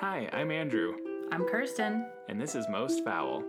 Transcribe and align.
Hi, 0.00 0.30
I'm 0.32 0.50
Andrew, 0.50 0.94
I'm 1.30 1.44
Kirsten. 1.44 2.06
and 2.30 2.40
this 2.40 2.54
is 2.54 2.66
Most 2.70 3.04
Foul. 3.04 3.44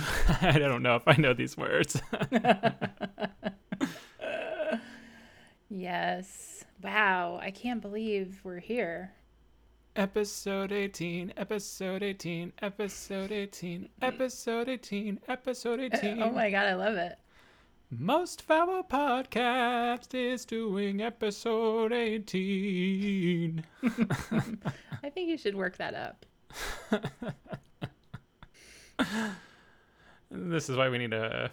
I 0.40 0.58
don't 0.58 0.82
know 0.82 0.96
if 0.96 1.02
I 1.06 1.16
know 1.16 1.34
these 1.34 1.56
words. 1.56 2.00
Yes. 5.68 6.64
Wow. 6.82 7.38
I 7.42 7.50
can't 7.50 7.80
believe 7.80 8.40
we're 8.42 8.58
here. 8.58 9.12
episode 9.96 10.72
18, 10.72 11.32
episode 11.36 12.02
18, 12.02 12.52
episode 12.62 13.32
18, 13.32 13.88
episode 14.02 14.68
18, 14.68 15.20
episode 15.28 15.80
18. 15.92 16.22
Oh 16.22 16.30
my 16.30 16.50
God, 16.50 16.66
I 16.66 16.74
love 16.74 16.94
it. 16.96 17.18
Most 17.90 18.42
Foul 18.42 18.84
Podcast 18.84 20.14
is 20.14 20.44
doing 20.44 21.02
episode 21.02 21.92
18. 21.92 23.64
I 25.02 25.10
think 25.10 25.28
you 25.28 25.36
should 25.36 25.56
work 25.56 25.76
that 25.78 25.94
up. 25.94 26.24
This 30.30 30.68
is 30.68 30.76
why 30.76 30.88
we 30.88 30.98
need 30.98 31.10
to 31.10 31.50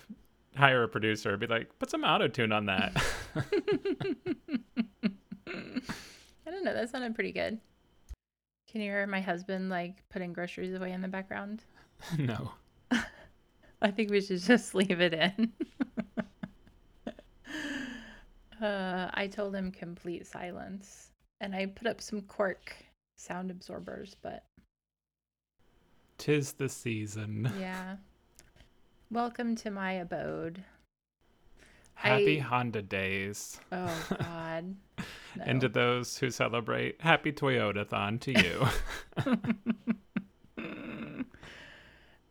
hire 0.55 0.83
a 0.83 0.87
producer. 0.87 1.35
Be 1.37 1.47
like, 1.47 1.77
put 1.79 1.89
some 1.89 2.03
auto 2.03 2.27
tune 2.27 2.51
on 2.51 2.65
that. 2.67 2.95
I 3.35 3.43
don't 6.51 6.63
know. 6.63 6.73
That 6.73 6.89
sounded 6.89 7.15
pretty 7.15 7.31
good. 7.31 7.59
Can 8.69 8.81
you 8.81 8.91
hear 8.91 9.07
my 9.07 9.21
husband 9.21 9.69
like 9.69 10.03
putting 10.09 10.33
groceries 10.33 10.73
away 10.73 10.91
in 10.91 11.01
the 11.01 11.07
background? 11.07 11.63
no. 12.17 12.51
I 13.81 13.91
think 13.91 14.11
we 14.11 14.21
should 14.21 14.41
just 14.41 14.75
leave 14.75 14.99
it 15.01 15.13
in. 15.13 15.53
uh, 18.61 19.09
I 19.13 19.27
told 19.27 19.55
him 19.55 19.71
complete 19.71 20.27
silence, 20.27 21.11
and 21.41 21.55
I 21.55 21.67
put 21.67 21.87
up 21.87 22.01
some 22.01 22.21
cork 22.21 22.75
sound 23.17 23.51
absorbers, 23.51 24.15
but 24.21 24.43
Tis 26.17 26.53
the 26.53 26.67
season. 26.67 27.51
yeah. 27.59 27.97
Welcome 29.09 29.55
to 29.57 29.71
my 29.71 29.93
abode. 29.93 30.63
Happy 31.93 32.39
I- 32.41 32.43
Honda 32.43 32.81
days. 32.81 33.59
Oh 33.71 34.07
God. 34.19 34.75
No. 34.97 35.43
And 35.45 35.61
to 35.61 35.69
those 35.69 36.17
who 36.17 36.29
celebrate, 36.29 36.99
happy 36.99 37.31
Toyotathon 37.31 38.19
to 38.21 38.31
you. 38.33 38.67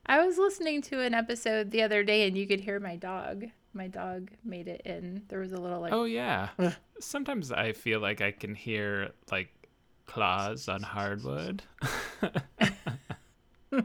I 0.07 0.25
was 0.25 0.37
listening 0.39 0.83
to 0.83 1.01
an 1.01 1.15
episode 1.15 1.71
the 1.71 1.83
other 1.83 2.05
day, 2.05 2.29
and 2.29 2.37
you 2.37 2.47
could 2.47 2.61
hear 2.61 2.79
my 2.79 2.97
dog. 2.97 3.47
My 3.73 3.89
dog 3.89 4.31
made 4.45 4.69
it 4.69 4.83
in. 4.85 5.23
There 5.29 5.41
was 5.41 5.53
a 5.53 5.57
little 5.61 5.81
like 5.81 5.93
oh, 5.93 6.05
yeah. 6.05 6.51
Sometimes 7.01 7.51
I 7.53 7.73
feel 7.73 8.01
like 8.01 8.21
I 8.21 8.33
can 8.33 8.55
hear 8.55 9.13
like 9.31 9.49
claws 10.07 10.69
on 10.69 10.83
hardwood. 10.83 11.63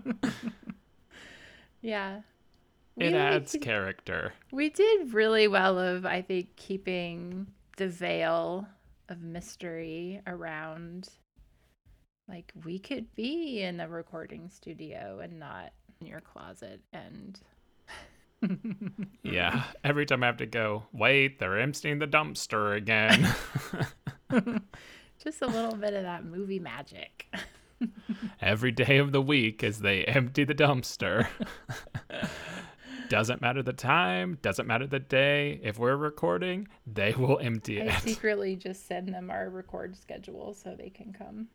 yeah. 1.82 2.22
It 2.98 3.14
We- 3.14 3.18
adds 3.18 3.56
character. 3.62 4.34
We 4.52 4.70
did 4.70 5.14
really 5.14 5.48
well 5.48 5.80
of 5.80 6.06
I 6.06 6.22
think 6.22 6.56
keeping 6.56 7.48
the 7.78 7.88
veil 7.88 8.68
of 9.10 9.22
mystery 9.22 10.22
around 10.28 11.10
like 12.28 12.52
we 12.64 12.80
could 12.80 13.14
be 13.16 13.62
in 13.62 13.80
a 13.80 13.88
recording 13.90 14.50
studio 14.50 15.20
and 15.22 15.40
not 15.40 15.74
in 16.00 16.08
your 16.08 16.22
closet 16.22 16.82
and 16.94 17.40
Yeah. 19.24 19.64
Every 19.84 20.06
time 20.06 20.24
I 20.24 20.28
have 20.28 20.38
to 20.38 20.46
go, 20.46 20.84
wait, 20.92 21.40
they're 21.40 21.60
emptying 21.60 22.00
the 22.00 22.08
dumpster 22.08 22.76
again. 22.76 23.28
just 25.24 25.42
a 25.42 25.48
little 25.48 25.76
bit 25.76 25.94
of 25.94 26.04
that 26.04 26.26
movie 26.26 26.60
magic. 26.60 27.28
Every 28.42 28.72
day 28.72 28.98
of 28.98 29.12
the 29.12 29.22
week 29.22 29.64
as 29.64 29.80
they 29.80 30.04
empty 30.06 30.44
the 30.44 30.56
dumpster. 30.56 31.28
doesn't 33.12 33.42
matter 33.42 33.62
the 33.62 33.74
time, 33.74 34.38
doesn't 34.42 34.68
matter 34.68 34.88
the 34.88 34.98
day. 34.98 35.60
If 35.62 35.78
we're 35.78 35.98
recording, 35.98 36.70
they 36.88 37.12
will 37.18 37.40
empty 37.40 37.78
it. 37.78 37.90
I 37.90 37.98
secretly 38.00 38.56
just 38.56 38.88
send 38.88 39.14
them 39.14 39.30
our 39.30 39.50
record 39.50 39.98
schedule 39.98 40.54
so 40.54 40.78
they 40.78 40.90
can 40.90 41.12
come. 41.12 41.50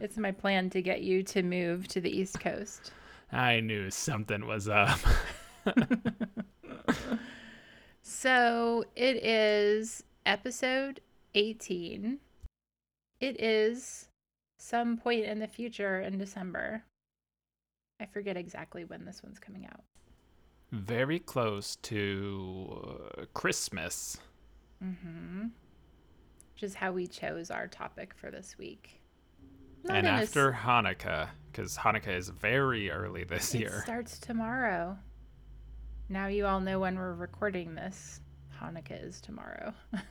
it's 0.00 0.16
my 0.16 0.32
plan 0.32 0.70
to 0.70 0.80
get 0.80 1.02
you 1.02 1.22
to 1.24 1.42
move 1.42 1.88
to 1.88 2.00
the 2.00 2.08
East 2.08 2.40
Coast. 2.40 2.90
I 3.32 3.60
knew 3.60 3.90
something 3.90 4.46
was 4.46 4.66
up. 4.66 4.98
So 8.00 8.84
it 8.96 9.22
is 9.22 10.04
episode 10.24 11.00
18. 11.34 12.18
It 13.20 13.38
is 13.38 14.08
some 14.58 14.96
point 14.96 15.26
in 15.26 15.38
the 15.38 15.48
future 15.48 16.00
in 16.00 16.16
December. 16.16 16.84
I 18.00 18.06
forget 18.06 18.38
exactly 18.38 18.84
when 18.84 19.04
this 19.04 19.22
one's 19.22 19.38
coming 19.38 19.66
out. 19.66 19.84
Very 20.74 21.20
close 21.20 21.76
to 21.76 22.96
uh, 23.18 23.24
Christmas. 23.32 24.18
Mm-hmm. 24.82 25.42
Which 26.54 26.62
is 26.62 26.74
how 26.74 26.90
we 26.92 27.06
chose 27.06 27.50
our 27.50 27.68
topic 27.68 28.12
for 28.14 28.30
this 28.30 28.56
week. 28.58 29.00
Not 29.84 29.98
and 29.98 30.06
in 30.06 30.14
a 30.14 30.16
s- 30.18 30.28
after 30.28 30.52
Hanukkah, 30.52 31.28
because 31.50 31.76
Hanukkah 31.76 32.16
is 32.16 32.28
very 32.28 32.90
early 32.90 33.22
this 33.24 33.54
year. 33.54 33.68
it 33.68 33.72
year. 33.72 33.82
starts 33.84 34.18
tomorrow. 34.18 34.98
Now 36.08 36.26
you 36.26 36.44
all 36.46 36.60
know 36.60 36.80
when 36.80 36.96
we're 36.96 37.14
recording 37.14 37.74
this. 37.74 38.20
Hanukkah 38.60 39.04
is 39.06 39.20
tomorrow. 39.20 39.72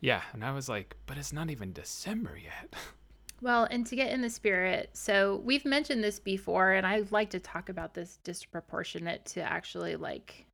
Yeah, 0.00 0.22
and 0.32 0.44
I 0.44 0.52
was 0.52 0.68
like, 0.68 0.96
but 1.06 1.18
it's 1.18 1.32
not 1.32 1.50
even 1.50 1.72
December 1.72 2.38
yet. 2.40 2.72
Well, 3.40 3.68
and 3.70 3.86
to 3.86 3.96
get 3.96 4.10
in 4.12 4.20
the 4.20 4.30
spirit, 4.30 4.90
so 4.94 5.40
we've 5.44 5.64
mentioned 5.64 6.02
this 6.02 6.18
before, 6.18 6.72
and 6.72 6.86
I 6.86 7.04
like 7.10 7.30
to 7.30 7.40
talk 7.40 7.68
about 7.68 7.94
this 7.94 8.18
disproportionate 8.24 9.24
to 9.26 9.40
actually 9.42 9.94
like 9.94 10.46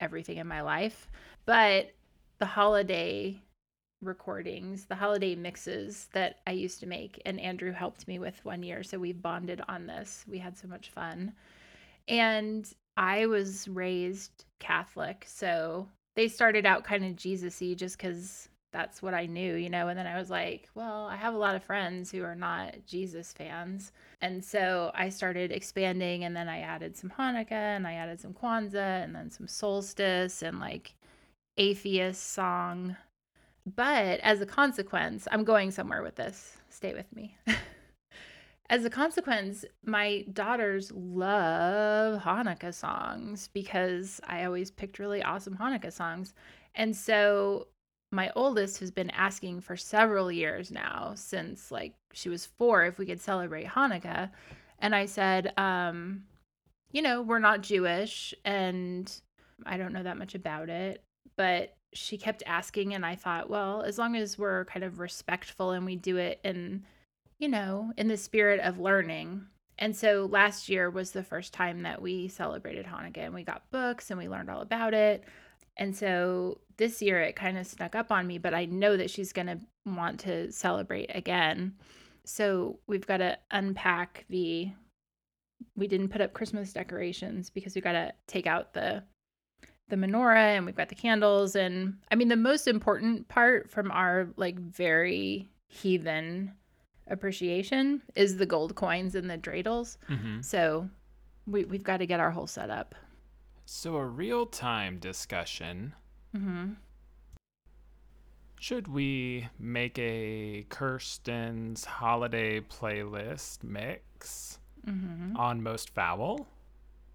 everything 0.00 0.36
in 0.36 0.46
my 0.46 0.60
life. 0.60 1.08
But 1.46 1.94
the 2.38 2.46
holiday 2.46 3.40
recordings, 4.02 4.84
the 4.84 4.94
holiday 4.94 5.34
mixes 5.34 6.08
that 6.12 6.40
I 6.46 6.50
used 6.50 6.80
to 6.80 6.86
make, 6.86 7.20
and 7.24 7.40
Andrew 7.40 7.72
helped 7.72 8.06
me 8.06 8.18
with 8.18 8.44
one 8.44 8.62
year. 8.62 8.82
So 8.82 8.98
we 8.98 9.12
bonded 9.12 9.62
on 9.68 9.86
this. 9.86 10.24
We 10.28 10.38
had 10.38 10.58
so 10.58 10.68
much 10.68 10.90
fun. 10.90 11.32
And 12.08 12.70
I 12.98 13.26
was 13.26 13.68
raised 13.68 14.44
Catholic. 14.58 15.24
So 15.26 15.88
they 16.14 16.28
started 16.28 16.66
out 16.66 16.84
kind 16.84 17.04
of 17.04 17.16
Jesus 17.16 17.60
y 17.60 17.74
just 17.74 17.96
because 17.96 18.48
that's 18.76 19.00
what 19.00 19.14
I 19.14 19.24
knew, 19.24 19.54
you 19.54 19.70
know. 19.70 19.88
And 19.88 19.98
then 19.98 20.06
I 20.06 20.18
was 20.18 20.28
like, 20.28 20.68
well, 20.74 21.06
I 21.06 21.16
have 21.16 21.32
a 21.32 21.38
lot 21.38 21.56
of 21.56 21.64
friends 21.64 22.10
who 22.10 22.22
are 22.22 22.34
not 22.34 22.74
Jesus 22.86 23.32
fans. 23.32 23.90
And 24.20 24.44
so 24.44 24.90
I 24.94 25.08
started 25.08 25.50
expanding, 25.50 26.24
and 26.24 26.36
then 26.36 26.46
I 26.46 26.60
added 26.60 26.94
some 26.94 27.08
Hanukkah, 27.08 27.52
and 27.52 27.86
I 27.86 27.94
added 27.94 28.20
some 28.20 28.34
Kwanzaa, 28.34 29.02
and 29.02 29.14
then 29.14 29.30
some 29.30 29.48
solstice, 29.48 30.42
and 30.42 30.60
like 30.60 30.94
atheist 31.56 32.32
song. 32.32 32.98
But 33.64 34.20
as 34.20 34.42
a 34.42 34.46
consequence, 34.46 35.26
I'm 35.32 35.42
going 35.42 35.70
somewhere 35.70 36.02
with 36.02 36.16
this. 36.16 36.58
Stay 36.68 36.92
with 36.92 37.10
me. 37.16 37.34
as 38.68 38.84
a 38.84 38.90
consequence, 38.90 39.64
my 39.86 40.26
daughters 40.34 40.92
love 40.92 42.20
Hanukkah 42.20 42.74
songs 42.74 43.48
because 43.54 44.20
I 44.28 44.44
always 44.44 44.70
picked 44.70 44.98
really 44.98 45.22
awesome 45.22 45.56
Hanukkah 45.56 45.94
songs. 45.94 46.34
And 46.74 46.94
so 46.94 47.68
my 48.12 48.30
oldest 48.36 48.78
has 48.80 48.90
been 48.90 49.10
asking 49.10 49.60
for 49.60 49.76
several 49.76 50.30
years 50.30 50.70
now, 50.70 51.12
since 51.16 51.70
like 51.70 51.94
she 52.12 52.28
was 52.28 52.46
four, 52.46 52.84
if 52.84 52.98
we 52.98 53.06
could 53.06 53.20
celebrate 53.20 53.66
Hanukkah. 53.66 54.30
And 54.78 54.94
I 54.94 55.06
said, 55.06 55.52
um, 55.58 56.24
you 56.92 57.02
know, 57.02 57.22
we're 57.22 57.38
not 57.38 57.62
Jewish 57.62 58.34
and 58.44 59.12
I 59.64 59.76
don't 59.76 59.92
know 59.92 60.02
that 60.02 60.18
much 60.18 60.34
about 60.34 60.68
it. 60.68 61.02
But 61.36 61.74
she 61.92 62.18
kept 62.18 62.42
asking, 62.46 62.94
and 62.94 63.04
I 63.04 63.14
thought, 63.14 63.50
well, 63.50 63.82
as 63.82 63.98
long 63.98 64.16
as 64.16 64.38
we're 64.38 64.64
kind 64.66 64.84
of 64.84 64.98
respectful 64.98 65.70
and 65.70 65.84
we 65.84 65.96
do 65.96 66.16
it 66.16 66.40
in, 66.44 66.84
you 67.38 67.48
know, 67.48 67.92
in 67.96 68.08
the 68.08 68.16
spirit 68.16 68.60
of 68.60 68.78
learning. 68.78 69.46
And 69.78 69.94
so 69.94 70.28
last 70.30 70.68
year 70.68 70.88
was 70.88 71.10
the 71.10 71.22
first 71.22 71.52
time 71.52 71.82
that 71.82 72.00
we 72.00 72.28
celebrated 72.28 72.86
Hanukkah 72.86 73.18
and 73.18 73.34
we 73.34 73.42
got 73.42 73.70
books 73.70 74.10
and 74.10 74.18
we 74.18 74.28
learned 74.28 74.50
all 74.50 74.62
about 74.62 74.94
it. 74.94 75.24
And 75.76 75.94
so 75.94 76.58
this 76.76 77.02
year 77.02 77.20
it 77.20 77.36
kind 77.36 77.58
of 77.58 77.66
snuck 77.66 77.94
up 77.94 78.10
on 78.10 78.26
me, 78.26 78.38
but 78.38 78.54
I 78.54 78.64
know 78.66 78.96
that 78.96 79.10
she's 79.10 79.32
going 79.32 79.46
to 79.46 79.58
want 79.84 80.20
to 80.20 80.50
celebrate 80.52 81.10
again. 81.14 81.74
So 82.24 82.78
we've 82.86 83.06
got 83.06 83.18
to 83.18 83.38
unpack 83.50 84.24
the 84.28 84.70
we 85.74 85.86
didn't 85.86 86.10
put 86.10 86.20
up 86.20 86.34
Christmas 86.34 86.72
decorations 86.72 87.48
because 87.48 87.74
we 87.74 87.80
got 87.80 87.92
to 87.92 88.12
take 88.26 88.46
out 88.46 88.74
the 88.74 89.02
the 89.88 89.96
menorah 89.96 90.56
and 90.56 90.66
we've 90.66 90.76
got 90.76 90.88
the 90.88 90.94
candles 90.94 91.54
and 91.54 91.96
I 92.10 92.16
mean 92.16 92.28
the 92.28 92.36
most 92.36 92.66
important 92.66 93.28
part 93.28 93.70
from 93.70 93.90
our 93.92 94.28
like 94.36 94.58
very 94.58 95.48
heathen 95.68 96.52
appreciation 97.08 98.02
is 98.16 98.36
the 98.36 98.46
gold 98.46 98.74
coins 98.74 99.14
and 99.14 99.30
the 99.30 99.38
dreidels. 99.38 99.96
Mm-hmm. 100.08 100.40
So 100.40 100.88
we 101.46 101.64
we've 101.64 101.84
got 101.84 101.98
to 101.98 102.06
get 102.06 102.20
our 102.20 102.30
whole 102.30 102.46
setup. 102.46 102.94
So, 103.68 103.96
a 103.96 104.04
real 104.06 104.46
time 104.46 104.98
discussion. 104.98 105.94
Mm-hmm. 106.34 106.72
Should 108.60 108.88
we 108.88 109.48
make 109.58 109.98
a 109.98 110.64
Kirsten's 110.68 111.84
holiday 111.84 112.60
playlist 112.60 113.62
mix 113.62 114.58
Mm-hmm. 114.86 115.36
on 115.36 115.64
Most 115.64 115.90
Foul? 115.90 116.46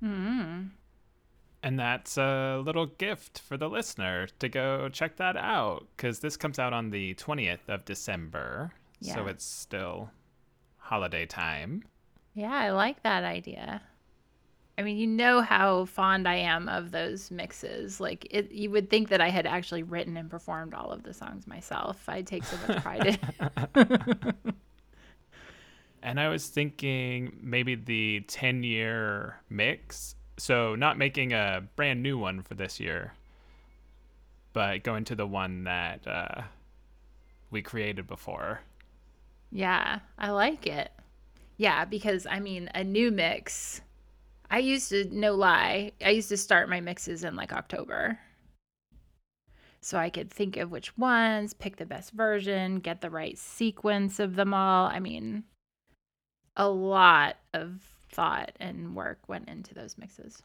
Mm-hmm. 0.03 0.63
And 1.63 1.79
that's 1.79 2.17
a 2.17 2.61
little 2.65 2.87
gift 2.87 3.39
for 3.39 3.55
the 3.55 3.69
listener 3.69 4.27
to 4.39 4.49
go 4.49 4.89
check 4.89 5.15
that 5.17 5.37
out 5.37 5.87
because 5.95 6.19
this 6.19 6.35
comes 6.35 6.59
out 6.59 6.73
on 6.73 6.89
the 6.89 7.13
20th 7.15 7.69
of 7.69 7.85
December. 7.85 8.73
So 9.01 9.27
it's 9.27 9.45
still 9.45 10.11
holiday 10.77 11.25
time. 11.25 11.83
Yeah, 12.33 12.51
I 12.53 12.71
like 12.71 13.03
that 13.03 13.23
idea. 13.23 13.81
I 14.81 14.83
mean, 14.83 14.97
you 14.97 15.05
know 15.05 15.41
how 15.41 15.85
fond 15.85 16.27
I 16.27 16.37
am 16.37 16.67
of 16.67 16.89
those 16.89 17.29
mixes. 17.29 17.99
Like, 17.99 18.27
it, 18.31 18.51
you 18.51 18.71
would 18.71 18.89
think 18.89 19.09
that 19.09 19.21
I 19.21 19.29
had 19.29 19.45
actually 19.45 19.83
written 19.83 20.17
and 20.17 20.27
performed 20.27 20.73
all 20.73 20.91
of 20.91 21.03
the 21.03 21.13
songs 21.13 21.45
myself. 21.45 22.09
I 22.09 22.23
take 22.23 22.43
so 22.43 22.57
much 22.67 22.81
pride 22.81 23.05
in 23.05 23.19
it. 23.75 24.35
And 26.03 26.19
I 26.19 26.29
was 26.29 26.47
thinking 26.47 27.37
maybe 27.43 27.75
the 27.75 28.21
10 28.21 28.63
year 28.63 29.39
mix. 29.51 30.15
So, 30.37 30.73
not 30.73 30.97
making 30.97 31.31
a 31.31 31.61
brand 31.75 32.01
new 32.01 32.17
one 32.17 32.41
for 32.41 32.55
this 32.55 32.79
year, 32.79 33.13
but 34.51 34.81
going 34.81 35.05
to 35.05 35.15
the 35.15 35.27
one 35.27 35.65
that 35.65 36.07
uh, 36.07 36.41
we 37.51 37.61
created 37.61 38.07
before. 38.07 38.61
Yeah, 39.51 39.99
I 40.17 40.31
like 40.31 40.65
it. 40.65 40.89
Yeah, 41.57 41.85
because 41.85 42.25
I 42.25 42.39
mean, 42.39 42.71
a 42.73 42.83
new 42.83 43.11
mix. 43.11 43.81
I 44.51 44.59
used 44.59 44.89
to, 44.89 45.05
no 45.05 45.33
lie, 45.33 45.93
I 46.05 46.09
used 46.09 46.27
to 46.27 46.37
start 46.37 46.69
my 46.69 46.81
mixes 46.81 47.23
in 47.23 47.37
like 47.37 47.53
October. 47.53 48.19
So 49.79 49.97
I 49.97 50.09
could 50.09 50.29
think 50.29 50.57
of 50.57 50.69
which 50.69 50.95
ones, 50.97 51.53
pick 51.53 51.77
the 51.77 51.85
best 51.85 52.11
version, 52.11 52.79
get 52.79 52.99
the 52.99 53.09
right 53.09 53.37
sequence 53.37 54.19
of 54.19 54.35
them 54.35 54.53
all. 54.53 54.87
I 54.87 54.99
mean, 54.99 55.45
a 56.57 56.67
lot 56.67 57.37
of 57.53 57.79
thought 58.11 58.51
and 58.59 58.93
work 58.93 59.19
went 59.27 59.47
into 59.47 59.73
those 59.73 59.97
mixes. 59.97 60.43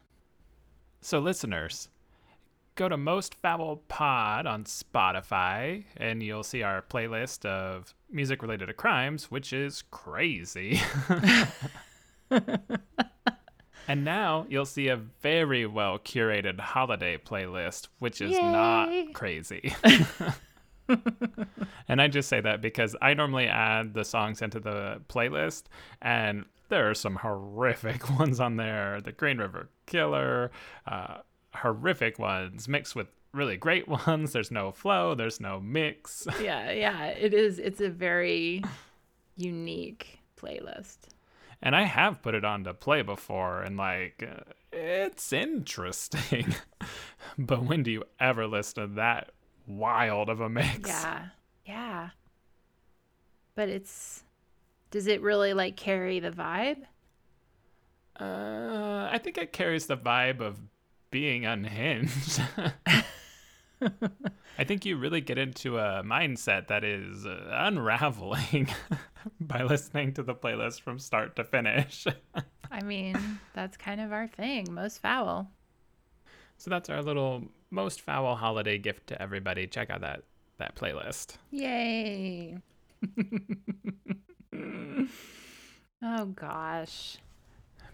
So, 1.01 1.19
listeners, 1.19 1.89
go 2.75 2.87
to 2.87 2.95
Most 2.95 3.35
Foul 3.35 3.83
Pod 3.89 4.47
on 4.47 4.63
Spotify, 4.63 5.83
and 5.97 6.23
you'll 6.23 6.43
see 6.43 6.63
our 6.63 6.81
playlist 6.81 7.45
of 7.45 7.93
music 8.09 8.41
related 8.41 8.67
to 8.67 8.73
crimes, 8.73 9.29
which 9.29 9.51
is 9.51 9.83
crazy. 9.91 10.79
and 13.87 14.03
now 14.03 14.45
you'll 14.49 14.65
see 14.65 14.87
a 14.87 14.97
very 14.97 15.65
well 15.65 15.97
curated 15.99 16.59
holiday 16.59 17.17
playlist, 17.17 17.87
which 17.99 18.21
is 18.21 18.31
Yay. 18.31 18.41
not 18.41 19.13
crazy. 19.13 19.73
and 21.87 22.01
I 22.01 22.07
just 22.07 22.29
say 22.29 22.41
that 22.41 22.61
because 22.61 22.95
I 23.01 23.13
normally 23.13 23.47
add 23.47 23.93
the 23.93 24.05
songs 24.05 24.41
into 24.41 24.59
the 24.59 25.01
playlist, 25.09 25.63
and 26.01 26.45
there 26.69 26.89
are 26.89 26.93
some 26.93 27.15
horrific 27.15 28.09
ones 28.19 28.39
on 28.39 28.57
there. 28.57 29.01
The 29.01 29.11
Green 29.11 29.37
River 29.37 29.69
Killer, 29.85 30.51
uh, 30.85 31.17
horrific 31.53 32.19
ones 32.19 32.67
mixed 32.67 32.95
with 32.95 33.07
really 33.33 33.57
great 33.57 33.87
ones. 34.07 34.33
There's 34.33 34.51
no 34.51 34.71
flow, 34.71 35.15
there's 35.15 35.39
no 35.39 35.59
mix. 35.59 36.27
yeah, 36.41 36.71
yeah, 36.71 37.05
it 37.07 37.33
is. 37.33 37.59
It's 37.59 37.81
a 37.81 37.89
very 37.89 38.63
unique 39.35 40.19
playlist. 40.39 40.97
And 41.61 41.75
I 41.75 41.83
have 41.83 42.21
put 42.21 42.35
it 42.35 42.45
on 42.45 42.63
to 42.65 42.73
play 42.73 43.01
before, 43.01 43.61
and 43.61 43.77
like, 43.77 44.27
it's 44.71 45.33
interesting. 45.33 46.55
but 47.37 47.63
when 47.63 47.83
do 47.83 47.91
you 47.91 48.03
ever 48.19 48.45
listen 48.45 48.89
to 48.89 48.95
that 48.95 49.31
wild 49.65 50.29
of 50.29 50.39
a 50.39 50.49
mix? 50.49 50.89
Yeah. 50.89 51.25
Yeah. 51.65 52.09
But 53.55 53.69
it's 53.69 54.23
does 54.91 55.07
it 55.07 55.21
really 55.21 55.53
like 55.53 55.75
carry 55.75 56.19
the 56.19 56.31
vibe? 56.31 56.83
Uh, 58.19 59.09
I 59.11 59.19
think 59.21 59.37
it 59.37 59.51
carries 59.51 59.87
the 59.87 59.97
vibe 59.97 60.39
of 60.39 60.59
being 61.11 61.45
unhinged. 61.45 62.41
I 64.59 64.63
think 64.63 64.85
you 64.85 64.97
really 64.97 65.21
get 65.21 65.37
into 65.37 65.77
a 65.77 66.03
mindset 66.03 66.67
that 66.67 66.83
is 66.83 67.25
uh, 67.25 67.49
unraveling 67.51 68.69
by 69.39 69.63
listening 69.63 70.13
to 70.13 70.23
the 70.23 70.33
playlist 70.33 70.81
from 70.81 70.99
start 70.99 71.35
to 71.35 71.43
finish. 71.43 72.05
I 72.71 72.81
mean, 72.81 73.17
that's 73.53 73.77
kind 73.77 74.01
of 74.01 74.11
our 74.11 74.27
thing. 74.27 74.67
Most 74.71 75.01
foul. 75.01 75.49
so 76.57 76.69
that's 76.69 76.89
our 76.89 77.01
little 77.01 77.43
most 77.69 78.01
foul 78.01 78.35
holiday 78.35 78.77
gift 78.77 79.07
to 79.07 79.21
everybody. 79.21 79.67
Check 79.67 79.89
out 79.89 80.01
that 80.01 80.23
that 80.57 80.75
playlist. 80.75 81.37
Yay. 81.51 82.57
oh 86.01 86.25
gosh. 86.25 87.17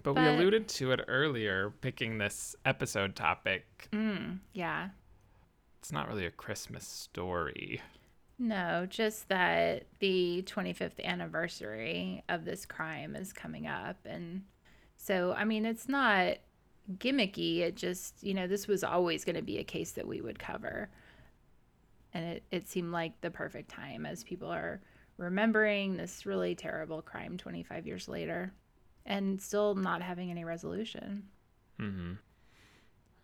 But, 0.02 0.16
we 0.16 0.28
alluded 0.28 0.68
to 0.68 0.92
it 0.92 1.00
earlier, 1.08 1.72
picking 1.80 2.18
this 2.18 2.58
episode 2.66 3.16
topic. 3.16 3.88
Mm, 3.94 4.40
yeah. 4.52 4.90
It's 5.84 5.92
not 5.92 6.08
really 6.08 6.26
a 6.26 6.32
Christmas 6.32 6.88
story. 6.88 7.82
No, 8.40 8.88
just 8.90 9.28
that 9.28 9.84
the 10.00 10.42
25th 10.48 11.04
anniversary 11.04 12.24
of 12.30 12.46
this 12.46 12.66
crime 12.66 13.18
is 13.18 13.34
coming 13.34 13.68
up. 13.68 13.98
And 14.06 14.44
so, 14.96 15.34
I 15.34 15.44
mean, 15.44 15.66
it's 15.66 15.90
not 15.90 16.38
gimmicky. 17.00 17.60
It 17.60 17.76
just, 17.76 18.24
you 18.24 18.34
know, 18.34 18.48
this 18.48 18.66
was 18.66 18.86
always 18.86 19.26
going 19.26 19.36
to 19.36 19.42
be 19.42 19.58
a 19.58 19.64
case 19.66 19.92
that 19.92 20.08
we 20.08 20.22
would 20.22 20.40
cover. 20.40 20.90
And 22.14 22.24
it, 22.24 22.44
it 22.50 22.70
seemed 22.70 22.94
like 22.94 23.20
the 23.20 23.30
perfect 23.30 23.70
time 23.70 24.06
as 24.06 24.24
people 24.24 24.50
are 24.50 24.80
remembering 25.18 25.98
this 25.98 26.26
really 26.26 26.56
terrible 26.56 27.02
crime 27.02 27.38
25 27.38 27.86
years 27.86 28.08
later 28.08 28.54
and 29.06 29.42
still 29.42 29.75
not 29.75 30.02
having 30.02 30.32
any 30.32 30.46
resolution. 30.46 31.24
Mm-hmm. 31.78 32.13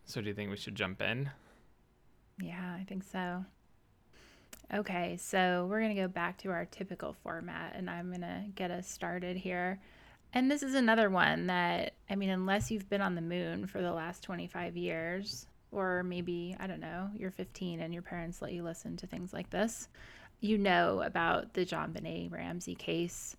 So 0.04 0.20
do 0.20 0.28
you 0.28 0.34
think 0.34 0.50
we 0.50 0.58
should 0.58 0.74
jump 0.74 1.00
in? 1.00 1.30
Yeah, 2.40 2.76
I 2.78 2.84
think 2.84 3.04
so. 3.04 3.44
Okay, 4.72 5.16
so 5.20 5.66
we're 5.68 5.80
going 5.80 5.94
to 5.94 6.00
go 6.00 6.08
back 6.08 6.38
to 6.38 6.50
our 6.50 6.64
typical 6.64 7.12
format 7.12 7.74
and 7.74 7.90
I'm 7.90 8.08
going 8.08 8.20
to 8.20 8.44
get 8.54 8.70
us 8.70 8.88
started 8.88 9.36
here. 9.36 9.80
And 10.32 10.48
this 10.48 10.62
is 10.62 10.74
another 10.74 11.10
one 11.10 11.48
that, 11.48 11.94
I 12.08 12.14
mean, 12.14 12.30
unless 12.30 12.70
you've 12.70 12.88
been 12.88 13.00
on 13.00 13.16
the 13.16 13.20
moon 13.20 13.66
for 13.66 13.82
the 13.82 13.92
last 13.92 14.22
25 14.22 14.76
years, 14.76 15.46
or 15.72 16.04
maybe, 16.04 16.56
I 16.60 16.68
don't 16.68 16.80
know, 16.80 17.10
you're 17.16 17.32
15 17.32 17.80
and 17.80 17.92
your 17.92 18.02
parents 18.02 18.40
let 18.40 18.52
you 18.52 18.62
listen 18.62 18.96
to 18.98 19.08
things 19.08 19.32
like 19.32 19.50
this, 19.50 19.88
you 20.40 20.56
know 20.56 21.02
about 21.02 21.52
the 21.54 21.66
JonBenét 21.66 22.32
Ramsey 22.32 22.76
case. 22.76 23.36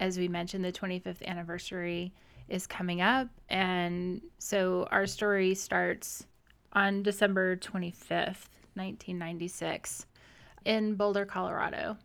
As 0.00 0.18
we 0.18 0.26
mentioned, 0.26 0.64
the 0.64 0.72
25th 0.72 1.24
anniversary 1.24 2.12
is 2.48 2.66
coming 2.66 3.00
up. 3.00 3.28
And 3.48 4.20
so 4.38 4.88
our 4.90 5.06
story 5.06 5.54
starts 5.54 6.26
on 6.72 7.02
December 7.02 7.56
25th, 7.56 8.48
1996, 8.74 10.06
in 10.64 10.94
Boulder, 10.94 11.26
Colorado. 11.26 11.96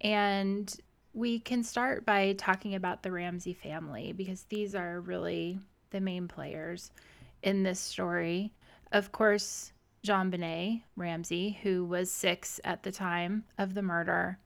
And 0.00 0.74
we 1.14 1.38
can 1.38 1.62
start 1.62 2.04
by 2.04 2.34
talking 2.34 2.74
about 2.74 3.02
the 3.02 3.10
Ramsey 3.10 3.54
family 3.54 4.12
because 4.12 4.42
these 4.44 4.74
are 4.74 5.00
really 5.00 5.58
the 5.90 6.00
main 6.00 6.28
players 6.28 6.90
in 7.42 7.62
this 7.62 7.80
story. 7.80 8.52
Of 8.92 9.12
course, 9.12 9.72
JonBenét 10.06 10.82
Ramsey, 10.96 11.58
who 11.62 11.84
was 11.84 12.10
six 12.10 12.60
at 12.64 12.82
the 12.82 12.92
time 12.92 13.44
of 13.58 13.74
the 13.74 13.82
murder, 13.82 14.38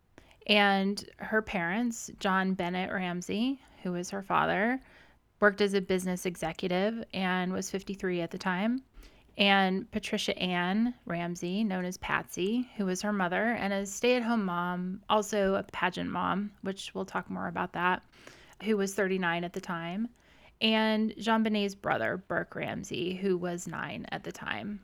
and 0.47 1.04
her 1.19 1.42
parents, 1.42 2.11
John 2.19 2.54
Bennett 2.54 2.92
Ramsey, 2.92 3.61
who 3.83 3.92
was 3.92 4.11
her 4.11 4.23
father, 4.23 4.80
worked 5.40 5.61
as 5.61 5.75
a 5.75 5.80
business 5.80 6.26
executive 6.26 7.04
and 7.12 7.52
was 7.52 7.71
53 7.71 8.21
at 8.21 8.30
the 8.30 8.38
time 8.38 8.83
and 9.40 9.90
Patricia 9.90 10.38
Ann 10.38 10.92
Ramsey, 11.06 11.64
known 11.64 11.87
as 11.87 11.97
Patsy, 11.97 12.68
who 12.76 12.85
was 12.85 13.00
her 13.00 13.12
mother 13.12 13.52
and 13.52 13.73
a 13.73 13.87
stay 13.87 14.14
at 14.16 14.23
home 14.23 14.44
mom, 14.44 15.00
also 15.09 15.54
a 15.54 15.62
pageant 15.62 16.11
mom, 16.11 16.50
which 16.61 16.94
we'll 16.94 17.06
talk 17.06 17.30
more 17.30 17.49
about 17.49 17.73
that, 17.73 18.02
who 18.62 18.76
was 18.76 18.94
39 18.94 19.42
at 19.42 19.54
the 19.54 19.61
time, 19.61 20.11
and 20.61 21.12
JonBenét's 21.12 21.75
brother, 21.75 22.23
Burke 22.28 22.54
Ramsey, 22.54 23.14
who 23.14 23.38
was 23.38 23.66
nine 23.66 24.06
at 24.12 24.25
the 24.25 24.32
time. 24.32 24.80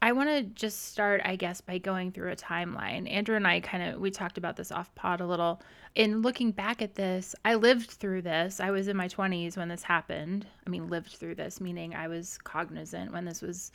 I 0.00 0.12
want 0.12 0.28
to 0.28 0.42
just 0.42 0.86
start, 0.86 1.20
I 1.24 1.36
guess, 1.36 1.60
by 1.60 1.78
going 1.78 2.12
through 2.12 2.30
a 2.30 2.36
timeline. 2.36 3.10
Andrew 3.10 3.34
and 3.34 3.46
I 3.46 3.60
kind 3.60 3.82
of 3.82 4.00
we 4.00 4.10
talked 4.10 4.38
about 4.38 4.56
this 4.56 4.70
off 4.70 4.94
pod 4.94 5.20
a 5.20 5.26
little. 5.26 5.60
In 5.94 6.22
looking 6.22 6.52
back 6.52 6.82
at 6.82 6.94
this, 6.94 7.34
I 7.44 7.54
lived 7.54 7.90
through 7.90 8.22
this. 8.22 8.60
I 8.60 8.70
was 8.70 8.86
in 8.86 8.96
my 8.96 9.08
20s 9.08 9.56
when 9.56 9.68
this 9.68 9.82
happened. 9.82 10.46
I 10.66 10.70
mean, 10.70 10.88
lived 10.88 11.12
through 11.12 11.34
this, 11.34 11.60
meaning 11.60 11.94
I 11.94 12.06
was 12.06 12.38
cognizant 12.44 13.12
when 13.12 13.24
this 13.24 13.42
was 13.42 13.72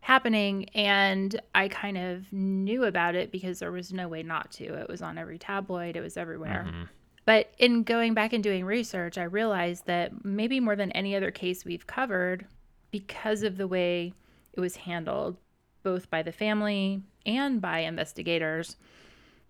happening 0.00 0.68
and 0.70 1.40
I 1.54 1.68
kind 1.68 1.96
of 1.96 2.30
knew 2.32 2.84
about 2.84 3.14
it 3.14 3.30
because 3.30 3.60
there 3.60 3.72
was 3.72 3.92
no 3.92 4.08
way 4.08 4.22
not 4.22 4.50
to. 4.52 4.64
It 4.64 4.88
was 4.88 5.00
on 5.00 5.16
every 5.16 5.38
tabloid, 5.38 5.96
it 5.96 6.00
was 6.00 6.16
everywhere. 6.16 6.66
Mm-hmm. 6.68 6.82
But 7.24 7.52
in 7.58 7.84
going 7.84 8.14
back 8.14 8.32
and 8.32 8.42
doing 8.42 8.64
research, 8.64 9.16
I 9.16 9.22
realized 9.22 9.86
that 9.86 10.24
maybe 10.24 10.58
more 10.58 10.74
than 10.74 10.90
any 10.92 11.14
other 11.14 11.30
case 11.30 11.64
we've 11.64 11.86
covered, 11.86 12.46
because 12.90 13.42
of 13.44 13.56
the 13.56 13.68
way 13.68 14.12
it 14.52 14.60
was 14.60 14.76
handled, 14.76 15.36
both 15.82 16.10
by 16.10 16.22
the 16.22 16.32
family 16.32 17.02
and 17.26 17.60
by 17.60 17.80
investigators, 17.80 18.76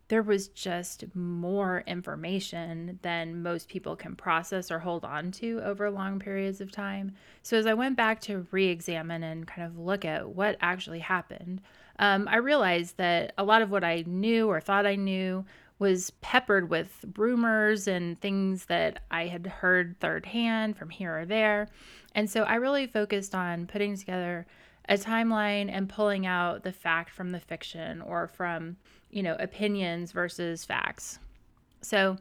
there 0.09 0.23
was 0.23 0.49
just 0.49 1.05
more 1.15 1.85
information 1.87 2.99
than 3.03 3.43
most 3.43 3.69
people 3.69 3.97
can 3.97 4.15
process 4.15 4.71
or 4.71 4.79
hold 4.79 5.05
on 5.05 5.31
to 5.31 5.61
over 5.65 5.91
long 5.91 6.19
periods 6.19 6.61
of 6.61 6.71
time. 6.71 7.13
So, 7.43 7.57
as 7.57 7.67
I 7.67 7.75
went 7.75 7.97
back 7.97 8.21
to 8.23 8.47
re 8.51 8.69
examine 8.69 9.23
and 9.23 9.47
kind 9.47 9.67
of 9.67 9.79
look 9.79 10.05
at 10.05 10.29
what 10.29 10.59
actually 10.61 10.99
happened, 10.99 11.63
um, 11.99 12.29
I 12.29 12.37
realized 12.37 12.99
that 12.99 13.33
a 13.39 13.45
lot 13.45 13.63
of 13.63 13.71
what 13.71 13.85
I 13.85 14.05
knew 14.07 14.49
or 14.49 14.61
thought 14.61 14.87
I 14.87 14.97
knew 14.97 15.45
was 15.79 16.11
peppered 16.21 16.71
with 16.71 17.05
rumors 17.17 17.89
and 17.89 18.21
things 18.21 18.67
that 18.67 19.01
I 19.11 19.27
had 19.27 19.47
heard 19.47 19.99
third 19.99 20.27
hand 20.27 20.77
from 20.77 20.91
here 20.91 21.21
or 21.21 21.27
there. 21.27 21.69
And 22.15 22.31
so 22.31 22.43
I 22.43 22.55
really 22.57 22.87
focused 22.87 23.35
on 23.35 23.67
putting 23.67 23.97
together 23.97 24.47
a 24.89 24.95
timeline 24.95 25.71
and 25.71 25.89
pulling 25.89 26.27
out 26.27 26.63
the 26.63 26.73
fact 26.73 27.11
from 27.11 27.31
the 27.31 27.41
fiction 27.41 28.01
or 28.03 28.27
from, 28.27 28.77
you 29.11 29.23
know, 29.23 29.37
opinions 29.39 30.13
versus 30.13 30.65
facts. 30.65 31.19
So 31.81 32.17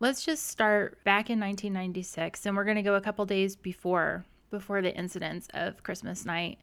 let's 0.00 0.24
just 0.24 0.46
start 0.46 1.02
back 1.04 1.30
in 1.30 1.40
1996 1.40 2.46
and 2.46 2.56
we're 2.56 2.64
going 2.64 2.76
to 2.76 2.82
go 2.82 2.94
a 2.94 3.00
couple 3.00 3.24
days 3.24 3.56
before 3.56 4.24
before 4.50 4.82
the 4.82 4.94
incidents 4.94 5.48
of 5.54 5.82
Christmas 5.82 6.26
night 6.26 6.58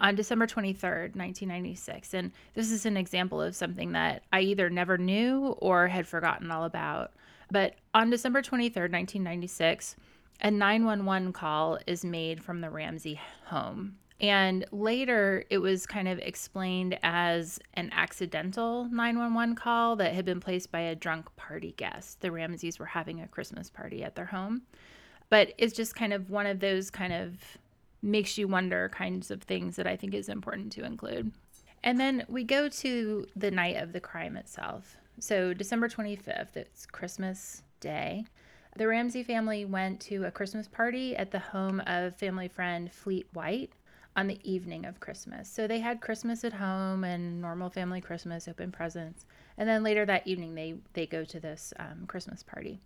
on 0.00 0.14
December 0.14 0.46
23rd, 0.46 1.16
1996. 1.16 2.14
And 2.14 2.32
this 2.54 2.70
is 2.70 2.86
an 2.86 2.96
example 2.96 3.40
of 3.42 3.56
something 3.56 3.92
that 3.92 4.22
I 4.32 4.40
either 4.40 4.70
never 4.70 4.98
knew 4.98 5.56
or 5.58 5.88
had 5.88 6.06
forgotten 6.06 6.50
all 6.50 6.64
about. 6.64 7.12
But 7.50 7.76
on 7.94 8.10
December 8.10 8.42
23rd, 8.42 8.92
1996, 8.92 9.96
a 10.42 10.50
911 10.50 11.32
call 11.32 11.78
is 11.86 12.04
made 12.04 12.42
from 12.42 12.60
the 12.60 12.70
Ramsey 12.70 13.20
home. 13.46 13.96
And 14.20 14.66
later, 14.70 15.44
it 15.48 15.58
was 15.58 15.86
kind 15.86 16.06
of 16.06 16.18
explained 16.18 16.98
as 17.02 17.58
an 17.74 17.90
accidental 17.92 18.84
911 18.84 19.54
call 19.54 19.96
that 19.96 20.14
had 20.14 20.26
been 20.26 20.40
placed 20.40 20.70
by 20.70 20.80
a 20.80 20.94
drunk 20.94 21.34
party 21.36 21.72
guest. 21.76 22.20
The 22.20 22.30
Ramseys 22.30 22.78
were 22.78 22.86
having 22.86 23.20
a 23.20 23.28
Christmas 23.28 23.70
party 23.70 24.04
at 24.04 24.16
their 24.16 24.26
home. 24.26 24.62
But 25.30 25.54
it's 25.56 25.74
just 25.74 25.94
kind 25.94 26.12
of 26.12 26.28
one 26.28 26.46
of 26.46 26.60
those 26.60 26.90
kind 26.90 27.14
of 27.14 27.36
makes 28.02 28.36
you 28.36 28.46
wonder 28.46 28.90
kinds 28.90 29.30
of 29.30 29.42
things 29.42 29.76
that 29.76 29.86
I 29.86 29.96
think 29.96 30.12
is 30.12 30.28
important 30.28 30.72
to 30.72 30.84
include. 30.84 31.32
And 31.82 31.98
then 31.98 32.24
we 32.28 32.44
go 32.44 32.68
to 32.68 33.26
the 33.36 33.50
night 33.50 33.76
of 33.76 33.92
the 33.92 34.00
crime 34.00 34.36
itself. 34.36 34.98
So, 35.18 35.54
December 35.54 35.88
25th, 35.88 36.56
it's 36.56 36.84
Christmas 36.84 37.62
Day. 37.80 38.26
The 38.76 38.86
Ramsey 38.86 39.22
family 39.22 39.64
went 39.64 40.00
to 40.02 40.24
a 40.24 40.30
Christmas 40.30 40.68
party 40.68 41.16
at 41.16 41.30
the 41.30 41.38
home 41.38 41.80
of 41.86 42.16
family 42.16 42.48
friend 42.48 42.92
Fleet 42.92 43.26
White 43.32 43.72
on 44.16 44.26
the 44.26 44.40
evening 44.50 44.84
of 44.84 45.00
Christmas. 45.00 45.48
So 45.48 45.66
they 45.66 45.78
had 45.80 46.00
Christmas 46.00 46.44
at 46.44 46.52
home 46.52 47.04
and 47.04 47.40
normal 47.40 47.70
family 47.70 48.00
Christmas, 48.00 48.48
open 48.48 48.72
presents, 48.72 49.24
and 49.56 49.68
then 49.68 49.82
later 49.82 50.04
that 50.06 50.26
evening 50.26 50.54
they 50.54 50.74
they 50.92 51.06
go 51.06 51.24
to 51.24 51.40
this 51.40 51.72
um, 51.78 52.06
Christmas 52.06 52.42
party. 52.42 52.80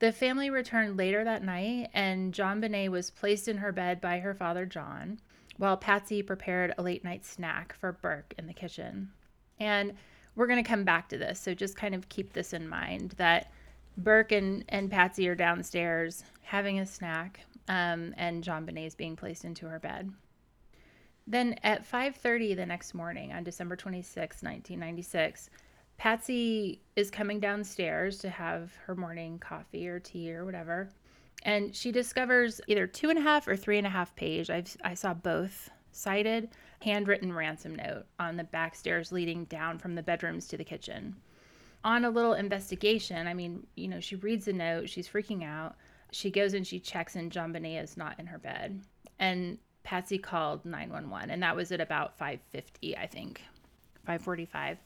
The 0.00 0.12
family 0.12 0.48
returned 0.50 0.96
later 0.96 1.24
that 1.24 1.42
night, 1.42 1.90
and 1.92 2.32
JonBenét 2.32 2.90
was 2.90 3.10
placed 3.10 3.48
in 3.48 3.58
her 3.58 3.72
bed 3.72 4.00
by 4.00 4.20
her 4.20 4.32
father 4.32 4.64
John, 4.64 5.18
while 5.56 5.76
Patsy 5.76 6.22
prepared 6.22 6.72
a 6.78 6.82
late 6.82 7.02
night 7.02 7.24
snack 7.24 7.74
for 7.74 7.92
Burke 7.92 8.32
in 8.38 8.46
the 8.46 8.52
kitchen. 8.52 9.10
And 9.58 9.94
we're 10.36 10.46
going 10.46 10.62
to 10.62 10.68
come 10.68 10.84
back 10.84 11.08
to 11.08 11.18
this, 11.18 11.40
so 11.40 11.52
just 11.52 11.76
kind 11.76 11.96
of 11.96 12.08
keep 12.08 12.32
this 12.32 12.52
in 12.52 12.68
mind 12.68 13.14
that 13.16 13.50
Burke 13.96 14.30
and, 14.30 14.64
and 14.68 14.88
Patsy 14.88 15.28
are 15.28 15.34
downstairs 15.34 16.22
having 16.42 16.78
a 16.78 16.86
snack, 16.86 17.40
um, 17.68 18.14
and 18.16 18.42
JonBenét 18.42 18.86
is 18.86 18.94
being 18.94 19.16
placed 19.16 19.44
into 19.44 19.66
her 19.66 19.78
bed. 19.78 20.12
Then 21.26 21.56
at 21.62 21.84
5:30 21.84 22.56
the 22.56 22.66
next 22.66 22.94
morning 22.94 23.32
on 23.32 23.44
December 23.44 23.76
26, 23.76 24.42
1996, 24.42 25.50
Patsy 25.98 26.80
is 26.96 27.10
coming 27.10 27.40
downstairs 27.40 28.18
to 28.18 28.30
have 28.30 28.74
her 28.86 28.94
morning 28.94 29.38
coffee 29.38 29.88
or 29.88 30.00
tea 30.00 30.32
or 30.32 30.44
whatever, 30.44 30.88
and 31.42 31.74
she 31.74 31.92
discovers 31.92 32.60
either 32.66 32.86
two 32.86 33.10
and 33.10 33.18
a 33.18 33.22
half 33.22 33.46
or 33.46 33.56
three 33.56 33.78
and 33.78 33.86
a 33.86 33.90
half 33.90 34.14
page. 34.16 34.48
I've, 34.48 34.74
I 34.82 34.94
saw 34.94 35.12
both 35.12 35.70
cited 35.92 36.50
handwritten 36.80 37.32
ransom 37.32 37.74
note 37.74 38.06
on 38.18 38.36
the 38.36 38.44
back 38.44 38.74
stairs 38.74 39.12
leading 39.12 39.44
down 39.46 39.78
from 39.78 39.94
the 39.94 40.02
bedrooms 40.02 40.46
to 40.48 40.56
the 40.56 40.64
kitchen. 40.64 41.16
On 41.84 42.04
a 42.04 42.10
little 42.10 42.34
investigation, 42.34 43.26
I 43.26 43.34
mean, 43.34 43.66
you 43.74 43.88
know, 43.88 44.00
she 44.00 44.16
reads 44.16 44.46
the 44.46 44.52
note, 44.52 44.88
she's 44.88 45.08
freaking 45.08 45.44
out. 45.44 45.76
She 46.10 46.30
goes 46.30 46.54
and 46.54 46.66
she 46.66 46.80
checks, 46.80 47.16
and 47.16 47.30
JonBenét 47.30 47.82
is 47.82 47.96
not 47.96 48.18
in 48.18 48.26
her 48.26 48.38
bed. 48.38 48.80
And 49.18 49.58
Patsy 49.82 50.18
called 50.18 50.64
911, 50.64 51.30
and 51.30 51.42
that 51.42 51.56
was 51.56 51.72
at 51.72 51.80
about 51.80 52.18
5:50, 52.18 52.96
I 52.96 53.06
think, 53.06 53.42
5:45. 54.06 54.78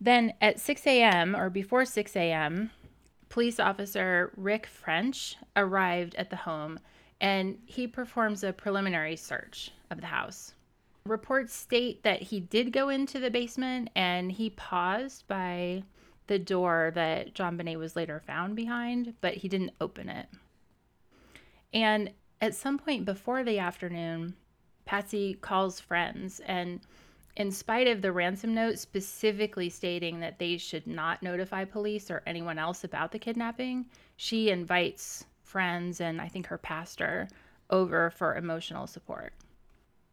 Then 0.00 0.34
at 0.40 0.60
6 0.60 0.86
a.m. 0.86 1.34
or 1.36 1.50
before 1.50 1.84
6 1.84 2.16
a.m., 2.16 2.70
police 3.28 3.58
officer 3.58 4.32
Rick 4.36 4.66
French 4.66 5.36
arrived 5.56 6.14
at 6.16 6.30
the 6.30 6.36
home, 6.36 6.78
and 7.20 7.58
he 7.66 7.86
performs 7.86 8.44
a 8.44 8.52
preliminary 8.52 9.16
search 9.16 9.70
of 9.90 10.00
the 10.00 10.06
house. 10.06 10.54
Reports 11.06 11.54
state 11.54 12.02
that 12.02 12.22
he 12.22 12.40
did 12.40 12.72
go 12.72 12.88
into 12.88 13.20
the 13.20 13.30
basement 13.30 13.90
and 13.94 14.32
he 14.32 14.50
paused 14.50 15.26
by 15.28 15.82
the 16.26 16.38
door 16.38 16.92
that 16.94 17.34
JonBenét 17.34 17.78
was 17.78 17.96
later 17.96 18.20
found 18.26 18.56
behind, 18.56 19.14
but 19.20 19.34
he 19.34 19.48
didn't 19.48 19.72
open 19.80 20.08
it. 20.08 20.28
And 21.72 22.10
at 22.40 22.54
some 22.54 22.78
point 22.78 23.04
before 23.04 23.44
the 23.44 23.58
afternoon, 23.58 24.34
Patsy 24.84 25.34
calls 25.34 25.80
friends 25.80 26.40
and 26.46 26.80
in 27.36 27.50
spite 27.50 27.88
of 27.88 28.00
the 28.00 28.12
ransom 28.12 28.54
note 28.54 28.78
specifically 28.78 29.68
stating 29.68 30.20
that 30.20 30.38
they 30.38 30.56
should 30.56 30.86
not 30.86 31.22
notify 31.22 31.64
police 31.64 32.10
or 32.10 32.22
anyone 32.26 32.58
else 32.58 32.84
about 32.84 33.10
the 33.10 33.18
kidnapping, 33.18 33.86
she 34.16 34.50
invites 34.50 35.24
friends 35.42 36.00
and 36.00 36.20
I 36.20 36.28
think 36.28 36.46
her 36.46 36.58
pastor 36.58 37.28
over 37.70 38.10
for 38.10 38.36
emotional 38.36 38.86
support. 38.86 39.32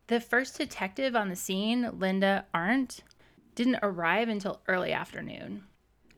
The 0.07 0.19
first 0.19 0.57
detective 0.57 1.15
on 1.15 1.29
the 1.29 1.35
scene, 1.35 1.89
Linda 1.99 2.45
Arndt, 2.53 3.03
didn't 3.53 3.79
arrive 3.83 4.29
until 4.29 4.61
early 4.67 4.91
afternoon. 4.91 5.63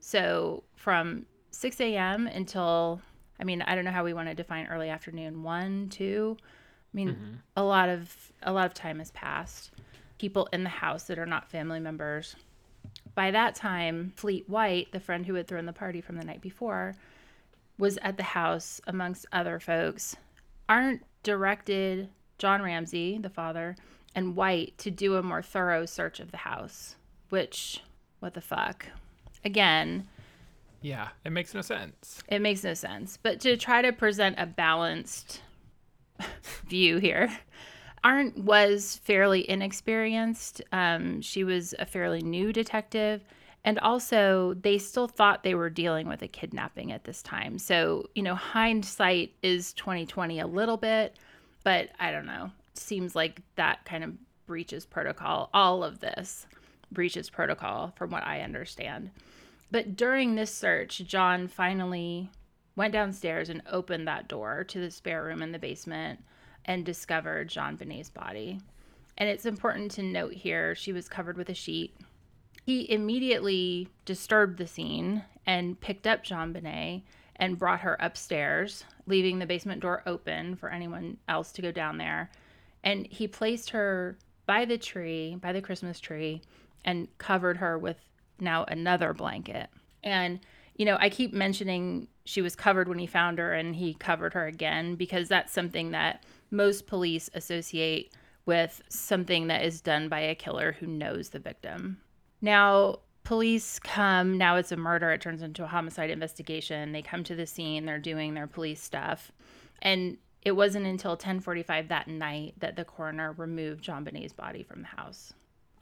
So 0.06 0.64
from 0.76 1.26
6 1.52 1.80
a.m. 1.80 2.28
until, 2.28 3.02
I 3.40 3.46
mean, 3.46 3.62
I 3.62 3.74
don't 3.74 3.86
know 3.86 3.92
how 3.92 4.04
we 4.04 4.14
want 4.14 4.28
to 4.28 4.36
define 4.36 4.68
early 4.68 4.90
afternoon, 4.90 5.44
one, 5.44 5.88
two. 5.88 6.36
I 6.42 6.92
mean, 6.94 7.10
mm-hmm. 7.10 7.34
a 7.56 7.64
lot 7.64 7.88
of 7.88 8.14
a 8.42 8.52
lot 8.52 8.66
of 8.66 8.74
time 8.74 9.00
has 9.00 9.12
passed. 9.12 9.72
People 10.18 10.50
in 10.52 10.64
the 10.64 10.70
house 10.70 11.04
that 11.04 11.18
are 11.18 11.26
not 11.26 11.50
family 11.50 11.80
members. 11.80 12.36
By 13.16 13.32
that 13.32 13.56
time, 13.56 14.12
Fleet 14.18 14.48
White, 14.50 14.92
the 14.92 15.00
friend 15.00 15.26
who 15.26 15.36
had 15.36 15.48
thrown 15.48 15.66
the 15.66 15.72
party 15.72 16.02
from 16.02 16.18
the 16.18 16.26
night 16.26 16.42
before, 16.42 16.96
was 17.78 17.98
at 18.02 18.18
the 18.18 18.24
house 18.24 18.82
amongst 18.86 19.26
other 19.32 19.58
folks. 19.58 20.18
Arndt 20.68 21.04
directed 21.24 22.10
John 22.40 22.62
Ramsey, 22.62 23.20
the 23.20 23.30
father, 23.30 23.78
and 24.14 24.36
White 24.36 24.78
to 24.80 24.92
do 24.92 25.16
a 25.16 25.24
more 25.24 25.42
thorough 25.42 25.86
search 25.86 26.20
of 26.20 26.32
the 26.32 26.38
house. 26.38 26.98
Which, 27.30 27.82
what 28.20 28.34
the 28.34 28.42
fuck? 28.42 28.88
Again, 29.46 30.08
yeah, 30.84 31.10
it 31.24 31.32
makes 31.32 31.54
no 31.54 31.62
sense. 31.62 32.22
It 32.28 32.42
makes 32.42 32.64
no 32.64 32.74
sense. 32.74 33.18
But 33.22 33.40
to 33.42 33.56
try 33.56 33.82
to 33.82 33.94
present 33.94 34.36
a 34.38 34.46
balanced 34.46 35.42
view 36.68 36.98
here, 36.98 37.32
Arndt 38.04 38.38
was 38.38 39.00
fairly 39.06 39.50
inexperienced. 39.50 40.62
Um, 40.74 41.22
she 41.22 41.46
was 41.46 41.74
a 41.80 41.86
fairly 41.86 42.22
new 42.22 42.52
detective. 42.52 43.24
And 43.66 43.80
also, 43.80 44.56
they 44.62 44.78
still 44.78 45.08
thought 45.08 45.44
they 45.44 45.56
were 45.56 45.70
dealing 45.70 46.10
with 46.10 46.22
a 46.22 46.28
kidnapping 46.28 46.92
at 46.92 47.06
this 47.06 47.24
time. 47.24 47.58
So, 47.58 48.10
you 48.14 48.22
know, 48.22 48.36
hindsight 48.36 49.32
is 49.42 49.72
2020 49.74 50.42
a 50.42 50.48
little 50.48 50.76
bit, 50.76 51.16
but 51.64 51.92
I 51.98 52.12
don't 52.12 52.26
know. 52.26 52.52
Seems 52.74 53.16
like 53.16 53.40
that 53.56 53.86
kind 53.86 54.04
of 54.04 54.12
breaches 54.48 54.86
protocol. 54.86 55.50
All 55.54 55.82
of 55.82 56.02
this 56.02 56.46
breaches 56.92 57.30
protocol, 57.30 57.94
from 57.96 58.12
what 58.12 58.28
I 58.28 58.42
understand. 58.42 59.12
But 59.74 59.96
during 59.96 60.36
this 60.36 60.54
search, 60.54 61.00
John 61.00 61.48
finally 61.48 62.30
went 62.76 62.94
downstairs 62.94 63.50
and 63.50 63.64
opened 63.66 64.08
that 64.08 64.28
door 64.28 64.64
to 64.66 64.80
the 64.80 64.92
spare 64.92 65.24
room 65.24 65.42
in 65.42 65.52
the 65.52 65.58
basement 65.58 66.24
and 66.64 66.86
discovered 66.86 67.50
JonBenét's 67.50 68.12
body. 68.12 68.60
And 69.18 69.28
it's 69.28 69.48
important 69.48 69.90
to 69.94 70.04
note 70.04 70.34
here 70.34 70.76
she 70.76 70.94
was 70.94 71.10
covered 71.10 71.38
with 71.38 71.50
a 71.50 71.56
sheet. 71.56 71.96
He 72.64 72.92
immediately 72.92 73.90
disturbed 74.06 74.60
the 74.60 74.68
scene 74.68 75.24
and 75.48 75.82
picked 75.82 76.06
up 76.06 76.24
JonBenét 76.24 77.02
and 77.38 77.58
brought 77.58 77.80
her 77.80 77.98
upstairs, 78.00 78.86
leaving 79.08 79.40
the 79.40 79.48
basement 79.48 79.82
door 79.82 80.04
open 80.06 80.56
for 80.56 80.70
anyone 80.70 81.18
else 81.28 81.52
to 81.54 81.64
go 81.64 81.72
down 81.72 81.98
there. 81.98 82.30
And 82.84 83.08
he 83.08 83.28
placed 83.28 83.72
her 83.72 84.20
by 84.46 84.66
the 84.66 84.78
tree, 84.78 85.36
by 85.42 85.52
the 85.52 85.64
Christmas 85.64 86.00
tree, 86.00 86.44
and 86.86 87.08
covered 87.18 87.58
her 87.58 87.80
with 87.80 87.98
now 88.44 88.66
another 88.66 89.14
blanket. 89.14 89.70
And, 90.04 90.40
you 90.76 90.86
know, 90.86 90.98
I 91.00 91.10
keep 91.10 91.34
mentioning 91.34 92.08
she 92.26 92.42
was 92.42 92.56
covered 92.56 92.88
when 92.88 93.00
he 93.00 93.08
found 93.08 93.38
her 93.40 93.54
and 93.54 93.76
he 93.76 93.94
covered 93.94 94.34
her 94.34 94.46
again 94.46 94.96
because 94.96 95.28
that's 95.28 95.54
something 95.54 95.92
that 95.92 96.24
most 96.52 96.88
police 96.88 97.30
associate 97.34 98.14
with 98.46 98.82
something 98.90 99.48
that 99.48 99.64
is 99.64 99.82
done 99.82 100.10
by 100.10 100.20
a 100.20 100.36
killer 100.36 100.74
who 100.74 100.88
knows 100.88 101.30
the 101.30 101.40
victim. 101.40 101.98
Now, 102.42 103.00
police 103.24 103.80
come, 103.80 104.38
now 104.38 104.58
it's 104.58 104.72
a 104.72 104.78
murder, 104.78 105.12
it 105.12 105.22
turns 105.22 105.42
into 105.42 105.64
a 105.64 105.68
homicide 105.68 106.10
investigation. 106.10 106.92
They 106.92 107.02
come 107.02 107.24
to 107.26 107.36
the 107.36 107.46
scene, 107.46 107.86
they're 107.86 108.00
doing 108.00 108.34
their 108.34 108.48
police 108.48 108.82
stuff. 108.82 109.32
And 109.82 110.18
it 110.42 110.52
wasn't 110.52 110.86
until 110.86 111.12
1045 111.12 111.88
that 111.88 112.08
night 112.08 112.56
that 112.60 112.76
the 112.76 112.84
coroner 112.84 113.32
removed 113.32 113.84
JonBenét's 113.84 114.34
body 114.34 114.64
from 114.64 114.82
the 114.82 114.88
house. 114.88 115.34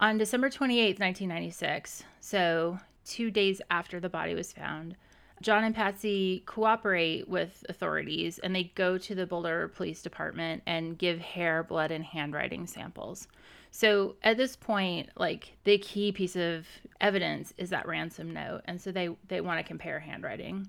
On 0.02 0.18
December 0.18 0.50
28, 0.50 1.00
1996, 1.00 2.06
so 2.20 2.80
two 3.06 3.30
days 3.30 3.62
after 3.70 4.00
the 4.00 4.10
body 4.10 4.34
was 4.34 4.52
found, 4.52 4.96
John 5.44 5.64
and 5.64 5.76
Patsy 5.76 6.42
cooperate 6.48 7.30
with 7.30 7.64
authorities 7.70 8.40
and 8.40 8.56
they 8.56 8.72
go 8.74 8.98
to 8.98 9.14
the 9.14 9.28
Boulder 9.28 9.68
Police 9.68 10.02
Department 10.02 10.64
and 10.66 10.98
give 10.98 11.20
hair, 11.20 11.62
blood, 11.62 11.92
and 11.92 12.04
handwriting 12.04 12.66
samples. 12.66 13.28
So 13.70 14.16
at 14.24 14.38
this 14.38 14.56
point, 14.56 15.10
like 15.18 15.56
the 15.66 15.78
key 15.78 16.12
piece 16.12 16.36
of 16.36 16.66
evidence 17.00 17.54
is 17.60 17.70
that 17.70 17.88
ransom 17.88 18.34
note. 18.34 18.62
And 18.66 18.82
so 18.82 18.92
they, 18.92 19.10
they 19.28 19.42
want 19.42 19.60
to 19.60 19.64
compare 19.64 20.00
handwriting. 20.00 20.68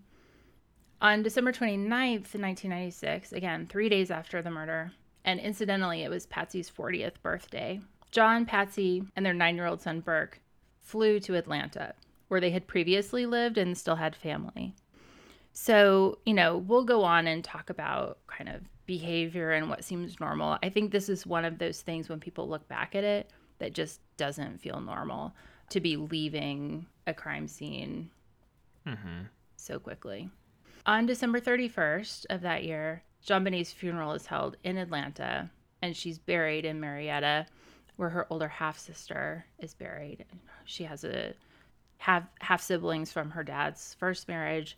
On 1.01 1.23
December 1.23 1.53
29th, 1.53 2.35
1996, 2.35 3.33
again, 3.33 3.67
three 3.67 3.89
days 3.89 4.11
after 4.11 4.43
the 4.43 4.51
murder, 4.51 4.93
and 5.25 5.41
incidentally, 5.41 6.03
it 6.03 6.11
was 6.11 6.27
Patsy's 6.27 6.71
40th 6.71 7.15
birthday, 7.23 7.81
John, 8.13 8.47
Patsy, 8.47 9.05
and 9.17 9.27
their 9.27 9.35
nine 9.35 9.57
year 9.57 9.67
old 9.67 9.83
son, 9.83 10.01
Burke, 10.01 10.41
flew 10.81 11.19
to 11.21 11.35
Atlanta 11.35 11.95
where 12.33 12.41
they 12.41 12.51
had 12.51 12.67
previously 12.67 13.27
lived 13.27 13.59
and 13.59 13.77
still 13.77 13.97
had 13.97 14.17
family. 14.17 14.75
So, 15.53 16.19
you 16.25 16.33
know, 16.33 16.57
we'll 16.57 16.85
go 16.85 17.05
on 17.05 17.27
and 17.27 17.45
talk 17.45 17.69
about 17.69 18.21
kind 18.27 18.49
of 18.49 18.63
behavior 18.87 19.51
and 19.51 19.69
what 19.69 19.85
seems 19.85 20.19
normal. 20.19 20.57
I 20.63 20.71
think 20.71 20.93
this 20.93 21.11
is 21.11 21.27
one 21.27 21.45
of 21.45 21.59
those 21.59 21.83
things 21.83 22.09
when 22.09 22.21
people 22.21 22.49
look 22.49 22.67
back 22.69 22.95
at 22.95 23.05
it 23.05 23.31
that 23.59 23.75
just 23.75 24.01
doesn't 24.17 24.63
feel 24.63 24.81
normal 24.81 25.35
to 25.69 25.81
be 25.81 25.99
leaving 25.99 26.87
a 27.07 27.13
crime 27.13 27.47
scene 27.47 28.09
mm-hmm. 28.87 29.25
so 29.57 29.79
quickly. 29.79 30.31
On 30.87 31.05
December 31.05 31.39
31st 31.39 32.25
of 32.31 32.41
that 32.41 32.65
year, 32.65 33.03
JonBenét's 33.27 33.73
funeral 33.73 34.15
is 34.15 34.25
held 34.25 34.57
in 34.65 34.79
Atlanta, 34.79 35.51
and 35.83 35.95
she's 35.95 36.19
buried 36.19 36.65
in 36.65 36.81
Marietta, 36.81 37.47
where 37.97 38.11
her 38.11 38.27
older 38.31 38.49
half 38.49 38.79
sister 38.79 39.45
is 39.59 39.75
buried. 39.75 40.25
She 40.65 40.85
has 40.85 41.05
a 41.05 41.35
have 41.99 42.27
half 42.41 42.61
siblings 42.61 43.13
from 43.13 43.31
her 43.31 43.45
dad's 43.45 43.95
first 43.95 44.27
marriage, 44.27 44.77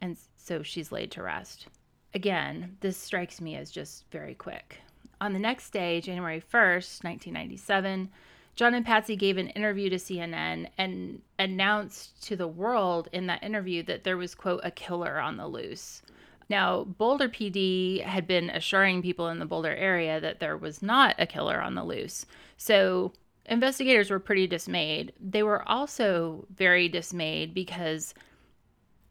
and 0.00 0.16
so 0.36 0.62
she's 0.62 0.90
laid 0.90 1.10
to 1.12 1.22
rest. 1.22 1.68
Again, 2.14 2.76
this 2.80 2.96
strikes 2.96 3.40
me 3.40 3.56
as 3.56 3.70
just 3.70 4.04
very 4.10 4.34
quick. 4.34 4.78
On 5.20 5.32
the 5.32 5.38
next 5.38 5.70
day, 5.70 6.00
January 6.00 6.40
1st, 6.40 7.04
1997, 7.04 8.10
John 8.56 8.74
and 8.74 8.84
Patsy 8.86 9.16
gave 9.16 9.36
an 9.36 9.48
interview 9.50 9.88
to 9.90 9.96
CNN 9.96 10.68
and 10.78 11.22
announced 11.38 12.22
to 12.24 12.36
the 12.36 12.46
world 12.46 13.08
in 13.12 13.26
that 13.26 13.42
interview 13.42 13.82
that 13.84 14.04
there 14.04 14.16
was, 14.16 14.34
quote, 14.34 14.60
a 14.62 14.70
killer 14.70 15.18
on 15.18 15.36
the 15.36 15.46
loose. 15.46 16.02
Now, 16.48 16.84
Boulder 16.84 17.28
PD 17.28 18.02
had 18.02 18.26
been 18.26 18.50
assuring 18.50 19.02
people 19.02 19.28
in 19.28 19.38
the 19.38 19.46
Boulder 19.46 19.74
area 19.74 20.20
that 20.20 20.40
there 20.40 20.56
was 20.56 20.82
not 20.82 21.14
a 21.18 21.26
killer 21.26 21.60
on 21.60 21.74
the 21.74 21.84
loose. 21.84 22.26
So 22.56 23.12
investigators 23.46 24.10
were 24.10 24.18
pretty 24.18 24.46
dismayed. 24.46 25.12
They 25.20 25.42
were 25.42 25.66
also 25.68 26.46
very 26.54 26.88
dismayed 26.88 27.54
because 27.54 28.14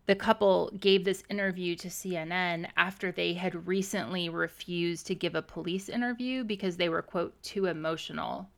the 0.05 0.15
couple 0.15 0.71
gave 0.79 1.05
this 1.05 1.23
interview 1.29 1.75
to 1.77 1.88
CNN 1.88 2.67
after 2.75 3.12
they 3.12 3.34
had 3.34 3.67
recently 3.67 4.29
refused 4.29 5.07
to 5.07 5.15
give 5.15 5.34
a 5.34 5.41
police 5.41 5.88
interview 5.88 6.43
because 6.43 6.75
they 6.75 6.89
were, 6.89 7.01
quote, 7.01 7.41
too 7.41 7.67
emotional 7.67 8.49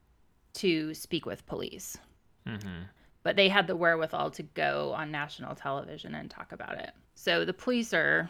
to 0.54 0.94
speak 0.94 1.26
with 1.26 1.46
police. 1.46 1.98
Mm-hmm. 2.48 2.84
But 3.22 3.36
they 3.36 3.50
had 3.50 3.68
the 3.68 3.76
wherewithal 3.76 4.32
to 4.32 4.44
go 4.44 4.94
on 4.96 5.12
national 5.12 5.56
television 5.56 6.16
and 6.16 6.30
talk 6.30 6.52
about 6.52 6.80
it. 6.80 6.92
So 7.16 7.46
the 7.46 7.54
police 7.54 7.94
are 7.94 8.30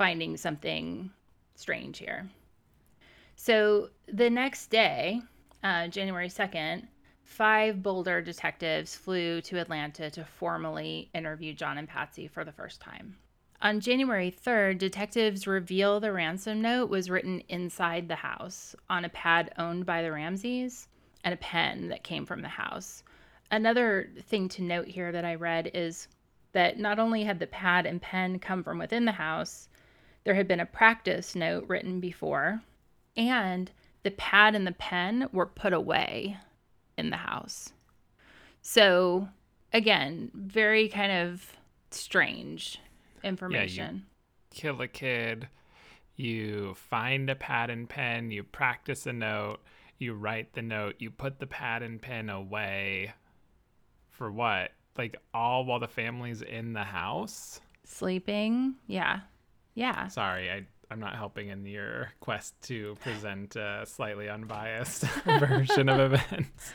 finding 0.00 0.34
something 0.34 1.10
strange 1.56 1.98
here. 1.98 2.26
So 3.36 3.90
the 4.10 4.30
next 4.30 4.68
day, 4.68 5.20
uh, 5.62 5.88
January 5.88 6.30
2nd, 6.30 6.86
five 7.22 7.82
Boulder 7.82 8.22
detectives 8.22 8.96
flew 8.96 9.42
to 9.42 9.58
Atlanta 9.58 10.08
to 10.08 10.24
formally 10.24 11.10
interview 11.12 11.52
John 11.52 11.76
and 11.76 11.86
Patsy 11.86 12.28
for 12.28 12.46
the 12.46 12.52
first 12.52 12.80
time. 12.80 13.14
On 13.60 13.78
January 13.78 14.30
3rd, 14.30 14.78
detectives 14.78 15.46
reveal 15.46 16.00
the 16.00 16.12
ransom 16.12 16.62
note 16.62 16.88
was 16.88 17.10
written 17.10 17.42
inside 17.50 18.08
the 18.08 18.14
house 18.14 18.74
on 18.88 19.04
a 19.04 19.10
pad 19.10 19.52
owned 19.58 19.84
by 19.84 20.00
the 20.00 20.12
Ramseys 20.12 20.88
and 21.24 21.34
a 21.34 21.36
pen 21.36 21.88
that 21.88 22.04
came 22.04 22.24
from 22.24 22.40
the 22.40 22.48
house. 22.48 23.02
Another 23.50 24.08
thing 24.22 24.48
to 24.48 24.62
note 24.62 24.88
here 24.88 25.12
that 25.12 25.26
I 25.26 25.34
read 25.34 25.70
is 25.74 26.08
that 26.52 26.78
not 26.78 26.98
only 26.98 27.22
had 27.22 27.38
the 27.38 27.46
pad 27.46 27.84
and 27.84 28.00
pen 28.00 28.38
come 28.38 28.64
from 28.64 28.78
within 28.78 29.04
the 29.04 29.12
house, 29.12 29.68
there 30.24 30.34
had 30.34 30.48
been 30.48 30.60
a 30.60 30.66
practice 30.66 31.34
note 31.34 31.64
written 31.68 32.00
before, 32.00 32.60
and 33.16 33.70
the 34.02 34.10
pad 34.12 34.54
and 34.54 34.66
the 34.66 34.72
pen 34.72 35.28
were 35.32 35.46
put 35.46 35.72
away 35.72 36.36
in 36.96 37.10
the 37.10 37.16
house. 37.16 37.72
So, 38.62 39.28
again, 39.72 40.30
very 40.34 40.88
kind 40.88 41.12
of 41.12 41.56
strange 41.90 42.78
information. 43.22 44.06
Yeah, 44.52 44.60
kill 44.60 44.80
a 44.82 44.88
kid, 44.88 45.48
you 46.16 46.74
find 46.74 47.30
a 47.30 47.34
pad 47.34 47.70
and 47.70 47.88
pen, 47.88 48.30
you 48.30 48.42
practice 48.42 49.06
a 49.06 49.12
note, 49.12 49.60
you 49.98 50.14
write 50.14 50.52
the 50.52 50.62
note, 50.62 50.96
you 50.98 51.10
put 51.10 51.38
the 51.38 51.46
pad 51.46 51.82
and 51.82 52.00
pen 52.00 52.28
away. 52.28 53.12
For 54.10 54.30
what? 54.30 54.72
Like 54.98 55.16
all 55.32 55.64
while 55.64 55.80
the 55.80 55.88
family's 55.88 56.42
in 56.42 56.74
the 56.74 56.84
house? 56.84 57.60
Sleeping? 57.84 58.74
Yeah. 58.86 59.20
Yeah. 59.74 60.08
Sorry, 60.08 60.50
I 60.50 60.64
I'm 60.90 61.00
not 61.00 61.14
helping 61.14 61.48
in 61.48 61.64
your 61.66 62.10
quest 62.18 62.60
to 62.62 62.96
present 63.00 63.54
a 63.54 63.84
slightly 63.86 64.28
unbiased 64.28 65.02
version 65.24 65.88
of 65.88 66.12
events. 66.12 66.72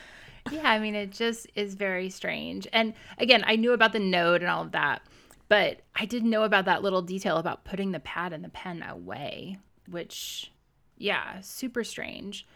Yeah, 0.49 0.69
I 0.69 0.79
mean, 0.79 0.95
it 0.95 1.11
just 1.11 1.47
is 1.55 1.75
very 1.75 2.09
strange. 2.09 2.65
And 2.71 2.93
again, 3.17 3.43
I 3.45 3.57
knew 3.57 3.73
about 3.73 3.91
the 3.91 3.99
note 3.99 4.41
and 4.41 4.49
all 4.49 4.61
of 4.61 4.71
that, 4.71 5.01
but 5.49 5.81
I 5.95 6.05
didn't 6.05 6.29
know 6.29 6.43
about 6.43 6.65
that 6.65 6.81
little 6.81 7.01
detail 7.01 7.37
about 7.37 7.65
putting 7.65 7.91
the 7.91 7.99
pad 7.99 8.31
and 8.31 8.43
the 8.43 8.49
pen 8.49 8.83
away, 8.83 9.57
which, 9.89 10.51
yeah, 10.97 11.41
super 11.41 11.83
strange. 11.83 12.47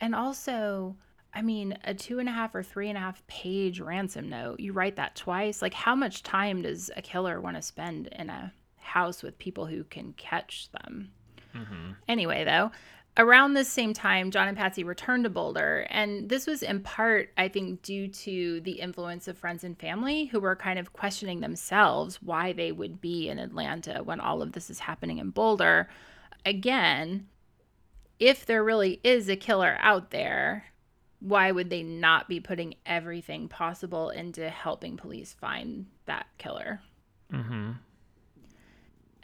And 0.00 0.14
also, 0.14 0.94
I 1.34 1.42
mean, 1.42 1.76
a 1.82 1.94
two 1.94 2.20
and 2.20 2.28
a 2.28 2.32
half 2.32 2.54
or 2.54 2.62
three 2.62 2.88
and 2.88 2.96
a 2.96 3.00
half 3.00 3.26
page 3.26 3.80
ransom 3.80 4.28
note, 4.28 4.60
you 4.60 4.72
write 4.72 4.96
that 4.96 5.16
twice. 5.16 5.62
Like, 5.62 5.74
how 5.74 5.96
much 5.96 6.22
time 6.22 6.62
does 6.62 6.90
a 6.96 7.02
killer 7.02 7.40
want 7.40 7.56
to 7.56 7.62
spend 7.62 8.06
in 8.08 8.30
a 8.30 8.52
house 8.88 9.22
with 9.22 9.38
people 9.38 9.66
who 9.66 9.84
can 9.84 10.12
catch 10.14 10.68
them. 10.72 11.10
Mm-hmm. 11.54 11.92
Anyway, 12.08 12.44
though, 12.44 12.70
around 13.16 13.54
this 13.54 13.68
same 13.68 13.92
time, 13.92 14.30
John 14.30 14.48
and 14.48 14.56
Patsy 14.56 14.84
returned 14.84 15.24
to 15.24 15.30
Boulder. 15.30 15.86
And 15.90 16.28
this 16.28 16.46
was 16.46 16.62
in 16.62 16.80
part, 16.80 17.30
I 17.36 17.48
think, 17.48 17.82
due 17.82 18.08
to 18.08 18.60
the 18.60 18.80
influence 18.80 19.28
of 19.28 19.36
friends 19.36 19.64
and 19.64 19.78
family 19.78 20.26
who 20.26 20.40
were 20.40 20.56
kind 20.56 20.78
of 20.78 20.92
questioning 20.92 21.40
themselves 21.40 22.22
why 22.22 22.52
they 22.52 22.72
would 22.72 23.00
be 23.00 23.28
in 23.28 23.38
Atlanta 23.38 24.02
when 24.02 24.20
all 24.20 24.42
of 24.42 24.52
this 24.52 24.70
is 24.70 24.78
happening 24.78 25.18
in 25.18 25.30
Boulder. 25.30 25.88
Again, 26.46 27.26
if 28.18 28.46
there 28.46 28.64
really 28.64 29.00
is 29.04 29.28
a 29.28 29.36
killer 29.36 29.76
out 29.80 30.10
there, 30.10 30.64
why 31.20 31.50
would 31.50 31.70
they 31.70 31.82
not 31.82 32.28
be 32.28 32.38
putting 32.38 32.74
everything 32.86 33.48
possible 33.48 34.10
into 34.10 34.48
helping 34.48 34.96
police 34.96 35.34
find 35.34 35.86
that 36.06 36.26
killer? 36.38 36.80
Mm-hmm. 37.32 37.72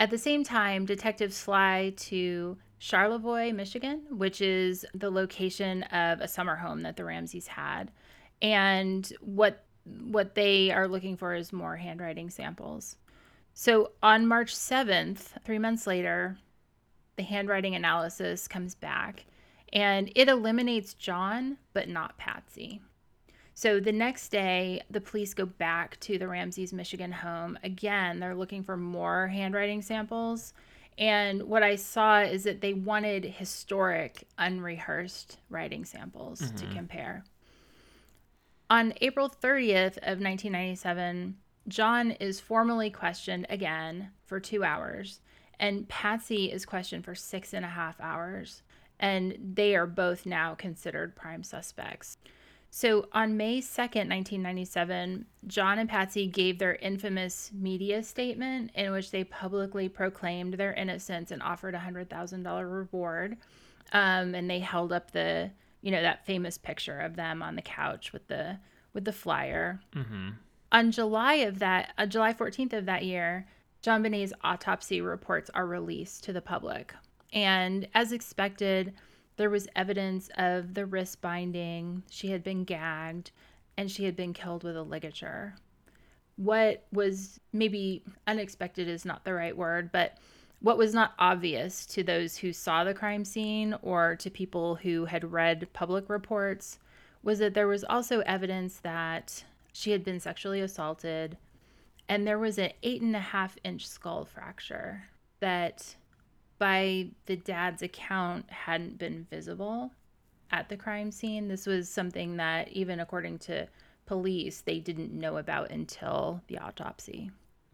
At 0.01 0.11
the 0.11 0.19
same 0.19 0.45
time, 0.45 0.87
detectives 0.87 1.41
fly 1.41 1.93
to 1.97 2.57
Charlevoix, 2.79 3.53
Michigan, 3.53 4.03
which 4.11 4.41
is 4.41 4.85
the 4.93 5.11
location 5.11 5.85
of 5.85 6.21
a 6.21 6.29
summer 6.29 6.57
home 6.57 6.83
that 6.83 6.97
the 6.97 7.05
Ramseys 7.05 7.47
had. 7.47 7.91
And 8.43 9.11
what 9.21 9.65
what 9.87 10.35
they 10.35 10.71
are 10.71 10.89
looking 10.89 11.17
for 11.17 11.35
is 11.35 11.53
more 11.53 11.77
handwriting 11.77 12.31
samples. 12.31 12.97
So 13.53 13.93
on 14.03 14.27
March 14.27 14.55
7th, 14.55 15.43
3 15.45 15.59
months 15.59 15.87
later, 15.87 16.39
the 17.17 17.23
handwriting 17.23 17.75
analysis 17.75 18.49
comes 18.49 18.75
back 18.75 19.27
And 19.75 20.13
it 20.15 20.29
eliminates 20.29 20.95
John, 20.95 21.59
but 21.73 21.89
not 21.89 22.17
Patsy. 22.17 22.81
So 23.55 23.79
the 23.79 23.93
next 23.93 24.31
day, 24.31 24.83
the 24.91 25.01
police 25.01 25.33
go 25.33 25.47
back 25.47 25.99
to 26.01 26.19
the 26.19 26.27
Ramseys, 26.27 26.73
Michigan 26.73 27.13
home. 27.13 27.57
Again, 27.63 28.19
they're 28.19 28.35
looking 28.35 28.65
for 28.65 28.77
more 28.77 29.29
handwriting 29.29 29.81
samples. 29.81 30.53
And 30.99 31.45
what 31.45 31.63
I 31.63 31.77
saw 31.77 32.21
is 32.21 32.45
that 32.45 32.61
they 32.61 32.75
wanted 32.75 33.25
historic, 33.25 34.27
unrehearsed 34.39 35.39
writing 35.51 35.85
samples 35.85 36.41
mm-hmm. 36.41 36.57
to 36.57 36.75
compare. 36.75 37.25
On 38.71 38.93
April 39.01 39.29
30th 39.29 39.99
of 39.99 40.21
1997, 40.21 41.37
John 41.69 42.11
is 42.13 42.41
formally 42.41 42.91
questioned 42.91 43.47
again 43.49 44.11
for 44.27 44.41
two 44.41 44.65
hours, 44.65 45.21
and 45.59 45.89
Patsy 45.89 46.51
is 46.51 46.67
questioned 46.67 47.05
for 47.05 47.15
six 47.15 47.55
and 47.55 47.65
a 47.65 47.69
half 47.69 48.01
hours. 48.01 48.63
And 48.99 49.37
they 49.55 49.75
are 49.75 49.87
both 49.87 50.25
now 50.27 50.55
considered 50.55 51.17
prime 51.17 51.43
suspects. 51.43 52.19
So 52.77 53.07
on 53.13 53.37
May 53.37 53.61
2nd, 53.61 54.11
1997, 54.11 55.27
John 55.47 55.79
and 55.79 55.89
Patsy 55.89 56.27
gave 56.27 56.59
their 56.59 56.75
infamous 56.75 57.53
media 57.55 58.03
statement 58.03 58.73
in 58.75 58.91
which 58.91 59.13
they 59.13 59.23
publicly 59.23 59.89
proclaimed 59.89 60.55
their 60.55 60.73
innocence 60.73 61.31
and 61.31 61.41
offered 61.41 61.77
a 61.77 61.79
$100,000 61.79 62.73
reward. 62.73 63.37
Um, 63.93 64.35
and 64.35 64.51
they 64.51 64.59
held 64.59 64.93
up 64.93 65.13
the, 65.13 65.53
you 65.83 65.93
know, 65.93 66.03
that 66.03 66.27
famous 66.27 66.59
picture 66.59 66.99
of 66.99 67.15
them 67.15 67.45
on 67.45 67.55
the 67.55 67.63
couch 67.63 68.13
with 68.13 68.27
the 68.27 68.59
with 68.93 69.05
the 69.05 69.13
flyer. 69.13 69.81
Mm-hmm. 69.95 70.31
On 70.73 70.91
July 70.91 71.35
of 71.35 71.61
that, 71.61 71.93
uh, 71.97 72.07
July 72.07 72.33
14th 72.33 72.73
of 72.73 72.87
that 72.87 73.05
year, 73.05 73.47
John 73.83 74.03
JonBenét's 74.03 74.33
autopsy 74.43 75.01
reports 75.01 75.49
are 75.55 75.65
released 75.65 76.25
to 76.25 76.33
the 76.33 76.43
public. 76.43 76.93
And 77.33 77.87
as 77.95 78.11
expected, 78.11 78.95
there 79.37 79.51
was 79.51 79.69
evidence 79.75 80.31
of 80.37 80.75
the 80.75 80.87
wrist 80.87 81.21
binding. 81.21 82.03
She 82.11 82.29
had 82.29 82.45
been 82.45 82.65
gagged 82.65 83.31
and 83.77 83.91
she 83.91 84.05
had 84.05 84.17
been 84.17 84.33
killed 84.33 84.65
with 84.65 84.77
a 84.77 84.83
ligature. 84.83 85.55
What 86.37 86.85
was 86.93 87.41
maybe 87.53 88.03
unexpected 88.27 88.89
is 88.89 89.05
not 89.05 89.25
the 89.25 89.35
right 89.35 89.57
word, 89.57 89.91
but 89.93 90.19
what 90.61 90.79
was 90.79 90.95
not 90.95 91.15
obvious 91.19 91.85
to 91.87 92.03
those 92.03 92.39
who 92.39 92.53
saw 92.53 92.85
the 92.85 92.95
crime 92.95 93.25
scene 93.25 93.75
or 93.83 94.17
to 94.17 94.31
people 94.31 94.77
who 94.77 95.05
had 95.05 95.33
read 95.33 95.73
public 95.73 96.09
reports 96.09 96.79
was 97.23 97.39
that 97.39 97.55
there 97.55 97.67
was 97.67 97.85
also 97.85 98.21
evidence 98.21 98.79
that 98.79 99.45
she 99.73 99.91
had 99.91 100.05
been 100.05 100.21
sexually 100.21 100.61
assaulted 100.61 101.37
and 102.09 102.27
there 102.27 102.39
was 102.39 102.59
an 102.59 102.71
eight 102.83 103.03
and 103.03 103.17
a 103.17 103.21
half 103.21 103.57
inch 103.65 103.87
skull 103.87 104.25
fracture 104.25 105.05
that 105.41 105.97
by 106.59 107.09
the 107.27 107.37
dad's 107.37 107.83
account 107.83 108.51
hadn't 108.51 108.99
been 108.99 109.27
visible 109.31 109.91
at 110.51 110.69
the 110.69 110.77
crime 110.77 111.11
scene. 111.11 111.49
This 111.49 111.67
was 111.67 111.89
something 111.89 112.37
that, 112.37 112.69
even 112.69 113.01
according 113.01 113.39
to 113.41 113.69
police, 114.07 114.61
they 114.61 114.79
didn't 114.79 115.13
know 115.13 115.37
about 115.37 115.71
until 115.71 116.43
the 116.47 116.59
autopsy. 116.59 117.31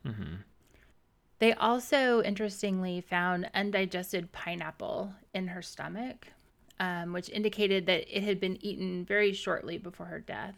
Mm-hmm. 0.07 0.37
They 1.41 1.55
also, 1.55 2.23
interestingly, 2.23 3.01
found 3.01 3.51
undigested 3.55 4.31
pineapple 4.33 5.15
in 5.35 5.49
her 5.49 5.63
stomach, 5.63 6.29
um, 6.79 7.13
which 7.13 7.31
indicated 7.31 7.87
that 7.87 8.05
it 8.15 8.23
had 8.23 8.41
been 8.41 8.63
eaten 8.65 9.05
very 9.05 9.33
shortly 9.33 9.79
before 9.79 10.07
her 10.07 10.21
death. 10.21 10.57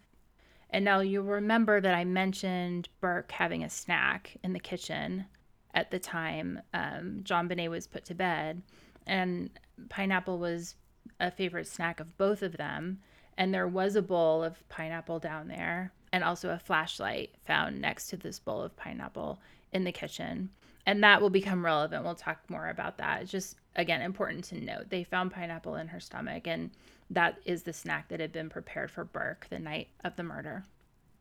And 0.70 0.84
now 0.84 1.00
you'll 1.00 1.24
remember 1.24 1.80
that 1.80 1.94
I 1.94 2.04
mentioned 2.04 2.88
Burke 3.00 3.30
having 3.32 3.62
a 3.62 3.70
snack 3.70 4.36
in 4.42 4.54
the 4.54 4.60
kitchen 4.60 5.26
at 5.74 5.90
the 5.90 5.98
time 5.98 6.60
um, 6.74 7.20
JonBenét 7.22 7.70
was 7.70 7.86
put 7.86 8.04
to 8.06 8.14
bed, 8.14 8.62
and 9.06 9.50
pineapple 9.88 10.38
was 10.38 10.76
a 11.18 11.30
favorite 11.30 11.66
snack 11.66 12.00
of 12.00 12.16
both 12.18 12.42
of 12.42 12.56
them. 12.56 13.00
And 13.38 13.52
there 13.52 13.66
was 13.66 13.96
a 13.96 14.02
bowl 14.02 14.44
of 14.44 14.68
pineapple 14.68 15.18
down 15.18 15.48
there, 15.48 15.92
and 16.12 16.22
also 16.22 16.50
a 16.50 16.58
flashlight 16.58 17.34
found 17.46 17.80
next 17.80 18.08
to 18.08 18.16
this 18.16 18.38
bowl 18.38 18.62
of 18.62 18.76
pineapple 18.76 19.40
in 19.72 19.84
the 19.84 19.92
kitchen. 19.92 20.50
And 20.84 21.02
that 21.02 21.22
will 21.22 21.30
become 21.30 21.64
relevant. 21.64 22.04
We'll 22.04 22.14
talk 22.14 22.38
more 22.48 22.68
about 22.68 22.98
that. 22.98 23.22
It's 23.22 23.30
just, 23.30 23.56
again, 23.74 24.02
important 24.02 24.44
to 24.46 24.60
note. 24.60 24.90
They 24.90 25.04
found 25.04 25.32
pineapple 25.32 25.76
in 25.76 25.88
her 25.88 26.00
stomach, 26.00 26.46
and 26.46 26.70
that 27.08 27.38
is 27.46 27.62
the 27.62 27.72
snack 27.72 28.08
that 28.08 28.20
had 28.20 28.32
been 28.32 28.50
prepared 28.50 28.90
for 28.90 29.04
Burke 29.04 29.46
the 29.48 29.58
night 29.58 29.88
of 30.04 30.16
the 30.16 30.22
murder. 30.22 30.64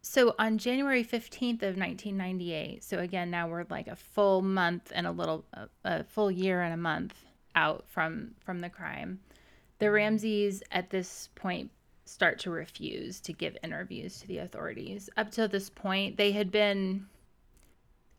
So 0.04 0.34
on 0.40 0.58
January 0.58 1.04
15th 1.04 1.62
of 1.62 1.78
1998, 1.78 2.84
so 2.84 2.98
again 3.00 3.30
now 3.30 3.48
we're 3.48 3.66
like 3.70 3.88
a 3.88 3.96
full 3.96 4.42
month 4.42 4.92
and 4.96 5.06
a 5.06 5.12
little 5.12 5.46
a, 5.54 5.70
a 5.86 6.04
full 6.04 6.32
year 6.32 6.64
and 6.64 6.74
a 6.74 6.78
month 6.78 7.14
out 7.56 7.86
from 7.88 8.32
from 8.44 8.60
the 8.60 8.70
crime. 8.70 9.20
The 9.78 9.92
Ramseys 9.92 10.64
at 10.72 10.90
this 10.90 11.30
point 11.36 11.70
start 12.06 12.40
to 12.40 12.52
refuse 12.52 13.20
to 13.22 13.34
give 13.34 13.58
interviews 13.64 14.20
to 14.20 14.28
the 14.28 14.40
authorities. 14.40 15.10
Up 15.18 15.32
to 15.32 15.48
this 15.48 15.70
point, 15.70 16.18
they 16.18 16.32
had 16.32 16.52
been 16.52 17.08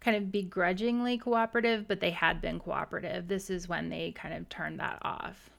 kind 0.01 0.17
of 0.17 0.33
begrudgingly 0.33 1.19
cooperative, 1.19 1.87
but 1.87 2.01
they 2.01 2.11
had 2.11 2.41
been 2.41 2.59
cooperative. 2.59 3.29
This 3.29 3.51
is 3.51 3.69
when 3.69 3.89
they 3.89 4.13
kind 4.13 4.35
of 4.35 4.49
turned 4.49 4.81
that 4.81 4.99
off. 5.03 5.51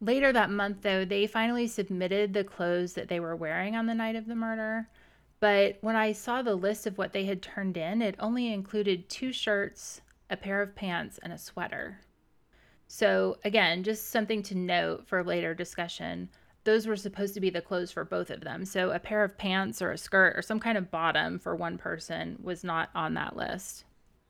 Later 0.00 0.32
that 0.32 0.50
month, 0.50 0.82
though, 0.82 1.04
they 1.04 1.26
finally 1.26 1.66
submitted 1.66 2.32
the 2.32 2.44
clothes 2.44 2.94
that 2.94 3.08
they 3.08 3.20
were 3.20 3.34
wearing 3.34 3.74
on 3.74 3.86
the 3.86 3.94
night 3.94 4.16
of 4.16 4.26
the 4.26 4.36
murder. 4.36 4.88
But 5.40 5.78
when 5.80 5.96
I 5.96 6.12
saw 6.12 6.42
the 6.42 6.54
list 6.54 6.86
of 6.86 6.98
what 6.98 7.12
they 7.12 7.24
had 7.24 7.42
turned 7.42 7.76
in, 7.76 8.02
it 8.02 8.16
only 8.18 8.52
included 8.52 9.08
two 9.08 9.32
shirts, 9.32 10.00
a 10.30 10.36
pair 10.36 10.60
of 10.60 10.74
pants, 10.74 11.18
and 11.22 11.32
a 11.32 11.38
sweater. 11.38 12.00
So, 12.88 13.38
again, 13.44 13.84
just 13.84 14.10
something 14.10 14.42
to 14.44 14.56
note 14.56 15.06
for 15.06 15.22
later 15.22 15.54
discussion. 15.54 16.30
Those 16.64 16.86
were 16.86 16.96
supposed 16.96 17.34
to 17.34 17.40
be 17.40 17.50
the 17.50 17.60
clothes 17.60 17.92
for 17.92 18.04
both 18.04 18.30
of 18.30 18.40
them. 18.40 18.64
So, 18.64 18.90
a 18.90 18.98
pair 18.98 19.22
of 19.22 19.38
pants 19.38 19.80
or 19.80 19.92
a 19.92 19.98
skirt 19.98 20.36
or 20.36 20.42
some 20.42 20.58
kind 20.58 20.76
of 20.76 20.90
bottom 20.90 21.38
for 21.38 21.54
one 21.54 21.78
person 21.78 22.38
was 22.42 22.64
not 22.64 22.90
on 22.94 23.14
that 23.14 23.36
list. 23.36 23.84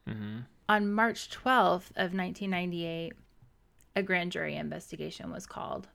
Mm-hmm. 0.09 0.40
On 0.68 0.92
March 0.92 1.31
12th 1.31 1.90
of 1.97 2.12
1998, 2.12 3.12
a 3.97 4.03
grand 4.03 4.33
jury 4.33 4.57
investigation 4.57 5.33
was 5.33 5.47
called. 5.47 5.88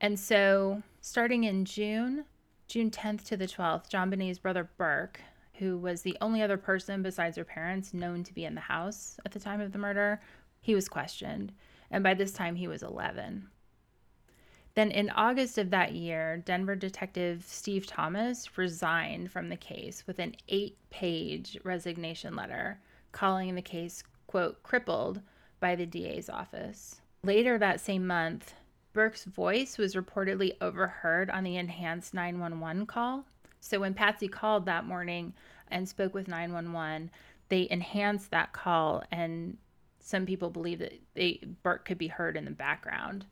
And 0.00 0.18
so, 0.18 0.82
starting 1.00 1.44
in 1.44 1.64
June, 1.64 2.24
June 2.72 2.90
10th 2.90 3.24
to 3.24 3.36
the 3.36 3.46
12th, 3.46 3.90
John 3.90 4.10
JonBenét's 4.10 4.38
brother 4.38 4.70
Burke, 4.78 5.20
who 5.56 5.76
was 5.76 6.00
the 6.00 6.16
only 6.22 6.40
other 6.40 6.56
person 6.56 7.02
besides 7.02 7.36
her 7.36 7.44
parents 7.44 7.92
known 7.92 8.24
to 8.24 8.32
be 8.32 8.46
in 8.46 8.54
the 8.54 8.62
house 8.62 9.20
at 9.26 9.32
the 9.32 9.38
time 9.38 9.60
of 9.60 9.72
the 9.72 9.78
murder, 9.78 10.22
he 10.62 10.74
was 10.74 10.88
questioned. 10.88 11.52
And 11.90 12.02
by 12.02 12.14
this 12.14 12.32
time, 12.32 12.56
he 12.56 12.66
was 12.66 12.82
11. 12.82 13.46
Then 14.72 14.90
in 14.90 15.10
August 15.10 15.58
of 15.58 15.68
that 15.68 15.92
year, 15.92 16.38
Denver 16.38 16.74
detective 16.74 17.44
Steve 17.46 17.86
Thomas 17.86 18.56
resigned 18.56 19.30
from 19.30 19.50
the 19.50 19.56
case 19.58 20.06
with 20.06 20.18
an 20.18 20.34
eight 20.48 20.78
page 20.88 21.58
resignation 21.64 22.34
letter 22.34 22.80
calling 23.12 23.54
the 23.54 23.60
case, 23.60 24.02
quote, 24.26 24.62
crippled 24.62 25.20
by 25.60 25.76
the 25.76 25.84
DA's 25.84 26.30
office. 26.30 27.02
Later 27.22 27.58
that 27.58 27.82
same 27.82 28.06
month, 28.06 28.54
Burke's 28.92 29.24
voice 29.24 29.78
was 29.78 29.94
reportedly 29.94 30.52
overheard 30.60 31.30
on 31.30 31.44
the 31.44 31.56
enhanced 31.56 32.14
911 32.14 32.86
call. 32.86 33.24
So 33.60 33.80
when 33.80 33.94
Patsy 33.94 34.28
called 34.28 34.66
that 34.66 34.84
morning 34.84 35.32
and 35.70 35.88
spoke 35.88 36.14
with 36.14 36.28
911, 36.28 37.10
they 37.48 37.68
enhanced 37.70 38.30
that 38.30 38.52
call 38.52 39.02
and 39.10 39.56
some 40.00 40.26
people 40.26 40.50
believe 40.50 40.80
that 40.80 41.00
they 41.14 41.40
Burke 41.62 41.84
could 41.84 41.98
be 41.98 42.08
heard 42.08 42.36
in 42.36 42.44
the 42.44 42.50
background. 42.50 43.24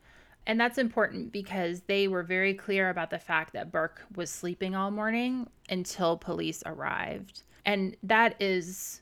And 0.47 0.59
that's 0.59 0.77
important 0.77 1.31
because 1.31 1.81
they 1.81 2.07
were 2.07 2.23
very 2.23 2.53
clear 2.53 2.89
about 2.89 3.09
the 3.09 3.19
fact 3.19 3.53
that 3.53 3.71
Burke 3.71 4.01
was 4.15 4.29
sleeping 4.29 4.73
all 4.73 4.89
morning 4.89 5.49
until 5.69 6.17
police 6.17 6.63
arrived. 6.65 7.43
And 7.65 7.95
that 8.01 8.41
is 8.41 9.01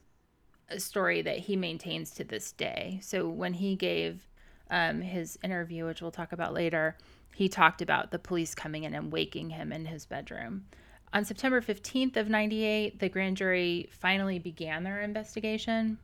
a 0.69 0.79
story 0.79 1.21
that 1.21 1.39
he 1.39 1.55
maintains 1.55 2.11
to 2.11 2.23
this 2.23 2.51
day. 2.51 2.99
So 3.01 3.29
when 3.29 3.53
he 3.53 3.75
gave 3.75 4.27
um, 4.69 5.01
his 5.01 5.37
interview, 5.43 5.85
which 5.85 6.01
we'll 6.01 6.11
talk 6.11 6.31
about 6.31 6.53
later, 6.53 6.97
he 7.35 7.49
talked 7.49 7.81
about 7.81 8.11
the 8.11 8.19
police 8.19 8.53
coming 8.53 8.83
in 8.83 8.93
and 8.93 9.11
waking 9.11 9.51
him 9.51 9.71
in 9.71 9.85
his 9.85 10.05
bedroom. 10.05 10.65
On 11.11 11.25
September 11.25 11.61
15th 11.61 12.17
of 12.17 12.29
98, 12.29 12.99
the 12.99 13.09
grand 13.09 13.37
jury 13.37 13.89
finally 13.91 14.37
began 14.37 14.83
their 14.83 15.01
investigation. 15.01 15.97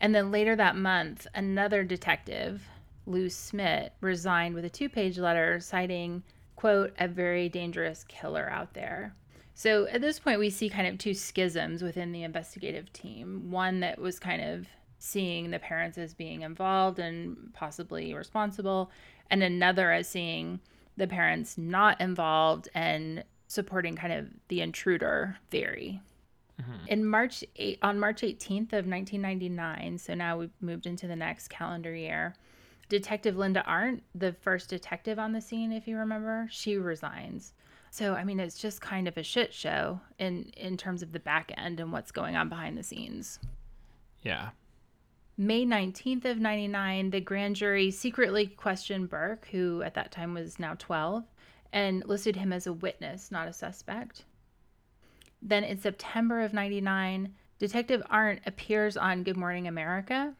And 0.00 0.14
then 0.14 0.30
later 0.30 0.54
that 0.54 0.76
month, 0.76 1.26
another 1.34 1.82
detective, 1.82 2.62
Lou 3.06 3.28
Smith, 3.28 3.90
resigned 4.00 4.54
with 4.54 4.64
a 4.64 4.70
two-page 4.70 5.18
letter 5.18 5.58
citing, 5.58 6.22
quote, 6.54 6.94
a 6.98 7.08
very 7.08 7.48
dangerous 7.48 8.04
killer 8.04 8.48
out 8.50 8.74
there. 8.74 9.14
So 9.54 9.88
at 9.88 10.00
this 10.00 10.20
point, 10.20 10.38
we 10.38 10.50
see 10.50 10.68
kind 10.68 10.86
of 10.86 10.98
two 10.98 11.14
schisms 11.14 11.82
within 11.82 12.12
the 12.12 12.22
investigative 12.22 12.92
team. 12.92 13.50
One 13.50 13.80
that 13.80 13.98
was 13.98 14.20
kind 14.20 14.40
of 14.40 14.68
seeing 14.98 15.50
the 15.50 15.58
parents 15.58 15.98
as 15.98 16.14
being 16.14 16.42
involved 16.42 16.98
and 16.98 17.52
possibly 17.54 18.14
responsible, 18.14 18.90
and 19.30 19.42
another 19.42 19.92
as 19.92 20.08
seeing 20.08 20.60
the 20.96 21.06
parents 21.06 21.56
not 21.56 22.00
involved 22.00 22.68
and 22.74 23.24
supporting 23.46 23.96
kind 23.96 24.12
of 24.12 24.26
the 24.48 24.60
intruder 24.60 25.36
theory. 25.50 26.00
Mm-hmm. 26.60 26.86
In 26.88 27.04
March 27.04 27.44
eight, 27.56 27.78
on 27.82 28.00
March 28.00 28.22
18th 28.22 28.72
of 28.72 28.86
1999, 28.86 29.98
so 29.98 30.14
now 30.14 30.38
we've 30.38 30.50
moved 30.60 30.86
into 30.86 31.06
the 31.06 31.16
next 31.16 31.48
calendar 31.48 31.94
year, 31.94 32.34
Detective 32.88 33.36
Linda 33.36 33.62
Arndt, 33.64 34.02
the 34.14 34.32
first 34.32 34.70
detective 34.70 35.18
on 35.18 35.32
the 35.32 35.40
scene, 35.40 35.72
if 35.72 35.86
you 35.86 35.96
remember, 35.96 36.48
she 36.50 36.76
resigns. 36.76 37.52
So 37.90 38.14
I 38.14 38.24
mean, 38.24 38.40
it's 38.40 38.58
just 38.58 38.80
kind 38.80 39.08
of 39.08 39.16
a 39.16 39.22
shit 39.22 39.54
show 39.54 40.00
in 40.18 40.50
in 40.56 40.76
terms 40.76 41.02
of 41.02 41.12
the 41.12 41.20
back 41.20 41.52
end 41.56 41.80
and 41.80 41.92
what's 41.92 42.12
going 42.12 42.36
on 42.36 42.48
behind 42.48 42.76
the 42.76 42.82
scenes. 42.82 43.38
Yeah. 44.22 44.50
May 45.40 45.64
19th 45.64 46.24
of 46.24 46.40
99, 46.40 47.10
the 47.10 47.20
grand 47.20 47.54
jury 47.54 47.92
secretly 47.92 48.48
questioned 48.48 49.08
Burke, 49.08 49.46
who 49.52 49.82
at 49.82 49.94
that 49.94 50.10
time 50.10 50.34
was 50.34 50.58
now 50.58 50.74
12, 50.76 51.22
and 51.72 52.04
listed 52.06 52.34
him 52.34 52.52
as 52.52 52.66
a 52.66 52.72
witness, 52.72 53.30
not 53.30 53.46
a 53.46 53.52
suspect. 53.52 54.24
Then 55.40 55.62
in 55.62 55.78
September 55.78 56.40
of 56.40 56.52
99, 56.52 57.32
Detective 57.60 58.02
Arndt 58.10 58.40
appears 58.46 58.96
on 58.96 59.22
Good 59.22 59.36
Morning 59.36 59.68
America, 59.68 60.34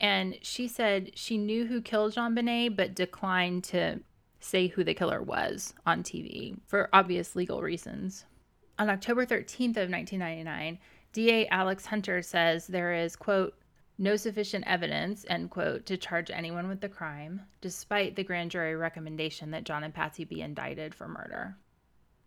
and 0.00 0.38
she 0.40 0.68
said 0.68 1.10
she 1.16 1.36
knew 1.36 1.66
who 1.66 1.82
killed 1.82 2.14
JonBenét, 2.14 2.76
but 2.76 2.94
declined 2.94 3.64
to 3.64 3.98
say 4.38 4.68
who 4.68 4.84
the 4.84 4.94
killer 4.94 5.20
was 5.20 5.74
on 5.84 6.04
TV 6.04 6.56
for 6.66 6.88
obvious 6.92 7.34
legal 7.34 7.60
reasons. 7.60 8.24
On 8.78 8.88
October 8.88 9.26
13th 9.26 9.78
of 9.78 9.90
1999, 9.90 10.78
DA 11.12 11.48
Alex 11.48 11.86
Hunter 11.86 12.22
says 12.22 12.68
there 12.68 12.94
is, 12.94 13.16
quote, 13.16 13.54
no 13.98 14.16
sufficient 14.16 14.64
evidence, 14.66 15.24
end 15.28 15.50
quote, 15.50 15.86
to 15.86 15.96
charge 15.96 16.30
anyone 16.30 16.68
with 16.68 16.80
the 16.80 16.88
crime, 16.88 17.40
despite 17.60 18.16
the 18.16 18.24
grand 18.24 18.50
jury 18.50 18.74
recommendation 18.74 19.50
that 19.52 19.64
John 19.64 19.84
and 19.84 19.94
Patsy 19.94 20.24
be 20.24 20.40
indicted 20.40 20.94
for 20.94 21.06
murder. 21.06 21.56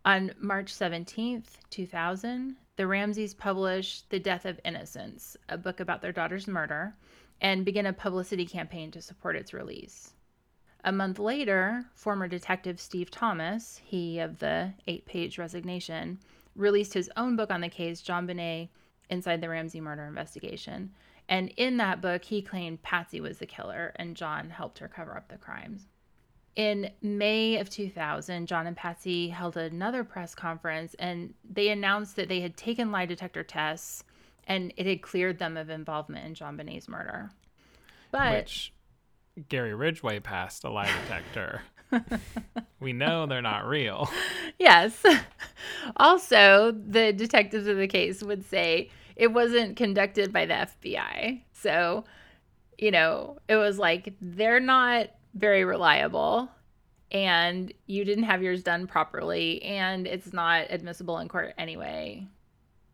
On 0.05 0.31
March 0.39 0.73
17th, 0.73 1.57
2000, 1.69 2.55
the 2.77 2.87
Ramseys 2.87 3.33
published 3.33 4.09
The 4.09 4.19
Death 4.19 4.45
of 4.45 4.59
Innocence, 4.63 5.35
a 5.49 5.57
book 5.57 5.79
about 5.79 6.01
their 6.01 6.13
daughter's 6.13 6.47
murder, 6.47 6.95
and 7.41 7.65
began 7.65 7.85
a 7.85 7.93
publicity 7.93 8.45
campaign 8.45 8.89
to 8.91 9.01
support 9.01 9.35
its 9.35 9.53
release. 9.53 10.13
A 10.83 10.91
month 10.91 11.19
later, 11.19 11.83
former 11.93 12.27
detective 12.27 12.79
Steve 12.79 13.11
Thomas, 13.11 13.81
he 13.83 14.19
of 14.19 14.39
the 14.39 14.73
eight 14.87 15.05
page 15.05 15.37
resignation, 15.37 16.19
released 16.55 16.93
his 16.93 17.11
own 17.17 17.35
book 17.35 17.51
on 17.51 17.61
the 17.61 17.69
case, 17.69 18.01
JonBenét 18.01 18.69
Inside 19.09 19.41
the 19.41 19.49
Ramsey 19.49 19.81
Murder 19.81 20.05
Investigation, 20.05 20.91
and 21.29 21.49
in 21.57 21.77
that 21.77 22.01
book, 22.01 22.23
he 22.23 22.41
claimed 22.41 22.81
Patsy 22.83 23.19
was 23.19 23.37
the 23.37 23.45
killer 23.45 23.93
and 23.97 24.15
John 24.15 24.49
helped 24.49 24.79
her 24.79 24.87
cover 24.87 25.15
up 25.15 25.27
the 25.27 25.37
crimes. 25.37 25.87
In 26.55 26.89
May 27.01 27.57
of 27.57 27.69
2000, 27.69 28.47
John 28.47 28.65
and 28.65 28.75
Patsy 28.75 29.29
held 29.29 29.57
another 29.57 30.03
press 30.03 30.33
conference 30.33 30.95
and 30.97 31.33
they 31.47 31.69
announced 31.69 32.15
that 32.15 32.29
they 32.29 32.41
had 32.41 32.57
taken 32.57 32.91
lie 32.91 33.05
detector 33.05 33.43
tests 33.43 34.03
and 34.47 34.73
it 34.77 34.85
had 34.85 35.01
cleared 35.01 35.37
them 35.37 35.57
of 35.57 35.69
involvement 35.69 36.25
in 36.25 36.33
JonBenét's 36.33 36.87
murder. 36.87 37.29
But 38.11 38.33
Which 38.37 38.73
Gary 39.49 39.75
Ridgway 39.75 40.19
passed 40.19 40.63
a 40.63 40.69
lie 40.69 40.91
detector. 41.03 41.61
we 42.79 42.93
know 42.93 43.25
they're 43.25 43.41
not 43.41 43.67
real. 43.67 44.09
yes. 44.59 45.03
Also, 45.95 46.73
the 46.85 47.13
detectives 47.13 47.65
of 47.65 47.77
the 47.77 47.87
case 47.87 48.21
would 48.21 48.43
say 48.45 48.89
it 49.17 49.33
wasn't 49.33 49.75
conducted 49.75 50.31
by 50.31 50.45
the 50.45 50.53
FBI. 50.53 51.41
So, 51.51 52.05
you 52.77 52.91
know, 52.91 53.39
it 53.49 53.55
was 53.57 53.77
like 53.79 54.13
they're 54.21 54.59
not 54.59 55.09
very 55.33 55.65
reliable 55.65 56.49
and 57.11 57.73
you 57.87 58.05
didn't 58.05 58.25
have 58.25 58.43
yours 58.43 58.61
done 58.63 58.85
properly 58.87 59.61
and 59.63 60.05
it's 60.07 60.31
not 60.33 60.67
admissible 60.69 61.17
in 61.19 61.27
court 61.27 61.53
anyway. 61.57 62.27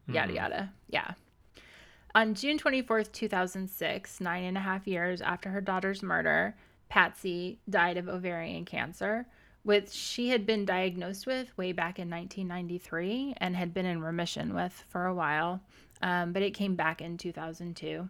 Yada, 0.08 0.32
Mhm. 0.32 0.36
yada. 0.36 0.74
Yeah. 0.90 1.12
On 2.16 2.36
June 2.36 2.58
24th, 2.58 3.12
2006, 3.12 4.22
nine 4.22 4.44
and 4.44 4.58
a 4.58 4.62
half 4.62 4.88
years 4.88 5.22
after 5.22 5.50
her 5.50 5.62
daughter's 5.62 6.02
murder, 6.04 6.56
Patsy 6.90 7.60
died 7.70 7.98
of 7.98 8.08
ovarian 8.08 8.66
cancer, 8.66 9.26
which 9.64 9.90
she 9.90 10.30
had 10.30 10.46
been 10.46 10.64
diagnosed 10.64 11.26
with 11.26 11.58
way 11.58 11.72
back 11.72 11.98
in 11.98 12.10
1993 12.10 13.34
and 13.38 13.56
had 13.56 13.74
been 13.74 13.86
in 13.86 14.02
remission 14.02 14.54
with 14.54 14.86
for 14.90 15.06
a 15.06 15.14
while, 15.14 15.62
um, 16.04 16.34
but 16.34 16.44
it 16.44 16.54
came 16.54 16.76
back 16.76 17.02
in 17.02 17.18
2002. 17.18 18.08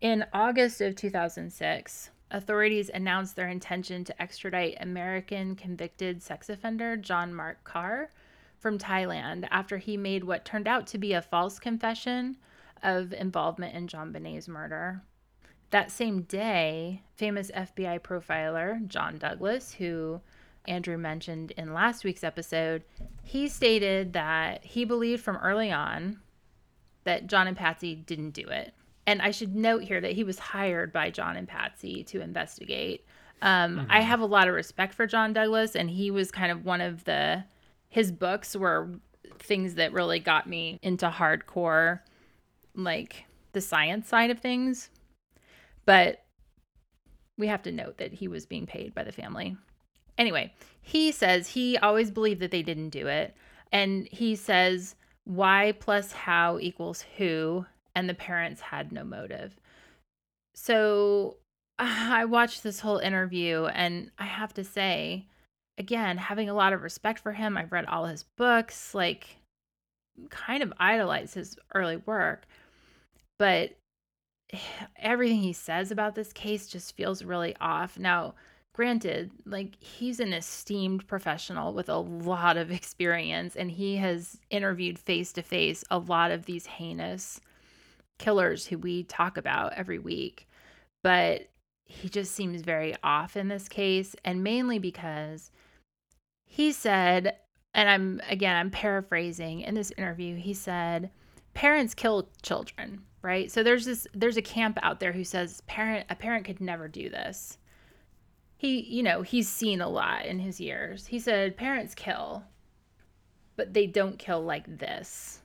In 0.00 0.26
August 0.32 0.80
of 0.80 0.96
2006, 0.96 2.10
authorities 2.32 2.90
announced 2.92 3.36
their 3.36 3.48
intention 3.48 4.02
to 4.04 4.20
extradite 4.20 4.76
American 4.80 5.54
convicted 5.54 6.22
sex 6.22 6.48
offender 6.48 6.96
John 6.96 7.32
Mark 7.32 7.62
Carr 7.62 8.10
from 8.58 8.78
Thailand 8.78 9.46
after 9.50 9.78
he 9.78 9.96
made 9.96 10.24
what 10.24 10.44
turned 10.44 10.66
out 10.66 10.88
to 10.88 10.98
be 10.98 11.12
a 11.12 11.22
false 11.22 11.60
confession 11.60 12.36
of 12.82 13.12
involvement 13.12 13.74
in 13.74 13.86
JonBenét's 13.86 14.48
murder. 14.48 15.02
That 15.70 15.92
same 15.92 16.22
day, 16.22 17.02
famous 17.14 17.52
FBI 17.52 18.00
profiler 18.00 18.84
John 18.88 19.18
Douglas, 19.18 19.74
who 19.74 20.20
Andrew 20.66 20.98
mentioned 20.98 21.52
in 21.52 21.72
last 21.72 22.02
week's 22.02 22.24
episode, 22.24 22.82
he 23.22 23.46
stated 23.46 24.14
that 24.14 24.64
he 24.64 24.84
believed 24.84 25.22
from 25.22 25.36
early 25.36 25.70
on 25.70 26.18
that 27.04 27.26
John 27.26 27.46
and 27.46 27.56
Patsy 27.56 27.94
didn't 27.94 28.30
do 28.30 28.46
it. 28.48 28.74
And 29.06 29.22
I 29.22 29.30
should 29.30 29.56
note 29.56 29.82
here 29.82 30.00
that 30.00 30.12
he 30.12 30.24
was 30.24 30.38
hired 30.38 30.92
by 30.92 31.10
John 31.10 31.36
and 31.36 31.48
Patsy 31.48 32.04
to 32.04 32.20
investigate. 32.20 33.04
Um, 33.42 33.86
I 33.88 34.02
have 34.02 34.20
a 34.20 34.26
lot 34.26 34.48
of 34.48 34.54
respect 34.54 34.94
for 34.94 35.06
John 35.06 35.32
Douglas, 35.32 35.74
and 35.74 35.90
he 35.90 36.10
was 36.10 36.30
kind 36.30 36.52
of 36.52 36.64
one 36.64 36.80
of 36.80 37.04
the, 37.04 37.44
his 37.88 38.12
books 38.12 38.54
were 38.54 38.90
things 39.38 39.76
that 39.76 39.92
really 39.92 40.20
got 40.20 40.46
me 40.46 40.78
into 40.82 41.08
hardcore, 41.08 42.00
like 42.74 43.24
the 43.52 43.60
science 43.60 44.08
side 44.08 44.30
of 44.30 44.38
things. 44.38 44.90
But 45.86 46.22
we 47.38 47.46
have 47.46 47.62
to 47.62 47.72
note 47.72 47.96
that 47.98 48.12
he 48.12 48.28
was 48.28 48.44
being 48.44 48.66
paid 48.66 48.94
by 48.94 49.02
the 49.02 49.12
family. 49.12 49.56
Anyway, 50.18 50.52
he 50.82 51.10
says 51.10 51.48
he 51.48 51.78
always 51.78 52.10
believed 52.10 52.40
that 52.40 52.50
they 52.50 52.62
didn't 52.62 52.90
do 52.90 53.06
it. 53.06 53.34
And 53.72 54.06
he 54.10 54.36
says 54.36 54.94
why 55.30 55.72
plus 55.78 56.10
how 56.10 56.58
equals 56.58 57.04
who, 57.16 57.64
and 57.94 58.08
the 58.08 58.14
parents 58.14 58.60
had 58.60 58.90
no 58.90 59.04
motive. 59.04 59.56
So 60.56 61.36
I 61.78 62.24
watched 62.24 62.64
this 62.64 62.80
whole 62.80 62.98
interview, 62.98 63.66
and 63.66 64.10
I 64.18 64.24
have 64.24 64.52
to 64.54 64.64
say, 64.64 65.26
again, 65.78 66.18
having 66.18 66.48
a 66.48 66.54
lot 66.54 66.72
of 66.72 66.82
respect 66.82 67.20
for 67.20 67.32
him, 67.32 67.56
I've 67.56 67.70
read 67.70 67.86
all 67.86 68.06
his 68.06 68.24
books, 68.36 68.92
like, 68.92 69.36
kind 70.30 70.64
of 70.64 70.72
idolize 70.80 71.34
his 71.34 71.56
early 71.74 71.98
work. 71.98 72.46
But 73.38 73.76
everything 74.96 75.42
he 75.42 75.52
says 75.52 75.92
about 75.92 76.16
this 76.16 76.32
case 76.32 76.66
just 76.66 76.96
feels 76.96 77.22
really 77.22 77.54
off. 77.60 78.00
Now, 78.00 78.34
granted, 78.74 79.30
like 79.44 79.76
he's 79.82 80.20
an 80.20 80.32
esteemed 80.32 81.06
professional 81.06 81.72
with 81.72 81.88
a 81.88 81.98
lot 81.98 82.56
of 82.56 82.70
experience 82.70 83.56
and 83.56 83.70
he 83.70 83.96
has 83.96 84.38
interviewed 84.50 84.98
face 84.98 85.32
to 85.34 85.42
face 85.42 85.84
a 85.90 85.98
lot 85.98 86.30
of 86.30 86.46
these 86.46 86.66
heinous 86.66 87.40
killers 88.18 88.66
who 88.66 88.78
we 88.78 89.04
talk 89.04 89.36
about 89.36 89.72
every 89.74 89.98
week. 89.98 90.46
But 91.02 91.48
he 91.90 92.08
just 92.08 92.34
seems 92.34 92.62
very 92.62 92.94
off 93.02 93.36
in 93.36 93.48
this 93.48 93.68
case 93.68 94.14
and 94.24 94.44
mainly 94.44 94.78
because 94.78 95.50
he 96.46 96.72
said 96.72 97.36
and 97.74 97.88
I'm 97.88 98.20
again 98.28 98.56
I'm 98.56 98.70
paraphrasing 98.70 99.62
in 99.62 99.74
this 99.74 99.92
interview 99.98 100.36
he 100.36 100.54
said 100.54 101.10
parents 101.52 101.94
kill 101.94 102.28
children 102.42 103.02
right 103.22 103.50
so 103.50 103.64
there's 103.64 103.86
this 103.86 104.06
there's 104.14 104.36
a 104.36 104.42
camp 104.42 104.78
out 104.82 105.00
there 105.00 105.12
who 105.12 105.24
says 105.24 105.62
parent 105.62 106.06
a 106.10 106.14
parent 106.14 106.44
could 106.44 106.60
never 106.60 106.86
do 106.86 107.10
this 107.10 107.58
he 108.60 108.82
you 108.82 109.02
know 109.02 109.22
he's 109.22 109.48
seen 109.48 109.80
a 109.80 109.88
lot 109.88 110.26
in 110.26 110.38
his 110.38 110.60
years. 110.60 111.06
He 111.06 111.18
said 111.18 111.56
parents 111.56 111.94
kill 111.94 112.44
but 113.56 113.72
they 113.72 113.86
don't 113.86 114.18
kill 114.18 114.42
like 114.42 114.78
this. 114.78 115.40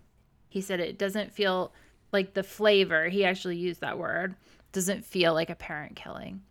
He 0.49 0.60
said 0.60 0.80
it 0.82 0.97
doesn't 0.97 1.32
feel 1.32 1.73
like 2.12 2.34
the 2.34 2.43
flavor 2.43 3.08
he 3.08 3.23
actually 3.23 3.56
used 3.58 3.80
that 3.82 3.97
word 3.97 4.36
doesn't 4.73 5.06
feel 5.06 5.34
like 5.34 5.49
a 5.49 5.56
parent 5.56 5.95
killing. 5.95 6.41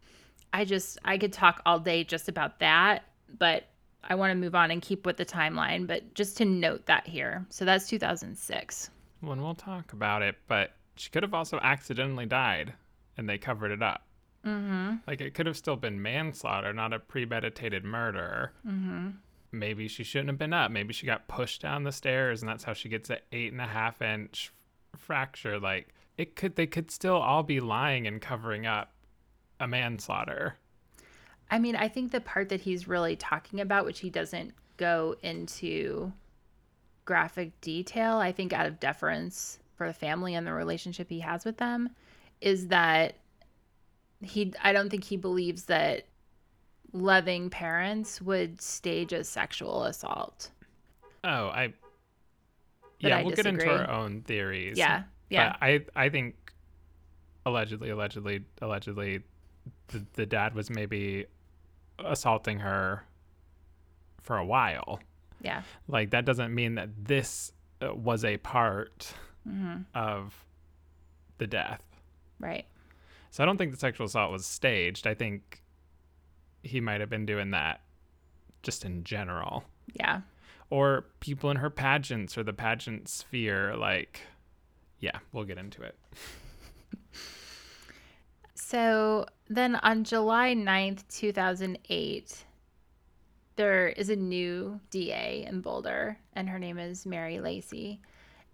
I 0.54 0.64
just 0.64 0.98
i 1.04 1.18
could 1.18 1.34
talk 1.34 1.60
all 1.66 1.78
day 1.78 2.02
just 2.02 2.30
about 2.30 2.60
that 2.60 3.04
but 3.38 3.64
i 4.02 4.14
want 4.14 4.30
to 4.30 4.34
move 4.34 4.54
on 4.54 4.70
and 4.70 4.80
keep 4.80 5.04
with 5.04 5.16
the 5.16 5.24
timeline 5.26 5.86
but 5.86 6.14
just 6.14 6.38
to 6.38 6.46
note 6.46 6.86
that 6.86 7.06
here. 7.06 7.44
So 7.50 7.66
that's 7.66 7.88
2006 7.88 8.88
When 9.20 9.42
we'll 9.42 9.54
talk 9.54 9.92
about 9.92 10.22
it, 10.22 10.36
but 10.48 10.72
she 10.96 11.10
could 11.10 11.24
have 11.24 11.34
also 11.34 11.58
accidentally 11.60 12.24
died 12.24 12.72
and 13.18 13.28
they 13.28 13.36
covered 13.36 13.70
it 13.70 13.82
up. 13.82 14.06
Mm-hmm 14.44 14.96
Like 15.06 15.20
it 15.20 15.34
could 15.34 15.46
have 15.46 15.56
still 15.56 15.76
been 15.76 16.00
manslaughter, 16.00 16.72
not 16.72 16.92
a 16.92 16.98
premeditated 16.98 17.84
murder. 17.84 18.52
mm-hmm 18.66 19.10
Maybe 19.52 19.86
she 19.86 20.02
shouldn't 20.02 20.30
have 20.30 20.38
been 20.38 20.52
up. 20.52 20.72
Maybe 20.72 20.92
she 20.92 21.06
got 21.06 21.28
pushed 21.28 21.62
down 21.62 21.84
the 21.84 21.92
stairs 21.92 22.42
and 22.42 22.48
that's 22.48 22.64
how 22.64 22.72
she 22.72 22.88
gets 22.88 23.08
an 23.08 23.18
eight 23.30 23.52
and 23.52 23.60
a 23.60 23.66
half 23.66 24.02
inch 24.02 24.52
fracture. 24.96 25.60
Like 25.60 25.94
it 26.18 26.34
could, 26.34 26.56
they 26.56 26.66
could 26.66 26.90
still 26.90 27.16
all 27.16 27.44
be 27.44 27.60
lying 27.60 28.06
and 28.08 28.20
covering 28.20 28.66
up 28.66 28.92
a 29.60 29.68
manslaughter. 29.68 30.56
I 31.50 31.58
mean, 31.60 31.76
I 31.76 31.88
think 31.88 32.10
the 32.10 32.20
part 32.20 32.48
that 32.48 32.62
he's 32.62 32.88
really 32.88 33.14
talking 33.14 33.60
about, 33.60 33.84
which 33.84 34.00
he 34.00 34.10
doesn't 34.10 34.54
go 34.76 35.14
into 35.22 36.12
graphic 37.04 37.60
detail, 37.60 38.16
I 38.16 38.32
think 38.32 38.52
out 38.52 38.66
of 38.66 38.80
deference 38.80 39.58
for 39.76 39.86
the 39.86 39.92
family 39.92 40.34
and 40.34 40.46
the 40.46 40.52
relationship 40.52 41.08
he 41.08 41.20
has 41.20 41.44
with 41.44 41.58
them, 41.58 41.90
is 42.40 42.68
that 42.68 43.16
he 44.24 44.52
I 44.62 44.72
don't 44.72 44.90
think 44.90 45.04
he 45.04 45.16
believes 45.16 45.64
that 45.66 46.06
loving 46.92 47.50
parents 47.50 48.20
would 48.22 48.60
stage 48.60 49.12
a 49.12 49.24
sexual 49.24 49.84
assault. 49.84 50.50
Oh, 51.24 51.48
I. 51.48 51.72
But 53.02 53.08
Yeah, 53.08 53.18
I 53.18 53.22
we'll 53.22 53.32
get 53.32 53.46
into 53.46 53.68
our 53.68 53.88
own 53.88 54.22
theories. 54.22 54.78
Yeah. 54.78 55.04
Yeah. 55.30 55.56
But 55.60 55.62
I 55.62 55.84
I 55.94 56.08
think 56.08 56.34
allegedly, 57.46 57.90
allegedly, 57.90 58.44
allegedly, 58.60 59.22
the, 59.88 60.06
the 60.14 60.26
dad 60.26 60.54
was 60.54 60.70
maybe 60.70 61.26
assaulting 61.98 62.60
her 62.60 63.04
for 64.22 64.36
a 64.38 64.44
while. 64.44 65.00
yeah. 65.40 65.62
Like 65.88 66.10
that 66.10 66.24
doesn't 66.24 66.54
mean 66.54 66.76
that 66.76 66.90
this 67.04 67.52
uh, 67.82 67.94
was 67.94 68.24
a 68.24 68.36
part 68.38 69.14
hmm 69.46 69.82
of 69.94 70.44
the 71.38 71.46
death. 71.46 71.82
Right. 72.38 72.66
So 73.34 73.42
I 73.42 73.46
don't 73.46 73.56
think 73.58 73.72
the 73.72 73.76
sexual 73.76 74.06
assault 74.06 74.30
was 74.30 74.46
staged. 74.46 75.08
I 75.08 75.14
think 75.14 75.60
he 76.62 76.80
might 76.80 77.00
have 77.00 77.10
been 77.10 77.26
doing 77.26 77.50
that 77.50 77.80
just 78.62 78.84
in 78.84 79.02
general. 79.02 79.64
Yeah. 79.92 80.20
Or 80.70 81.06
people 81.18 81.50
in 81.50 81.56
her 81.56 81.68
pageants 81.68 82.38
or 82.38 82.44
the 82.44 82.52
pageant 82.52 83.08
sphere 83.08 83.74
like 83.74 84.20
yeah, 85.00 85.18
we'll 85.32 85.42
get 85.42 85.58
into 85.58 85.82
it. 85.82 85.98
So 88.54 89.26
then 89.50 89.76
on 89.76 90.04
July 90.04 90.54
9th, 90.54 91.02
2008, 91.08 92.44
there 93.56 93.88
is 93.88 94.10
a 94.10 94.16
new 94.16 94.80
DA 94.90 95.44
in 95.46 95.60
Boulder, 95.60 96.18
and 96.34 96.48
her 96.48 96.60
name 96.60 96.78
is 96.78 97.04
Mary 97.04 97.40
Lacy. 97.40 98.00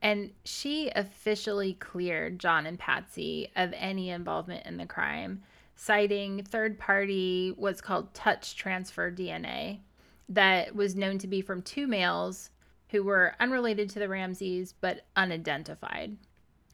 And 0.02 0.32
she 0.44 0.90
officially 0.94 1.74
cleared 1.74 2.38
John 2.38 2.66
and 2.66 2.78
Patsy 2.78 3.50
of 3.56 3.74
any 3.76 4.10
involvement 4.10 4.66
in 4.66 4.78
the 4.78 4.86
crime, 4.86 5.42
citing 5.76 6.42
third 6.44 6.78
party, 6.78 7.52
what's 7.56 7.80
called 7.80 8.14
touch 8.14 8.56
transfer 8.56 9.10
DNA, 9.10 9.80
that 10.28 10.74
was 10.74 10.96
known 10.96 11.18
to 11.18 11.26
be 11.26 11.42
from 11.42 11.60
two 11.60 11.86
males 11.86 12.50
who 12.88 13.02
were 13.02 13.34
unrelated 13.40 13.90
to 13.90 13.98
the 13.98 14.08
Ramseys 14.08 14.74
but 14.80 15.06
unidentified. 15.16 16.16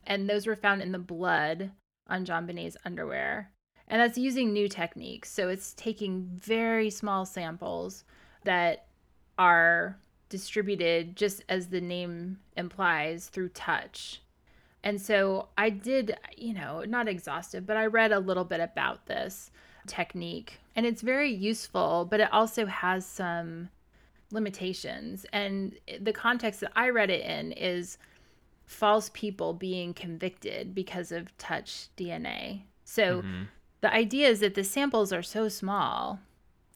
And 0.07 0.29
those 0.29 0.47
were 0.47 0.57
found 0.57 0.83
in 0.83 0.93
the 0.93 0.99
blood 0.99 1.73
on 2.07 2.25
JonBenét's 2.25 2.77
underwear. 2.85 3.51
And 3.89 4.01
that's 4.01 4.19
using 4.19 4.53
new 4.53 4.69
techniques. 4.69 5.31
So 5.31 5.49
it's 5.49 5.75
taking 5.75 6.29
very 6.33 6.91
small 6.91 7.25
samples 7.25 8.05
that 8.45 8.87
are 9.39 9.99
distributed, 10.29 11.17
just 11.17 11.43
as 11.49 11.69
the 11.69 11.81
name 11.81 12.41
implies, 12.57 13.29
through 13.29 13.51
touch. 13.51 14.23
And 14.83 15.01
so 15.01 15.49
I 15.59 15.71
did, 15.71 16.17
you 16.37 16.55
know, 16.55 16.85
not 16.85 17.09
exhaustive, 17.09 17.67
but 17.67 17.77
I 17.77 17.87
read 17.87 18.13
a 18.13 18.21
little 18.21 18.45
bit 18.45 18.61
about 18.61 19.07
this 19.07 19.51
technique. 19.87 20.61
And 20.75 20.87
it's 20.87 21.03
very 21.03 21.33
useful, 21.33 22.07
but 22.09 22.21
it 22.21 22.33
also 22.33 22.67
has 22.67 23.05
some 23.07 23.71
limitations. 24.31 25.27
And 25.33 25.79
the 26.01 26.13
context 26.13 26.61
that 26.61 26.73
I 26.77 26.89
read 26.91 27.11
it 27.11 27.25
in 27.25 27.53
is 27.53 27.99
false 28.65 29.11
people 29.15 29.55
being 29.55 29.95
convicted 29.95 30.75
because 30.75 31.13
of 31.13 31.37
touch 31.39 31.89
DNA. 31.97 32.63
So 32.85 33.23
Mhm. 33.23 33.49
the 33.81 33.93
idea 33.93 34.29
is 34.29 34.41
that 34.41 34.55
the 34.55 34.65
samples 34.65 35.13
are 35.13 35.23
so 35.23 35.49
small, 35.49 36.21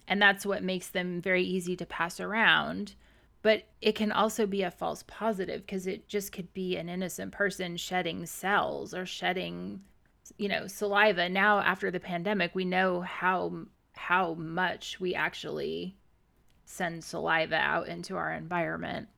and 0.06 0.20
that's 0.20 0.46
what 0.46 0.62
makes 0.62 0.88
them 0.88 1.20
very 1.20 1.42
easy 1.44 1.76
to 1.76 1.86
pass 1.86 2.20
around. 2.20 2.94
But 3.42 3.64
it 3.80 3.94
can 3.94 4.12
also 4.12 4.46
be 4.46 4.62
a 4.62 4.70
false 4.70 5.02
positive 5.06 5.62
because 5.62 5.86
it 5.86 6.08
just 6.08 6.32
could 6.32 6.52
be 6.52 6.76
an 6.76 6.88
innocent 6.88 7.32
person 7.32 7.76
shedding 7.76 8.26
cells 8.26 8.92
or 8.92 9.06
shedding, 9.06 9.80
you 10.36 10.48
know, 10.48 10.66
saliva. 10.66 11.28
Now, 11.28 11.60
after 11.60 11.90
the 11.90 12.00
pandemic, 12.00 12.54
we 12.54 12.64
know 12.64 13.00
how 13.00 13.66
how 13.94 14.34
much 14.34 15.00
we 15.00 15.14
actually 15.14 15.96
send 16.64 17.02
saliva 17.02 17.56
out 17.56 17.88
into 17.88 18.16
our 18.16 18.32
environment. 18.32 19.08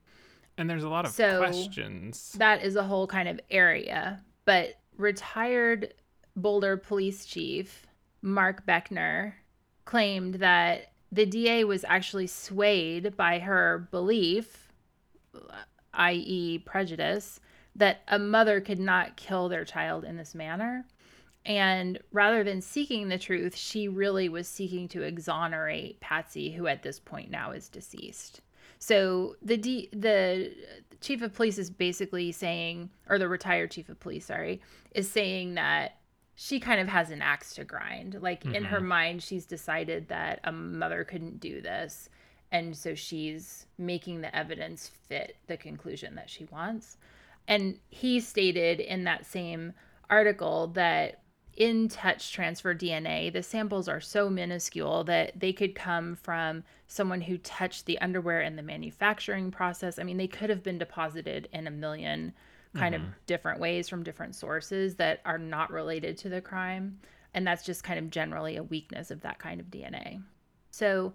And 0.58 0.68
there's 0.68 0.84
a 0.84 0.88
lot 0.88 1.04
of 1.04 1.12
So- 1.12 1.38
questions. 1.38 2.32
That 2.38 2.62
is 2.62 2.76
a 2.76 2.84
whole 2.84 3.06
kind 3.06 3.28
of 3.28 3.40
area. 3.50 4.22
But 4.44 4.80
retired 4.96 5.94
Boulder 6.36 6.76
police 6.76 7.26
chief 7.26 7.86
Mark 8.22 8.66
Beckner 8.66 9.34
claimed 9.84 10.34
that 10.36 10.91
the 11.12 11.26
DA 11.26 11.62
was 11.64 11.84
actually 11.86 12.26
swayed 12.26 13.16
by 13.16 13.38
her 13.38 13.86
belief, 13.90 14.72
i.e., 15.92 16.58
prejudice, 16.58 17.38
that 17.76 18.00
a 18.08 18.18
mother 18.18 18.60
could 18.60 18.80
not 18.80 19.16
kill 19.16 19.48
their 19.48 19.64
child 19.64 20.04
in 20.04 20.16
this 20.16 20.34
manner. 20.34 20.86
And 21.44 21.98
rather 22.12 22.42
than 22.42 22.62
seeking 22.62 23.08
the 23.08 23.18
truth, 23.18 23.54
she 23.54 23.88
really 23.88 24.28
was 24.28 24.48
seeking 24.48 24.88
to 24.88 25.02
exonerate 25.02 26.00
Patsy, 26.00 26.50
who 26.50 26.66
at 26.66 26.82
this 26.82 26.98
point 26.98 27.30
now 27.30 27.50
is 27.50 27.68
deceased. 27.68 28.40
So 28.78 29.36
the 29.42 29.56
D, 29.56 29.88
the 29.92 30.52
chief 31.00 31.20
of 31.22 31.34
police 31.34 31.58
is 31.58 31.70
basically 31.70 32.32
saying, 32.32 32.90
or 33.08 33.18
the 33.18 33.28
retired 33.28 33.70
chief 33.70 33.88
of 33.88 34.00
police, 34.00 34.26
sorry, 34.26 34.60
is 34.92 35.10
saying 35.10 35.54
that 35.54 35.98
she 36.34 36.60
kind 36.60 36.80
of 36.80 36.88
has 36.88 37.10
an 37.10 37.22
axe 37.22 37.54
to 37.54 37.64
grind. 37.64 38.18
Like 38.20 38.44
in 38.44 38.64
her 38.64 38.78
mm-hmm. 38.78 38.86
mind, 38.86 39.22
she's 39.22 39.44
decided 39.44 40.08
that 40.08 40.40
a 40.44 40.52
mother 40.52 41.04
couldn't 41.04 41.40
do 41.40 41.60
this. 41.60 42.08
And 42.50 42.76
so 42.76 42.94
she's 42.94 43.66
making 43.78 44.20
the 44.20 44.34
evidence 44.34 44.90
fit 45.08 45.36
the 45.46 45.56
conclusion 45.56 46.14
that 46.16 46.30
she 46.30 46.44
wants. 46.46 46.98
And 47.48 47.78
he 47.88 48.20
stated 48.20 48.80
in 48.80 49.04
that 49.04 49.26
same 49.26 49.72
article 50.08 50.68
that 50.68 51.22
in 51.56 51.88
touch 51.88 52.32
transfer 52.32 52.74
DNA, 52.74 53.32
the 53.32 53.42
samples 53.42 53.88
are 53.88 54.00
so 54.00 54.30
minuscule 54.30 55.04
that 55.04 55.38
they 55.38 55.52
could 55.52 55.74
come 55.74 56.14
from 56.14 56.64
someone 56.86 57.20
who 57.20 57.36
touched 57.38 57.86
the 57.86 57.98
underwear 57.98 58.40
in 58.40 58.56
the 58.56 58.62
manufacturing 58.62 59.50
process. 59.50 59.98
I 59.98 60.02
mean, 60.02 60.16
they 60.16 60.28
could 60.28 60.50
have 60.50 60.62
been 60.62 60.78
deposited 60.78 61.48
in 61.52 61.66
a 61.66 61.70
million 61.70 62.32
kind 62.74 62.94
of 62.94 63.02
different 63.26 63.60
ways 63.60 63.88
from 63.88 64.02
different 64.02 64.34
sources 64.34 64.96
that 64.96 65.20
are 65.24 65.38
not 65.38 65.70
related 65.70 66.16
to 66.18 66.28
the 66.28 66.40
crime. 66.40 66.98
And 67.34 67.46
that's 67.46 67.64
just 67.64 67.84
kind 67.84 67.98
of 67.98 68.10
generally 68.10 68.56
a 68.56 68.62
weakness 68.62 69.10
of 69.10 69.20
that 69.22 69.38
kind 69.38 69.60
of 69.60 69.66
DNA. 69.66 70.22
So, 70.70 71.12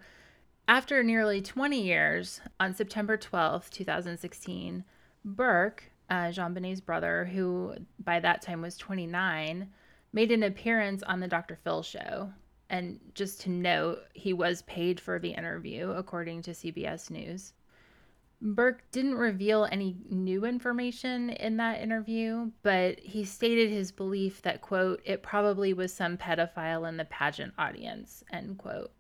after 0.68 1.02
nearly 1.02 1.42
20 1.42 1.82
years, 1.82 2.42
on 2.60 2.74
September 2.74 3.18
12th, 3.18 3.70
2016, 3.70 4.84
Burke, 5.24 5.84
uh, 6.10 6.26
JonBenét's 6.26 6.82
brother, 6.82 7.26
who 7.26 7.76
by 8.00 8.20
that 8.20 8.42
time 8.42 8.62
was 8.62 8.78
29, 8.78 9.70
made 10.12 10.32
an 10.32 10.44
appearance 10.44 11.04
on 11.04 11.20
the 11.20 11.28
Dr. 11.28 11.58
Phil 11.64 11.84
show. 11.84 12.32
And 12.70 13.00
just 13.14 13.42
to 13.42 13.50
note, 13.50 14.00
he 14.14 14.34
was 14.34 14.62
paid 14.64 15.00
for 15.00 15.20
the 15.20 15.32
interview, 15.32 15.92
according 15.92 16.42
to 16.44 16.52
CBS 16.52 17.10
News. 17.10 17.54
Burke 18.40 18.84
didn't 18.92 19.16
reveal 19.16 19.68
any 19.72 19.98
new 20.10 20.46
information 20.46 21.32
in 21.32 21.58
that 21.58 21.82
interview, 21.82 22.52
but 22.62 23.00
he 23.00 23.26
stated 23.26 23.72
his 23.72 23.92
belief 23.92 24.44
that, 24.44 24.62
quote, 24.62 25.02
it 25.06 25.24
probably 25.24 25.74
was 25.74 25.92
some 25.92 26.18
pedophile 26.18 26.88
in 26.88 26.98
the 26.98 27.06
pageant 27.06 27.54
audience, 27.58 28.24
end 28.32 28.60
quote. 28.60 28.92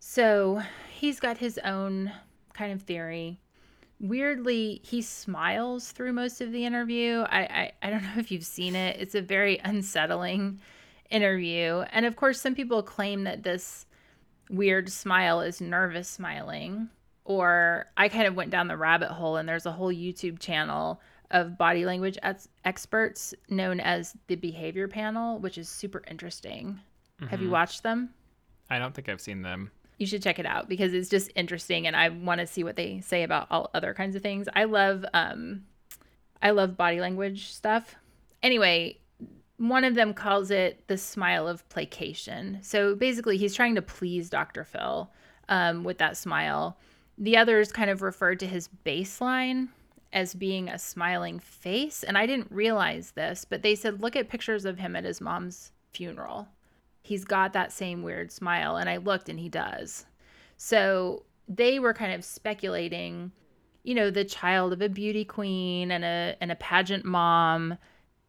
So 0.00 0.60
he's 0.92 1.20
got 1.20 1.38
his 1.38 1.58
own 1.58 2.12
kind 2.54 2.72
of 2.72 2.82
theory. 2.82 3.40
Weirdly, 4.00 4.80
he 4.82 5.00
smiles 5.00 5.92
through 5.92 6.12
most 6.12 6.40
of 6.40 6.50
the 6.50 6.66
interview. 6.66 7.20
I, 7.20 7.42
I, 7.42 7.72
I 7.82 7.90
don't 7.90 8.02
know 8.02 8.18
if 8.18 8.32
you've 8.32 8.44
seen 8.44 8.74
it. 8.74 9.00
It's 9.00 9.14
a 9.14 9.22
very 9.22 9.60
unsettling 9.62 10.60
interview. 11.08 11.84
And 11.92 12.04
of 12.04 12.16
course, 12.16 12.40
some 12.40 12.56
people 12.56 12.82
claim 12.82 13.22
that 13.24 13.44
this 13.44 13.86
weird 14.50 14.90
smile 14.90 15.40
is 15.40 15.60
nervous 15.60 16.08
smiling. 16.08 16.88
Or 17.24 17.86
I 17.96 18.08
kind 18.08 18.26
of 18.26 18.34
went 18.34 18.50
down 18.50 18.66
the 18.68 18.76
rabbit 18.76 19.10
hole, 19.10 19.36
and 19.36 19.48
there's 19.48 19.66
a 19.66 19.72
whole 19.72 19.92
YouTube 19.92 20.38
channel 20.40 21.00
of 21.30 21.56
body 21.56 21.84
language 21.86 22.18
ex- 22.22 22.48
experts 22.64 23.32
known 23.48 23.80
as 23.80 24.14
the 24.26 24.34
Behavior 24.36 24.88
Panel, 24.88 25.38
which 25.38 25.56
is 25.56 25.68
super 25.68 26.02
interesting. 26.10 26.80
Have 27.30 27.40
you 27.40 27.50
watched 27.50 27.84
them? 27.84 28.10
I 28.68 28.80
don't 28.80 28.94
think 28.94 29.08
I've 29.08 29.20
seen 29.20 29.42
them. 29.42 29.70
you 29.98 30.06
should 30.06 30.22
check 30.22 30.40
it 30.40 30.46
out 30.46 30.68
because 30.68 30.92
it's 30.92 31.08
just 31.08 31.30
interesting 31.36 31.86
and 31.86 31.94
I 31.94 32.08
want 32.08 32.40
to 32.40 32.46
see 32.48 32.64
what 32.64 32.74
they 32.74 33.00
say 33.00 33.22
about 33.22 33.46
all 33.48 33.70
other 33.72 33.94
kinds 33.94 34.16
of 34.16 34.22
things. 34.22 34.48
I 34.56 34.64
love 34.64 35.04
um 35.14 35.62
I 36.42 36.50
love 36.50 36.76
body 36.76 37.00
language 37.00 37.52
stuff. 37.52 37.94
Anyway, 38.42 38.98
one 39.58 39.84
of 39.84 39.94
them 39.94 40.12
calls 40.12 40.50
it 40.50 40.88
the 40.88 40.98
smile 40.98 41.46
of 41.46 41.68
placation. 41.68 42.58
So 42.62 42.96
basically 42.96 43.36
he's 43.36 43.54
trying 43.54 43.76
to 43.76 43.82
please 43.82 44.28
Dr. 44.28 44.64
Phil 44.64 45.08
um, 45.48 45.84
with 45.84 45.98
that 45.98 46.16
smile. 46.16 46.76
The 47.18 47.36
others 47.36 47.72
kind 47.72 47.90
of 47.90 48.02
referred 48.02 48.40
to 48.40 48.46
his 48.46 48.68
baseline 48.84 49.68
as 50.12 50.34
being 50.34 50.68
a 50.68 50.78
smiling 50.78 51.38
face. 51.38 52.02
And 52.02 52.18
I 52.18 52.26
didn't 52.26 52.50
realize 52.50 53.12
this, 53.12 53.44
but 53.44 53.62
they 53.62 53.74
said, 53.74 54.02
look 54.02 54.16
at 54.16 54.28
pictures 54.28 54.64
of 54.64 54.78
him 54.78 54.96
at 54.96 55.04
his 55.04 55.20
mom's 55.20 55.72
funeral 55.92 56.48
he's 57.04 57.24
got 57.24 57.52
that 57.52 57.72
same 57.72 58.02
weird 58.02 58.30
smile 58.30 58.76
and 58.76 58.88
i 58.88 58.96
looked 58.96 59.28
and 59.28 59.38
he 59.40 59.48
does 59.48 60.06
so 60.56 61.24
they 61.48 61.78
were 61.78 61.92
kind 61.92 62.14
of 62.14 62.24
speculating 62.24 63.30
you 63.82 63.94
know 63.94 64.08
the 64.08 64.24
child 64.24 64.72
of 64.72 64.80
a 64.80 64.88
beauty 64.88 65.24
queen 65.24 65.90
and 65.90 66.04
a 66.04 66.34
and 66.40 66.50
a 66.50 66.56
pageant 66.56 67.04
mom 67.04 67.76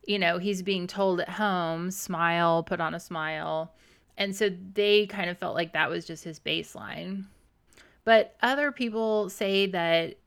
you 0.06 0.20
know, 0.20 0.38
he's 0.38 0.62
being 0.62 0.88
told 0.88 1.22
at 1.22 1.30
home, 1.30 1.92
smile, 1.92 2.64
put 2.64 2.82
on 2.82 2.94
a 2.94 3.00
smile. 3.00 3.74
And 4.18 4.36
so 4.36 4.50
they 4.74 5.08
kind 5.08 5.30
of 5.30 5.38
felt 5.38 5.56
like 5.56 5.74
that 5.74 5.90
was 5.90 6.06
just 6.06 6.24
his 6.24 6.40
baseline. 6.40 7.26
But 8.06 8.36
other 8.41 8.72
people 8.72 9.30
say 9.30 9.66
that 9.68 10.18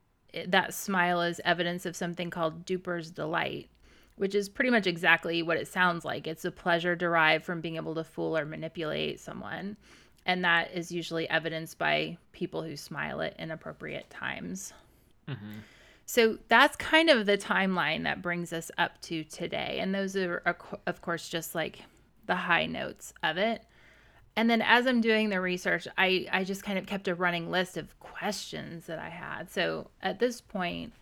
that 0.46 0.74
smile 0.74 1.22
is 1.22 1.40
evidence 1.44 1.86
of 1.86 1.96
something 1.96 2.30
called 2.30 2.64
duper's 2.66 3.10
delight, 3.10 3.68
which 4.16 4.34
is 4.34 4.48
pretty 4.48 4.70
much 4.70 4.86
exactly 4.86 5.42
what 5.42 5.56
it 5.56 5.68
sounds 5.68 6.04
like. 6.04 6.26
It's 6.26 6.44
a 6.44 6.50
pleasure 6.50 6.96
derived 6.96 7.44
from 7.44 7.60
being 7.60 7.76
able 7.76 7.94
to 7.94 8.04
fool 8.04 8.36
or 8.36 8.44
manipulate 8.44 9.20
someone. 9.20 9.76
And 10.24 10.44
that 10.44 10.72
is 10.72 10.90
usually 10.90 11.28
evidenced 11.30 11.78
by 11.78 12.18
people 12.32 12.62
who 12.62 12.76
smile 12.76 13.22
at 13.22 13.38
inappropriate 13.38 14.10
times. 14.10 14.72
Mm-hmm. 15.28 15.58
So 16.04 16.38
that's 16.48 16.76
kind 16.76 17.10
of 17.10 17.26
the 17.26 17.38
timeline 17.38 18.04
that 18.04 18.22
brings 18.22 18.52
us 18.52 18.70
up 18.78 19.00
to 19.02 19.24
today. 19.24 19.78
And 19.80 19.94
those 19.94 20.16
are, 20.16 20.42
of 20.86 21.00
course, 21.02 21.28
just 21.28 21.54
like 21.54 21.82
the 22.26 22.36
high 22.36 22.66
notes 22.66 23.12
of 23.22 23.36
it. 23.36 23.62
And 24.36 24.50
then 24.50 24.60
as 24.60 24.86
I'm 24.86 25.00
doing 25.00 25.30
the 25.30 25.40
research, 25.40 25.88
I, 25.96 26.26
I 26.30 26.44
just 26.44 26.62
kind 26.62 26.78
of 26.78 26.86
kept 26.86 27.08
a 27.08 27.14
running 27.14 27.50
list 27.50 27.78
of 27.78 27.98
questions 28.00 28.86
that 28.86 28.98
I 28.98 29.08
had. 29.08 29.50
So 29.50 29.88
at 30.02 30.18
this 30.18 30.42
point, 30.42 30.92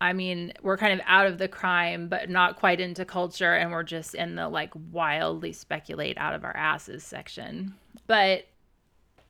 I 0.00 0.12
mean, 0.12 0.52
we're 0.60 0.76
kind 0.76 0.92
of 0.92 1.00
out 1.06 1.26
of 1.26 1.38
the 1.38 1.48
crime, 1.48 2.08
but 2.08 2.28
not 2.28 2.56
quite 2.56 2.80
into 2.80 3.04
culture, 3.04 3.54
and 3.54 3.70
we're 3.70 3.82
just 3.82 4.14
in 4.14 4.34
the 4.34 4.48
like 4.48 4.72
wildly 4.92 5.52
speculate 5.52 6.18
out 6.18 6.34
of 6.34 6.44
our 6.44 6.54
asses 6.54 7.02
section. 7.04 7.74
But 8.06 8.46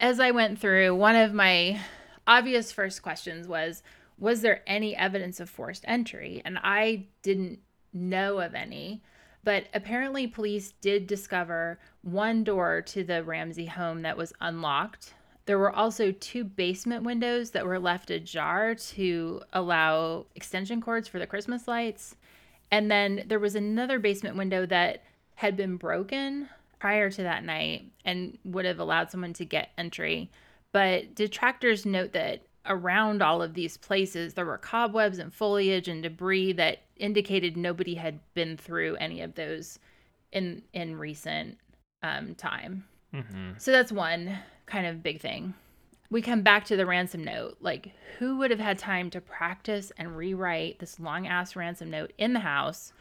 as 0.00 0.18
I 0.18 0.32
went 0.32 0.58
through, 0.58 0.94
one 0.96 1.16
of 1.16 1.32
my 1.32 1.80
obvious 2.26 2.72
first 2.72 3.02
questions 3.02 3.46
was 3.46 3.82
Was 4.18 4.40
there 4.40 4.62
any 4.66 4.96
evidence 4.96 5.38
of 5.38 5.48
forced 5.48 5.84
entry? 5.86 6.42
And 6.44 6.58
I 6.62 7.06
didn't 7.22 7.60
know 7.92 8.40
of 8.40 8.54
any. 8.54 9.02
But 9.46 9.68
apparently, 9.72 10.26
police 10.26 10.72
did 10.82 11.06
discover 11.06 11.78
one 12.02 12.44
door 12.44 12.82
to 12.82 13.02
the 13.02 13.24
Ramsey 13.24 13.66
home 13.66 14.02
that 14.02 14.18
was 14.18 14.34
unlocked 14.42 15.14
there 15.46 15.58
were 15.58 15.74
also 15.74 16.10
two 16.10 16.44
basement 16.44 17.04
windows 17.04 17.52
that 17.52 17.64
were 17.64 17.78
left 17.78 18.10
ajar 18.10 18.74
to 18.74 19.40
allow 19.52 20.26
extension 20.34 20.80
cords 20.80 21.06
for 21.08 21.20
the 21.20 21.26
Christmas 21.26 21.66
lights. 21.68 22.16
And 22.70 22.90
then 22.90 23.24
there 23.28 23.38
was 23.38 23.54
another 23.54 24.00
basement 24.00 24.36
window 24.36 24.66
that 24.66 25.04
had 25.36 25.56
been 25.56 25.76
broken 25.76 26.48
prior 26.80 27.10
to 27.10 27.22
that 27.22 27.44
night 27.44 27.84
and 28.04 28.38
would 28.44 28.64
have 28.64 28.80
allowed 28.80 29.10
someone 29.10 29.32
to 29.34 29.44
get 29.44 29.70
entry. 29.78 30.30
But 30.72 31.14
detractors 31.14 31.86
note 31.86 32.12
that 32.12 32.42
around 32.68 33.22
all 33.22 33.42
of 33.42 33.54
these 33.54 33.76
places, 33.76 34.34
there 34.34 34.46
were 34.46 34.58
cobwebs 34.58 35.18
and 35.18 35.32
foliage 35.32 35.88
and 35.88 36.02
debris 36.02 36.52
that 36.54 36.82
indicated 36.96 37.56
nobody 37.56 37.94
had 37.94 38.20
been 38.34 38.56
through 38.56 38.96
any 38.96 39.20
of 39.20 39.34
those 39.34 39.78
in 40.32 40.62
in 40.72 40.96
recent 40.96 41.58
um, 42.02 42.34
time. 42.34 42.84
Mm-hmm. 43.14 43.52
So 43.58 43.72
that's 43.72 43.92
one 43.92 44.38
kind 44.66 44.86
of 44.86 45.02
big 45.02 45.20
thing. 45.20 45.54
We 46.10 46.22
come 46.22 46.42
back 46.42 46.64
to 46.66 46.76
the 46.76 46.86
ransom 46.86 47.24
note. 47.24 47.56
Like, 47.60 47.92
who 48.18 48.38
would 48.38 48.50
have 48.50 48.60
had 48.60 48.78
time 48.78 49.10
to 49.10 49.20
practice 49.20 49.90
and 49.98 50.16
rewrite 50.16 50.78
this 50.78 51.00
long 51.00 51.26
ass 51.26 51.56
ransom 51.56 51.90
note 51.90 52.12
in 52.18 52.32
the 52.32 52.40
house? 52.40 52.92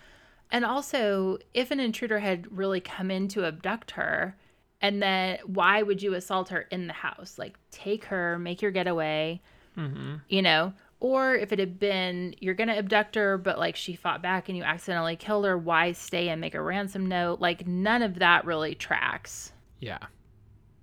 And 0.51 0.65
also, 0.65 1.37
if 1.53 1.71
an 1.71 1.79
intruder 1.79 2.19
had 2.19 2.55
really 2.55 2.79
come 2.79 3.11
in 3.11 3.27
to 3.29 3.45
abduct 3.45 3.91
her, 3.91 4.35
and 4.81 5.01
then 5.01 5.39
why 5.45 5.81
would 5.81 6.01
you 6.01 6.13
assault 6.13 6.49
her 6.49 6.61
in 6.71 6.87
the 6.87 6.93
house? 6.93 7.37
Like, 7.37 7.57
take 7.71 8.05
her, 8.05 8.37
make 8.39 8.61
your 8.61 8.71
getaway, 8.71 9.41
mm-hmm. 9.77 10.15
you 10.29 10.41
know? 10.41 10.73
Or 10.99 11.35
if 11.35 11.51
it 11.51 11.59
had 11.59 11.79
been, 11.79 12.35
you're 12.39 12.53
going 12.53 12.69
to 12.69 12.77
abduct 12.77 13.15
her, 13.15 13.37
but 13.37 13.59
like 13.59 13.75
she 13.75 13.95
fought 13.95 14.21
back 14.21 14.47
and 14.49 14.57
you 14.57 14.63
accidentally 14.63 15.15
killed 15.15 15.45
her, 15.45 15.57
why 15.57 15.91
stay 15.91 16.29
and 16.29 16.41
make 16.41 16.55
a 16.55 16.61
ransom 16.61 17.05
note? 17.05 17.41
Like, 17.41 17.67
none 17.67 18.01
of 18.01 18.19
that 18.19 18.45
really 18.45 18.75
tracks. 18.75 19.51
Yeah. 19.79 19.99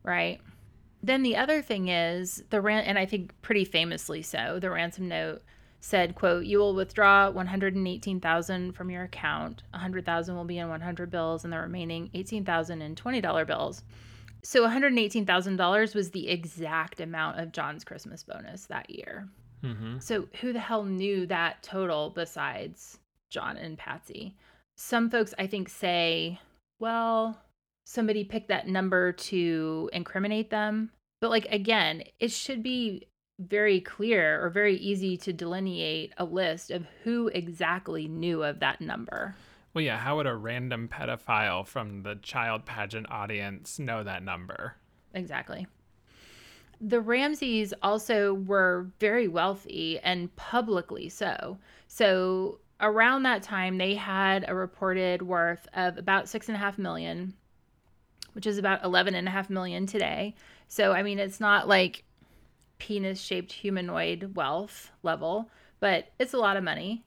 Right 0.04 0.40
then 1.02 1.22
the 1.22 1.36
other 1.36 1.60
thing 1.60 1.88
is 1.88 2.44
the 2.50 2.60
ran 2.60 2.84
and 2.84 2.98
I 2.98 3.06
think 3.06 3.32
pretty 3.42 3.64
famously 3.64 4.22
so, 4.22 4.58
the 4.60 4.70
ransom 4.70 5.08
note 5.08 5.42
said, 5.80 6.14
quote, 6.14 6.44
you 6.44 6.58
will 6.58 6.74
withdraw 6.74 7.28
118,000 7.28 8.72
from 8.72 8.88
your 8.88 9.02
account. 9.02 9.64
100,000 9.70 10.36
will 10.36 10.44
be 10.44 10.58
in 10.58 10.68
100 10.68 11.10
bills 11.10 11.42
and 11.42 11.52
the 11.52 11.58
remaining 11.58 12.08
18,000 12.14 12.80
in 12.80 12.94
$20 12.94 13.46
bills. 13.48 13.82
So 14.44 14.66
$118,000 14.66 15.94
was 15.94 16.10
the 16.10 16.28
exact 16.28 17.00
amount 17.00 17.38
of 17.38 17.52
John's 17.52 17.84
Christmas 17.84 18.22
bonus 18.24 18.66
that 18.66 18.90
year. 18.90 19.28
Mm-hmm. 19.62 19.98
So 20.00 20.26
who 20.40 20.52
the 20.52 20.58
hell 20.58 20.84
knew 20.84 21.26
that 21.26 21.62
total 21.62 22.10
besides 22.10 22.98
John 23.30 23.56
and 23.56 23.78
Patsy? 23.78 24.34
Some 24.76 25.10
folks 25.10 25.32
I 25.38 25.46
think 25.46 25.68
say, 25.68 26.40
well, 26.80 27.38
somebody 27.86 28.24
picked 28.24 28.48
that 28.48 28.66
number 28.66 29.12
to 29.12 29.88
incriminate 29.92 30.50
them. 30.50 30.90
But 31.20 31.30
like 31.30 31.46
again, 31.50 32.02
it 32.18 32.32
should 32.32 32.64
be 32.64 33.06
very 33.38 33.80
clear 33.80 34.44
or 34.44 34.50
very 34.50 34.76
easy 34.76 35.16
to 35.18 35.32
delineate 35.32 36.12
a 36.18 36.24
list 36.24 36.70
of 36.70 36.86
who 37.04 37.28
exactly 37.28 38.08
knew 38.08 38.42
of 38.42 38.60
that 38.60 38.80
number. 38.80 39.36
Well, 39.74 39.82
yeah, 39.82 39.98
how 39.98 40.16
would 40.16 40.26
a 40.26 40.34
random 40.34 40.88
pedophile 40.88 41.66
from 41.66 42.02
the 42.02 42.16
child 42.16 42.66
pageant 42.66 43.10
audience 43.10 43.78
know 43.78 44.04
that 44.04 44.22
number? 44.22 44.76
Exactly. 45.14 45.66
The 46.80 47.00
Ramseys 47.00 47.72
also 47.82 48.34
were 48.34 48.90
very 48.98 49.28
wealthy 49.28 49.98
and 50.00 50.34
publicly 50.36 51.08
so. 51.08 51.58
So 51.86 52.58
around 52.80 53.22
that 53.22 53.42
time, 53.42 53.78
they 53.78 53.94
had 53.94 54.44
a 54.48 54.54
reported 54.54 55.22
worth 55.22 55.68
of 55.74 55.96
about 55.96 56.28
six 56.28 56.48
and 56.48 56.56
a 56.56 56.58
half 56.58 56.76
million 56.78 57.34
which 58.32 58.46
is 58.46 58.58
about 58.58 58.84
11 58.84 59.14
and 59.14 59.28
a 59.28 59.30
half 59.30 59.50
million 59.50 59.86
today. 59.86 60.34
So, 60.68 60.92
I 60.92 61.02
mean, 61.02 61.18
it's 61.18 61.40
not 61.40 61.68
like 61.68 62.04
penis 62.78 63.20
shaped 63.20 63.52
humanoid 63.52 64.34
wealth 64.34 64.90
level, 65.02 65.50
but 65.80 66.08
it's 66.18 66.34
a 66.34 66.38
lot 66.38 66.56
of 66.56 66.64
money. 66.64 67.04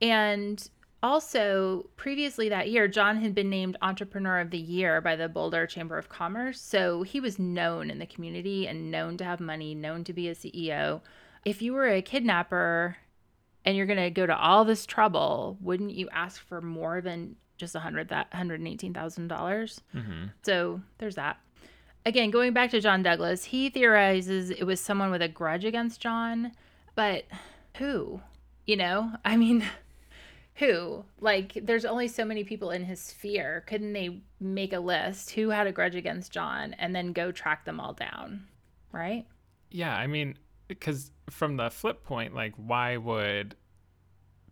And 0.00 0.68
also, 1.02 1.90
previously 1.96 2.48
that 2.48 2.70
year, 2.70 2.86
John 2.88 3.20
had 3.20 3.34
been 3.34 3.50
named 3.50 3.76
Entrepreneur 3.82 4.38
of 4.38 4.50
the 4.50 4.58
Year 4.58 5.00
by 5.00 5.16
the 5.16 5.28
Boulder 5.28 5.66
Chamber 5.66 5.98
of 5.98 6.08
Commerce. 6.08 6.60
So 6.60 7.02
he 7.02 7.20
was 7.20 7.38
known 7.38 7.90
in 7.90 7.98
the 7.98 8.06
community 8.06 8.68
and 8.68 8.90
known 8.90 9.16
to 9.16 9.24
have 9.24 9.40
money, 9.40 9.74
known 9.74 10.04
to 10.04 10.12
be 10.12 10.28
a 10.28 10.34
CEO. 10.34 11.00
If 11.44 11.60
you 11.60 11.72
were 11.72 11.88
a 11.88 12.02
kidnapper 12.02 12.96
and 13.64 13.76
you're 13.76 13.86
going 13.86 13.98
to 13.98 14.10
go 14.10 14.26
to 14.26 14.36
all 14.36 14.64
this 14.64 14.86
trouble, 14.86 15.58
wouldn't 15.60 15.92
you 15.92 16.08
ask 16.12 16.40
for 16.46 16.60
more 16.60 17.00
than 17.00 17.36
just 17.62 17.74
a 17.76 17.80
hundred 17.80 18.08
that 18.08 18.26
hundred 18.32 18.58
and 18.58 18.68
eighteen 18.68 18.92
thousand 18.92 19.28
dollars. 19.28 19.80
Mm-hmm. 19.94 20.26
So 20.42 20.82
there's 20.98 21.14
that. 21.14 21.38
Again, 22.04 22.32
going 22.32 22.52
back 22.52 22.70
to 22.72 22.80
John 22.80 23.04
Douglas, 23.04 23.44
he 23.44 23.70
theorizes 23.70 24.50
it 24.50 24.64
was 24.64 24.80
someone 24.80 25.12
with 25.12 25.22
a 25.22 25.28
grudge 25.28 25.64
against 25.64 26.00
John, 26.00 26.52
but 26.96 27.24
who? 27.76 28.20
You 28.66 28.76
know, 28.76 29.12
I 29.24 29.36
mean, 29.36 29.64
who? 30.62 31.04
Like, 31.20 31.58
there's 31.62 31.84
only 31.84 32.08
so 32.08 32.24
many 32.24 32.44
people 32.44 32.70
in 32.70 32.84
his 32.84 33.00
sphere. 33.00 33.64
Couldn't 33.66 33.92
they 33.92 34.20
make 34.40 34.72
a 34.72 34.80
list 34.80 35.30
who 35.30 35.50
had 35.50 35.66
a 35.66 35.72
grudge 35.72 35.94
against 35.94 36.32
John 36.32 36.74
and 36.74 36.94
then 36.94 37.12
go 37.12 37.32
track 37.32 37.64
them 37.64 37.80
all 37.80 37.92
down? 37.92 38.46
Right? 38.92 39.26
Yeah, 39.70 39.94
I 39.96 40.06
mean, 40.06 40.36
because 40.68 41.10
from 41.30 41.56
the 41.56 41.70
flip 41.70 42.04
point, 42.04 42.34
like, 42.34 42.54
why 42.56 42.96
would 42.96 43.56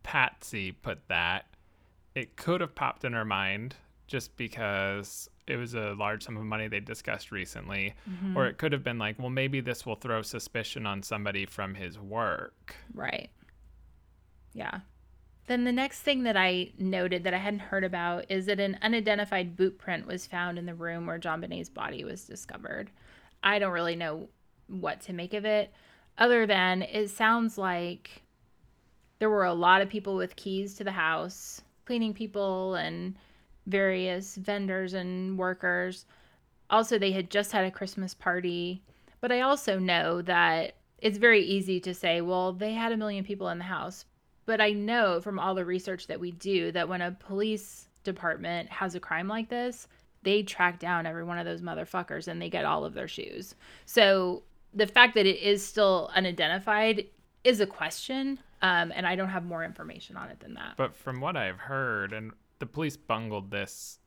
Patsy 0.02 0.72
put 0.72 1.08
that 1.08 1.44
it 2.14 2.36
could 2.36 2.60
have 2.60 2.74
popped 2.74 3.04
in 3.04 3.12
her 3.12 3.24
mind 3.24 3.76
just 4.06 4.36
because 4.36 5.28
it 5.46 5.56
was 5.56 5.74
a 5.74 5.94
large 5.98 6.24
sum 6.24 6.36
of 6.36 6.44
money 6.44 6.68
they 6.68 6.80
discussed 6.80 7.30
recently. 7.30 7.94
Mm-hmm. 8.08 8.36
Or 8.36 8.46
it 8.46 8.58
could 8.58 8.72
have 8.72 8.82
been 8.82 8.98
like, 8.98 9.18
well, 9.18 9.30
maybe 9.30 9.60
this 9.60 9.86
will 9.86 9.96
throw 9.96 10.22
suspicion 10.22 10.86
on 10.86 11.02
somebody 11.02 11.46
from 11.46 11.74
his 11.74 11.98
work. 11.98 12.74
Right. 12.94 13.30
Yeah. 14.52 14.80
Then 15.50 15.64
the 15.64 15.72
next 15.72 16.02
thing 16.02 16.22
that 16.22 16.36
I 16.36 16.70
noted 16.78 17.24
that 17.24 17.34
I 17.34 17.38
hadn't 17.38 17.58
heard 17.58 17.82
about 17.82 18.24
is 18.28 18.46
that 18.46 18.60
an 18.60 18.78
unidentified 18.82 19.56
boot 19.56 19.78
print 19.78 20.06
was 20.06 20.24
found 20.24 20.60
in 20.60 20.66
the 20.66 20.76
room 20.76 21.06
where 21.06 21.18
JonBenét's 21.18 21.68
body 21.68 22.04
was 22.04 22.24
discovered. 22.24 22.88
I 23.42 23.58
don't 23.58 23.72
really 23.72 23.96
know 23.96 24.28
what 24.68 25.00
to 25.00 25.12
make 25.12 25.34
of 25.34 25.44
it, 25.44 25.72
other 26.16 26.46
than 26.46 26.82
it 26.82 27.10
sounds 27.10 27.58
like 27.58 28.22
there 29.18 29.28
were 29.28 29.44
a 29.44 29.52
lot 29.52 29.82
of 29.82 29.88
people 29.88 30.14
with 30.14 30.36
keys 30.36 30.74
to 30.74 30.84
the 30.84 30.92
house 30.92 31.60
cleaning 31.84 32.14
people 32.14 32.76
and 32.76 33.16
various 33.66 34.36
vendors 34.36 34.94
and 34.94 35.36
workers. 35.36 36.06
Also, 36.70 36.96
they 36.96 37.10
had 37.10 37.28
just 37.28 37.50
had 37.50 37.64
a 37.64 37.72
Christmas 37.72 38.14
party. 38.14 38.84
But 39.20 39.32
I 39.32 39.40
also 39.40 39.80
know 39.80 40.22
that 40.22 40.76
it's 40.98 41.18
very 41.18 41.42
easy 41.42 41.80
to 41.80 41.92
say, 41.92 42.20
well, 42.20 42.52
they 42.52 42.74
had 42.74 42.92
a 42.92 42.96
million 42.96 43.24
people 43.24 43.48
in 43.48 43.58
the 43.58 43.64
house. 43.64 44.04
But 44.50 44.60
I 44.60 44.72
know 44.72 45.20
from 45.20 45.38
all 45.38 45.54
the 45.54 45.64
research 45.64 46.08
that 46.08 46.18
we 46.18 46.32
do 46.32 46.72
that 46.72 46.88
when 46.88 47.00
a 47.02 47.12
police 47.12 47.86
department 48.02 48.68
has 48.68 48.96
a 48.96 49.00
crime 49.00 49.28
like 49.28 49.48
this, 49.48 49.86
they 50.24 50.42
track 50.42 50.80
down 50.80 51.06
every 51.06 51.22
one 51.22 51.38
of 51.38 51.44
those 51.44 51.62
motherfuckers 51.62 52.26
and 52.26 52.42
they 52.42 52.50
get 52.50 52.64
all 52.64 52.84
of 52.84 52.92
their 52.92 53.06
shoes. 53.06 53.54
So 53.86 54.42
the 54.74 54.88
fact 54.88 55.14
that 55.14 55.24
it 55.24 55.38
is 55.38 55.64
still 55.64 56.10
unidentified 56.16 57.06
is 57.44 57.60
a 57.60 57.66
question. 57.66 58.40
Um, 58.60 58.90
and 58.92 59.06
I 59.06 59.14
don't 59.14 59.28
have 59.28 59.44
more 59.44 59.62
information 59.62 60.16
on 60.16 60.28
it 60.30 60.40
than 60.40 60.54
that. 60.54 60.74
But 60.76 60.96
from 60.96 61.20
what 61.20 61.36
I've 61.36 61.60
heard, 61.60 62.12
and 62.12 62.32
the 62.58 62.66
police 62.66 62.96
bungled 62.96 63.52
this 63.52 64.00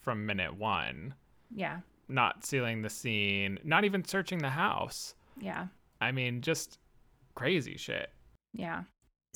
from 0.00 0.26
minute 0.26 0.56
one, 0.56 1.14
Yeah. 1.54 1.82
not 2.08 2.44
sealing 2.44 2.82
the 2.82 2.90
scene, 2.90 3.60
not 3.62 3.84
even 3.84 4.04
searching 4.04 4.38
the 4.40 4.50
house. 4.50 5.14
Yeah. 5.38 5.68
I 6.00 6.10
mean, 6.10 6.40
just 6.42 6.80
crazy 7.36 7.76
shit. 7.76 8.10
Yeah. 8.52 8.82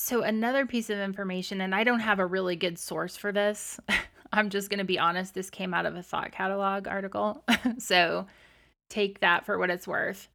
So, 0.01 0.23
another 0.23 0.65
piece 0.65 0.91
of 0.91 0.99
information, 0.99 1.61
and 1.61 1.75
I 1.75 1.83
don't 1.83 1.99
have 1.99 2.21
a 2.21 2.27
really 2.27 2.55
good 2.55 2.79
source 2.79 3.17
for 3.17 3.33
this. 3.33 3.81
I'm 4.33 4.49
just 4.49 4.71
going 4.71 4.79
to 4.79 4.85
be 4.85 4.99
honest. 4.99 5.35
This 5.35 5.51
came 5.51 5.75
out 5.75 5.87
of 5.87 5.97
a 5.97 6.03
thought 6.05 6.31
catalog 6.31 6.87
article. 6.87 7.43
so, 7.79 8.27
take 8.89 9.19
that 9.21 9.45
for 9.45 9.59
what 9.59 9.71
it's 9.71 9.89
worth. 9.89 10.29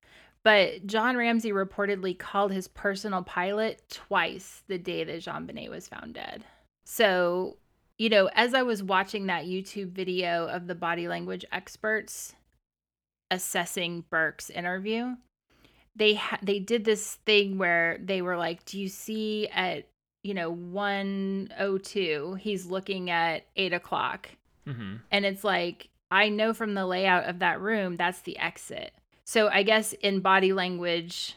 But 0.43 0.86
John 0.86 1.16
Ramsey 1.16 1.51
reportedly 1.51 2.20
called 2.20 2.51
his 2.51 2.68
personal 2.68 3.24
pilot 3.24 3.82
twice 3.89 4.64
the 4.68 4.78
day 4.78 5.05
that 5.05 5.24
JonBenét 5.24 5.70
was 5.70 5.88
found 5.88 6.16
dead. 6.16 6.43
So, 6.84 7.55
you 7.97 8.09
know, 8.09 8.30
as 8.36 8.53
I 8.53 8.64
was 8.64 8.84
watching 8.84 9.28
that 9.28 9.45
YouTube 9.45 9.91
video 9.91 10.47
of 10.47 10.68
the 10.68 10.76
body 10.76 11.07
language 11.07 11.45
experts 11.53 12.36
assessing 13.32 14.03
Burke's 14.09 14.49
interview, 14.49 15.16
they 15.96 16.16
ha- 16.16 16.39
they 16.41 16.60
did 16.60 16.86
this 16.86 17.16
thing 17.26 17.58
where 17.58 17.98
they 18.04 18.22
were 18.22 18.38
like, 18.38 18.66
"Do 18.66 18.80
you 18.80 18.88
see 18.89 19.48
at 19.50 19.86
you 20.24 20.34
know 20.34 20.52
one 20.52 21.50
o 21.58 21.78
two? 21.78 22.36
He's 22.39 22.66
looking 22.66 23.10
at 23.10 23.46
eight 23.56 23.74
o'clock, 23.74 24.30
Mm-hmm. 24.68 24.96
and 25.12 25.26
it's 25.26 25.44
like 25.44 25.89
I 26.12 26.30
know 26.30 26.54
from 26.54 26.74
the 26.74 26.86
layout 26.86 27.26
of 27.26 27.39
that 27.39 27.60
room 27.60 27.98
that's 27.98 28.22
the 28.22 28.38
exit. 28.38 28.94
So 29.26 29.48
I 29.50 29.64
guess 29.64 29.94
in 29.94 30.20
body 30.20 30.52
language, 30.54 31.36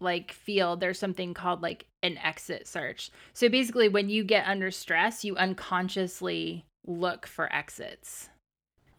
like 0.00 0.32
field, 0.32 0.80
there's 0.80 0.98
something 0.98 1.34
called 1.34 1.62
like 1.62 1.86
an 2.02 2.18
exit 2.18 2.66
search. 2.66 3.10
So 3.32 3.48
basically, 3.48 3.88
when 3.88 4.08
you 4.08 4.24
get 4.24 4.46
under 4.46 4.70
stress, 4.70 5.24
you 5.24 5.36
unconsciously 5.36 6.64
look 6.86 7.26
for 7.26 7.52
exits. 7.52 8.28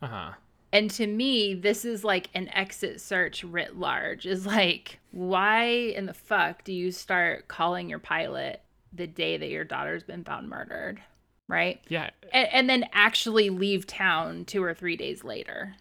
Uh 0.02 0.08
huh. 0.08 0.32
And 0.72 0.90
to 0.92 1.08
me, 1.08 1.54
this 1.56 1.84
is 1.86 2.04
like 2.04 2.30
an 2.36 2.48
exit 2.50 3.02
search 3.02 3.44
writ 3.44 3.78
large. 3.78 4.26
Is 4.26 4.46
like, 4.46 5.00
why 5.12 5.64
in 5.66 6.06
the 6.06 6.14
fuck 6.14 6.64
do 6.64 6.72
you 6.74 6.92
start 6.92 7.48
calling 7.48 7.90
your 7.90 8.00
pilot 8.00 8.62
the 8.94 9.08
day 9.08 9.38
that 9.38 9.50
your 9.50 9.64
daughter's 9.64 10.04
been 10.04 10.24
found 10.24 10.48
murdered? 10.50 11.02
Right? 11.48 11.82
Yeah, 11.88 12.12
And, 12.32 12.48
and 12.52 12.70
then 12.70 12.86
actually 12.94 13.50
leave 13.50 13.88
town 13.88 14.46
two 14.46 14.64
or 14.64 14.76
three 14.76 14.96
days 14.96 15.24
later. 15.24 15.74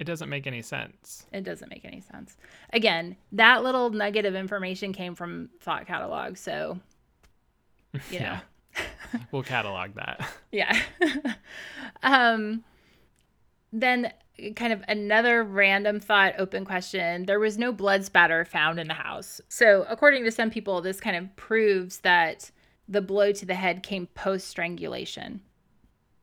it 0.00 0.04
doesn't 0.04 0.28
make 0.28 0.48
any 0.48 0.62
sense. 0.62 1.24
It 1.32 1.44
doesn't 1.44 1.70
make 1.70 1.84
any 1.84 2.00
sense. 2.00 2.36
Again, 2.72 3.16
that 3.30 3.62
little 3.62 3.90
nugget 3.90 4.24
of 4.26 4.34
information 4.34 4.92
came 4.92 5.14
from 5.14 5.50
Thought 5.60 5.86
Catalog. 5.86 6.36
So, 6.36 6.80
you 8.10 8.18
know, 8.18 8.24
Yeah. 8.26 8.40
we'll 9.30 9.44
catalog 9.44 9.94
that. 9.94 10.28
Yeah. 10.50 10.76
um 12.02 12.64
then 13.80 14.12
kind 14.54 14.72
of 14.72 14.82
another 14.88 15.42
random 15.42 16.00
thought 16.00 16.34
open 16.38 16.64
question. 16.64 17.26
There 17.26 17.40
was 17.40 17.58
no 17.58 17.72
blood 17.72 18.04
spatter 18.04 18.44
found 18.44 18.78
in 18.78 18.88
the 18.88 18.94
house. 18.94 19.40
So, 19.48 19.86
according 19.88 20.24
to 20.24 20.30
some 20.30 20.50
people, 20.50 20.80
this 20.80 21.00
kind 21.00 21.16
of 21.16 21.34
proves 21.36 21.98
that 21.98 22.50
the 22.88 23.02
blow 23.02 23.32
to 23.32 23.46
the 23.46 23.54
head 23.54 23.82
came 23.82 24.06
post 24.08 24.48
strangulation. 24.48 25.40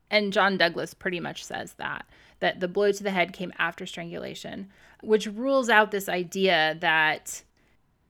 And 0.09 0.31
John 0.31 0.57
Douglas 0.57 0.93
pretty 0.93 1.19
much 1.19 1.43
says 1.43 1.73
that 1.73 2.05
that 2.39 2.59
the 2.59 2.67
blow 2.67 2.91
to 2.91 3.03
the 3.03 3.11
head 3.11 3.31
came 3.31 3.53
after 3.57 3.85
strangulation, 3.85 4.69
which 5.01 5.27
rules 5.27 5.69
out 5.69 5.91
this 5.91 6.09
idea 6.09 6.75
that 6.81 7.41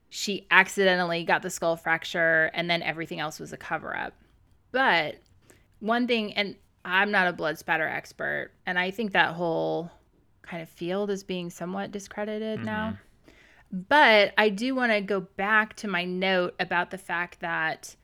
she 0.10 0.48
accidentally 0.50 1.24
got 1.24 1.44
the 1.44 1.50
skull 1.50 1.76
fracture 1.76 2.50
and 2.54 2.70
then 2.70 2.82
everything 2.82 3.20
else 3.20 3.40
was 3.40 3.54
a 3.54 3.58
cover 3.58 3.96
up. 3.96 4.14
But 4.72 5.18
one 5.80 6.08
thing, 6.08 6.34
and 6.34 6.56
I'm 6.86 7.12
not 7.12 7.28
a 7.28 7.34
blood 7.34 7.58
spatter 7.58 7.88
expert, 7.88 8.52
and 8.66 8.78
I 8.78 8.92
think 8.92 9.14
that 9.14 9.34
whole 9.34 9.92
kind 10.42 10.62
of 10.62 10.70
field 10.70 11.10
is 11.10 11.24
being 11.24 11.50
somewhat 11.50 11.92
discredited 11.92 12.58
mm-hmm. 12.58 12.66
now. 12.66 12.98
But 13.72 14.34
I 14.38 14.50
do 14.50 14.76
want 14.76 14.92
to 14.92 15.02
go 15.02 15.22
back 15.22 15.76
to 15.78 15.88
my 15.88 16.06
note 16.06 16.54
about 16.60 16.92
the 16.92 16.98
fact 16.98 17.40
that 17.40 17.96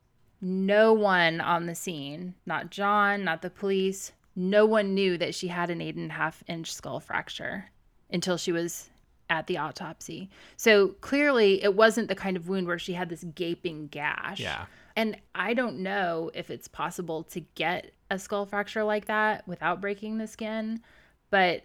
no 0.41 0.93
one 0.93 1.41
on 1.41 1.65
the 1.65 1.75
scene, 1.75 2.33
not 2.45 2.71
John, 2.71 3.23
not 3.23 3.41
the 3.41 3.49
police, 3.49 4.13
no 4.35 4.65
one 4.65 4.95
knew 4.95 5.17
that 5.17 5.35
she 5.35 5.49
had 5.49 5.69
an 5.69 5.81
eight 5.81 5.95
and 5.95 6.09
a 6.09 6.13
half 6.13 6.43
inch 6.47 6.73
skull 6.73 6.99
fracture 6.99 7.69
until 8.09 8.37
she 8.37 8.51
was 8.51 8.89
at 9.29 9.47
the 9.47 9.57
autopsy. 9.57 10.29
So 10.57 10.89
clearly, 11.01 11.61
it 11.61 11.75
wasn't 11.75 12.07
the 12.07 12.15
kind 12.15 12.35
of 12.35 12.49
wound 12.49 12.65
where 12.65 12.79
she 12.79 12.93
had 12.93 13.09
this 13.09 13.23
gaping 13.35 13.87
gash. 13.87 14.39
Yeah. 14.39 14.65
And 14.99 15.15
I 15.33 15.53
don't 15.53 15.77
know 15.79 16.29
if 16.33 16.49
it's 16.49 16.67
possible 16.67 17.23
to 17.23 17.39
get 17.55 17.93
a 18.11 18.19
skull 18.19 18.45
fracture 18.45 18.83
like 18.83 19.05
that 19.05 19.47
without 19.47 19.79
breaking 19.79 20.17
the 20.17 20.27
skin, 20.27 20.81
but 21.29 21.63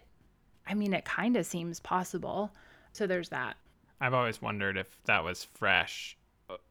I 0.65 0.73
mean, 0.73 0.93
it 0.93 1.03
kind 1.03 1.35
of 1.35 1.45
seems 1.45 1.81
possible. 1.81 2.53
So 2.93 3.05
there's 3.07 3.27
that. 3.29 3.57
I've 3.99 4.13
always 4.13 4.41
wondered 4.41 4.77
if 4.77 5.03
that 5.03 5.25
was 5.25 5.43
fresh 5.43 6.17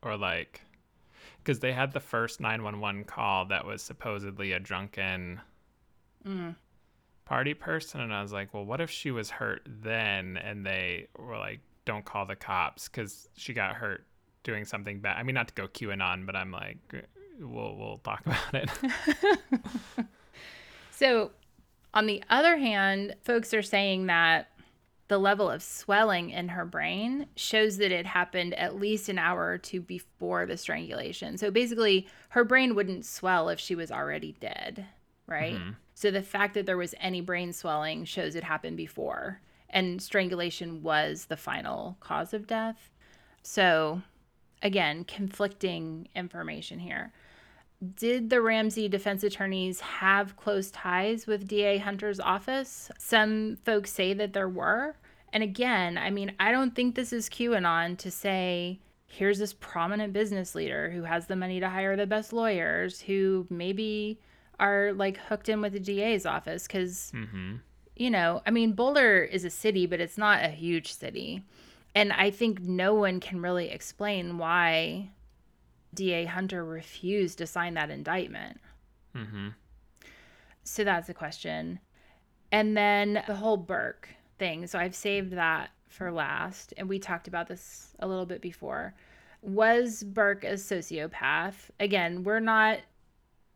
or 0.00 0.16
like 0.16 0.62
because 1.42 1.60
they 1.60 1.74
had 1.74 1.92
the 1.92 2.00
first 2.00 2.40
911 2.40 3.04
call 3.04 3.44
that 3.44 3.66
was 3.66 3.82
supposedly 3.82 4.52
a 4.52 4.58
drunken 4.58 5.42
Mm. 6.26 6.56
party 7.26 7.52
person 7.52 8.00
and 8.00 8.14
I 8.14 8.22
was 8.22 8.32
like, 8.32 8.54
"Well, 8.54 8.64
what 8.64 8.80
if 8.80 8.90
she 8.90 9.10
was 9.10 9.28
hurt 9.28 9.60
then 9.66 10.38
and 10.38 10.64
they 10.64 11.08
were 11.18 11.36
like, 11.36 11.60
don't 11.84 12.06
call 12.06 12.24
the 12.24 12.36
cops 12.36 12.88
cuz 12.88 13.28
she 13.36 13.52
got 13.52 13.74
hurt 13.74 14.06
doing 14.44 14.64
something 14.64 15.00
bad." 15.00 15.16
I 15.18 15.24
mean, 15.24 15.34
not 15.34 15.48
to 15.48 15.54
go 15.54 15.66
QAnon, 15.66 16.24
but 16.24 16.36
I'm 16.36 16.52
like 16.52 16.78
we'll 17.40 17.76
we'll 17.76 17.98
talk 17.98 18.22
about 18.26 18.54
it. 18.54 18.70
So, 20.94 21.32
on 21.92 22.06
the 22.06 22.22
other 22.30 22.56
hand, 22.56 23.16
folks 23.24 23.52
are 23.52 23.62
saying 23.62 24.06
that 24.06 24.48
the 25.08 25.18
level 25.18 25.50
of 25.50 25.62
swelling 25.62 26.30
in 26.30 26.48
her 26.48 26.64
brain 26.64 27.26
shows 27.36 27.78
that 27.78 27.92
it 27.92 28.06
happened 28.06 28.54
at 28.54 28.78
least 28.78 29.08
an 29.08 29.18
hour 29.18 29.44
or 29.44 29.58
two 29.58 29.80
before 29.80 30.46
the 30.46 30.56
strangulation. 30.56 31.36
So, 31.36 31.50
basically, 31.50 32.06
her 32.30 32.44
brain 32.44 32.76
wouldn't 32.76 33.04
swell 33.04 33.48
if 33.48 33.58
she 33.58 33.74
was 33.74 33.90
already 33.90 34.36
dead, 34.40 34.86
right? 35.26 35.54
Mm-hmm. 35.54 35.70
So, 35.94 36.12
the 36.12 36.22
fact 36.22 36.54
that 36.54 36.64
there 36.64 36.78
was 36.78 36.94
any 37.00 37.20
brain 37.20 37.52
swelling 37.52 38.04
shows 38.04 38.36
it 38.36 38.44
happened 38.44 38.76
before, 38.76 39.40
and 39.68 40.00
strangulation 40.00 40.82
was 40.82 41.24
the 41.24 41.36
final 41.36 41.96
cause 41.98 42.32
of 42.32 42.46
death. 42.46 42.92
So, 43.42 44.02
again, 44.64 45.04
conflicting 45.04 46.08
information 46.16 46.80
here 46.80 47.12
did 47.96 48.30
the 48.30 48.40
Ramsey 48.40 48.88
defense 48.88 49.22
attorneys 49.22 49.80
have 49.80 50.36
close 50.36 50.70
ties 50.70 51.26
with 51.26 51.46
DA 51.46 51.78
Hunter's 51.78 52.20
office? 52.20 52.90
Some 52.98 53.58
folks 53.64 53.92
say 53.92 54.14
that 54.14 54.32
there 54.32 54.48
were. 54.48 54.96
And 55.32 55.42
again, 55.42 55.98
I 55.98 56.10
mean, 56.10 56.32
I 56.38 56.52
don't 56.52 56.74
think 56.74 56.94
this 56.94 57.12
is 57.12 57.28
QAnon 57.28 57.98
to 57.98 58.10
say, 58.10 58.78
here's 59.06 59.38
this 59.38 59.52
prominent 59.52 60.12
business 60.12 60.54
leader 60.54 60.90
who 60.90 61.02
has 61.02 61.26
the 61.26 61.36
money 61.36 61.60
to 61.60 61.68
hire 61.68 61.96
the 61.96 62.06
best 62.06 62.32
lawyers 62.32 63.00
who 63.00 63.46
maybe 63.50 64.20
are 64.60 64.92
like 64.92 65.18
hooked 65.18 65.48
in 65.48 65.60
with 65.60 65.72
the 65.72 65.80
DA's 65.80 66.24
office. 66.24 66.66
Because, 66.66 67.12
mhm. 67.14 67.60
you 67.96 68.10
know, 68.10 68.42
I 68.46 68.50
mean, 68.50 68.72
Boulder 68.72 69.24
is 69.24 69.44
a 69.44 69.50
city, 69.50 69.86
but 69.86 70.00
it's 70.00 70.18
not 70.18 70.44
a 70.44 70.48
huge 70.48 70.92
city. 70.92 71.42
And 71.94 72.12
I 72.12 72.30
think 72.30 72.60
no 72.60 72.94
one 72.94 73.20
can 73.20 73.40
really 73.40 73.70
explain 73.70 74.38
why 74.38 75.10
DA 75.94 76.24
Hunter 76.24 76.64
refused 76.64 77.38
to 77.38 77.46
sign 77.46 77.74
that 77.74 77.90
indictment. 77.90 78.60
Mhm. 79.14 79.54
So 80.64 80.82
that's 80.82 81.08
a 81.08 81.14
question. 81.14 81.78
And 82.50 82.76
then 82.76 83.22
the 83.26 83.36
whole 83.36 83.56
Burke 83.56 84.08
thing. 84.38 84.66
So 84.66 84.78
I've 84.78 84.94
saved 84.94 85.32
that 85.32 85.70
for 85.88 86.10
last. 86.10 86.74
And 86.76 86.88
we 86.88 86.98
talked 86.98 87.28
about 87.28 87.46
this 87.46 87.94
a 88.00 88.08
little 88.08 88.26
bit 88.26 88.40
before. 88.40 88.94
Was 89.42 90.02
Burke 90.02 90.44
a 90.44 90.54
sociopath? 90.54 91.70
Again, 91.78 92.24
we're 92.24 92.40
not 92.40 92.80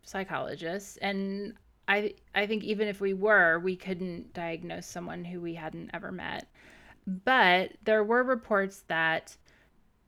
psychologists. 0.02 0.96
And 0.98 1.54
I, 1.88 2.14
I 2.34 2.46
think 2.46 2.62
even 2.64 2.86
if 2.86 3.00
we 3.00 3.14
were, 3.14 3.58
we 3.58 3.74
couldn't 3.74 4.32
diagnose 4.34 4.86
someone 4.86 5.24
who 5.24 5.40
we 5.40 5.54
hadn't 5.54 5.90
ever 5.94 6.12
met. 6.12 6.46
But 7.08 7.72
there 7.84 8.04
were 8.04 8.22
reports 8.22 8.84
that 8.88 9.38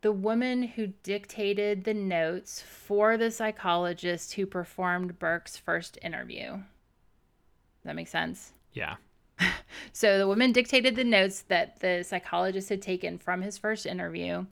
the 0.03 0.12
woman 0.12 0.62
who 0.62 0.88
dictated 1.03 1.84
the 1.84 1.94
notes 1.94 2.61
for 2.61 3.16
the 3.16 3.30
psychologist 3.30 4.34
who 4.34 4.44
performed 4.44 5.18
Burke's 5.18 5.57
first 5.57 5.98
interview. 6.03 6.51
Does 6.51 7.84
that 7.84 7.96
make 7.96 8.09
sense? 8.09 8.53
Yeah. 8.72 8.96
So 9.92 10.18
the 10.18 10.26
woman 10.26 10.53
dictated 10.53 10.96
the 10.96 11.05
notes 11.05 11.42
that 11.48 11.80
the 11.80 12.05
psychologist 12.05 12.68
had 12.68 12.82
taken 12.82 13.18
from 13.18 13.40
his 13.40 13.57
first 13.57 13.86
interview, 13.86 14.46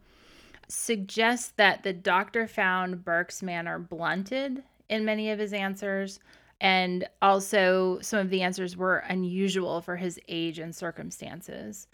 suggests 0.68 1.52
that 1.56 1.82
the 1.82 1.92
doctor 1.92 2.46
found 2.46 3.04
Burke's 3.04 3.42
manner 3.42 3.78
blunted 3.78 4.62
in 4.88 5.04
many 5.04 5.30
of 5.30 5.38
his 5.38 5.52
answers, 5.52 6.18
and 6.60 7.06
also 7.20 7.98
some 8.00 8.20
of 8.20 8.30
the 8.30 8.42
answers 8.42 8.76
were 8.76 8.98
unusual 8.98 9.80
for 9.80 9.96
his 9.96 10.18
age 10.28 10.58
and 10.58 10.74
circumstances. 10.74 11.88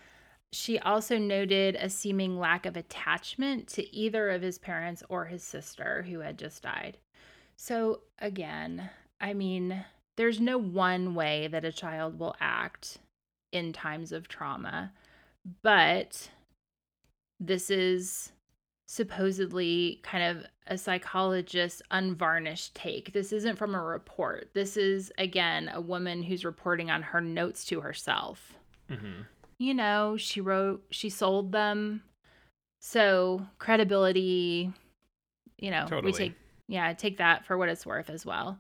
She 0.55 0.79
also 0.79 1.19
noted 1.19 1.77
a 1.77 1.91
seeming 1.91 2.39
lack 2.39 2.67
of 2.67 2.77
attachment 2.77 3.69
to 3.69 3.95
either 3.95 4.31
of 4.31 4.43
his 4.43 4.59
parents 4.59 5.03
or 5.09 5.25
his 5.25 5.43
sister 5.43 6.03
who 6.09 6.21
had 6.21 6.39
just 6.39 6.63
died. 6.63 6.99
So, 7.57 8.01
again, 8.19 8.91
I 9.21 9.35
mean, 9.35 9.85
there's 10.17 10.41
no 10.41 10.59
one 10.59 11.15
way 11.15 11.49
that 11.49 11.65
a 11.65 11.73
child 11.73 12.19
will 12.19 12.37
act 12.41 12.99
in 13.53 13.73
times 13.73 14.13
of 14.13 14.29
trauma, 14.29 14.93
but 15.63 16.31
this 17.41 17.71
is 17.71 18.33
supposedly 18.87 20.01
kind 20.03 20.25
of 20.25 20.47
a 20.67 20.79
psychologist's 20.79 21.83
unvarnished 21.91 22.75
take. 22.75 23.13
This 23.13 23.33
isn't 23.33 23.57
from 23.57 23.75
a 23.75 23.83
report. 23.83 24.51
This 24.55 24.77
is, 24.77 25.13
again, 25.19 25.71
a 25.73 25.81
woman 25.81 26.23
who's 26.23 26.45
reporting 26.45 26.91
on 26.91 27.03
her 27.03 27.21
notes 27.21 27.65
to 27.67 27.81
herself. 27.81 28.55
Mm-hmm. 28.91 29.23
You 29.65 29.73
know, 29.73 30.19
she 30.19 30.43
wrote, 30.43 30.85
she 30.91 31.09
sold 31.09 31.51
them. 31.51 32.03
So, 32.83 33.47
credibility, 33.59 34.71
you 35.59 35.71
know, 35.71 35.87
Totally. 35.89 36.13
we 36.13 36.19
take, 36.19 36.35
yeah, 36.69 36.93
take 36.93 37.17
that 37.17 37.47
for 37.47 37.57
what 37.57 37.71
it's 37.71 37.87
worth 37.87 38.11
as 38.11 38.27
well. 38.27 38.59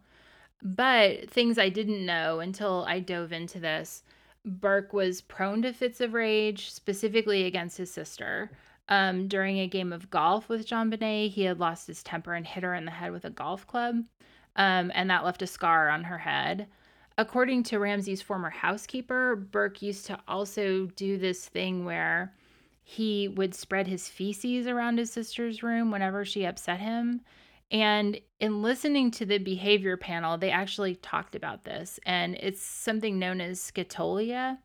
But 0.62 1.28
things 1.28 1.58
I 1.58 1.68
didn't 1.68 2.06
know 2.06 2.40
until 2.40 2.86
I 2.88 3.00
dove 3.00 3.34
into 3.34 3.60
this 3.60 4.02
Burke 4.46 4.94
was 4.94 5.20
prone 5.20 5.60
to 5.60 5.74
fits 5.74 6.00
of 6.00 6.14
rage, 6.14 6.70
specifically 6.70 7.44
against 7.44 7.76
his 7.76 7.90
sister. 7.90 8.50
Um, 8.88 9.28
during 9.28 9.58
a 9.58 9.66
game 9.66 9.92
of 9.92 10.08
golf 10.08 10.48
with 10.48 10.66
JonBenét, 10.66 11.32
he 11.32 11.42
had 11.42 11.60
lost 11.60 11.86
his 11.86 12.02
temper 12.02 12.32
and 12.32 12.46
hit 12.46 12.62
her 12.62 12.74
in 12.74 12.86
the 12.86 12.90
head 12.90 13.12
with 13.12 13.26
a 13.26 13.30
golf 13.30 13.66
club, 13.66 14.04
um, 14.56 14.90
and 14.94 15.10
that 15.10 15.24
left 15.24 15.42
a 15.42 15.46
scar 15.46 15.90
on 15.90 16.04
her 16.04 16.18
head. 16.18 16.66
According 17.16 17.62
to 17.64 17.78
Ramsey's 17.78 18.22
former 18.22 18.50
housekeeper, 18.50 19.36
Burke 19.36 19.82
used 19.82 20.06
to 20.06 20.18
also 20.26 20.86
do 20.96 21.16
this 21.16 21.46
thing 21.46 21.84
where 21.84 22.34
he 22.82 23.28
would 23.28 23.54
spread 23.54 23.86
his 23.86 24.08
feces 24.08 24.66
around 24.66 24.98
his 24.98 25.12
sister's 25.12 25.62
room 25.62 25.90
whenever 25.90 26.24
she 26.24 26.44
upset 26.44 26.80
him. 26.80 27.20
And 27.70 28.20
in 28.40 28.62
listening 28.62 29.10
to 29.12 29.24
the 29.24 29.38
behavior 29.38 29.96
panel, 29.96 30.36
they 30.36 30.50
actually 30.50 30.96
talked 30.96 31.34
about 31.34 31.64
this, 31.64 31.98
and 32.04 32.36
it's 32.40 32.62
something 32.62 33.18
known 33.18 33.40
as 33.40 33.60
scatolia. 33.60 34.58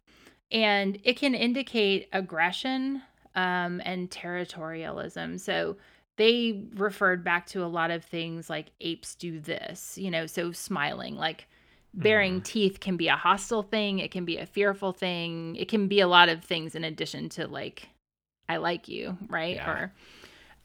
And 0.52 1.00
it 1.04 1.18
can 1.18 1.36
indicate 1.36 2.10
aggression 2.12 3.04
um, 3.36 3.82
and 3.86 4.10
territorialism. 4.10 5.39
So 5.39 5.78
they 6.18 6.66
referred 6.76 7.24
back 7.24 7.45
to 7.47 7.64
a 7.64 7.68
lot 7.68 7.91
of 7.91 8.04
things 8.04 8.50
like 8.50 8.72
apes 8.82 9.16
do 9.16 9.39
this, 9.39 9.97
you 9.97 10.12
know, 10.12 10.26
so 10.26 10.52
smiling, 10.52 11.16
like 11.16 11.47
baring 11.93 12.41
mm. 12.41 12.43
teeth 12.43 12.79
can 12.79 12.97
be 12.97 13.07
a 13.07 13.15
hostile 13.15 13.63
thing, 13.63 13.99
it 13.99 14.11
can 14.11 14.25
be 14.25 14.37
a 14.37 14.45
fearful 14.45 14.93
thing, 14.93 15.55
it 15.55 15.67
can 15.67 15.87
be 15.87 15.99
a 15.99 16.07
lot 16.07 16.29
of 16.29 16.43
things 16.43 16.75
in 16.75 16.83
addition 16.83 17.29
to 17.29 17.47
like, 17.47 17.89
I 18.47 18.57
like 18.57 18.87
you, 18.87 19.17
right? 19.27 19.55
Yeah. 19.55 19.69
Or, 19.69 19.93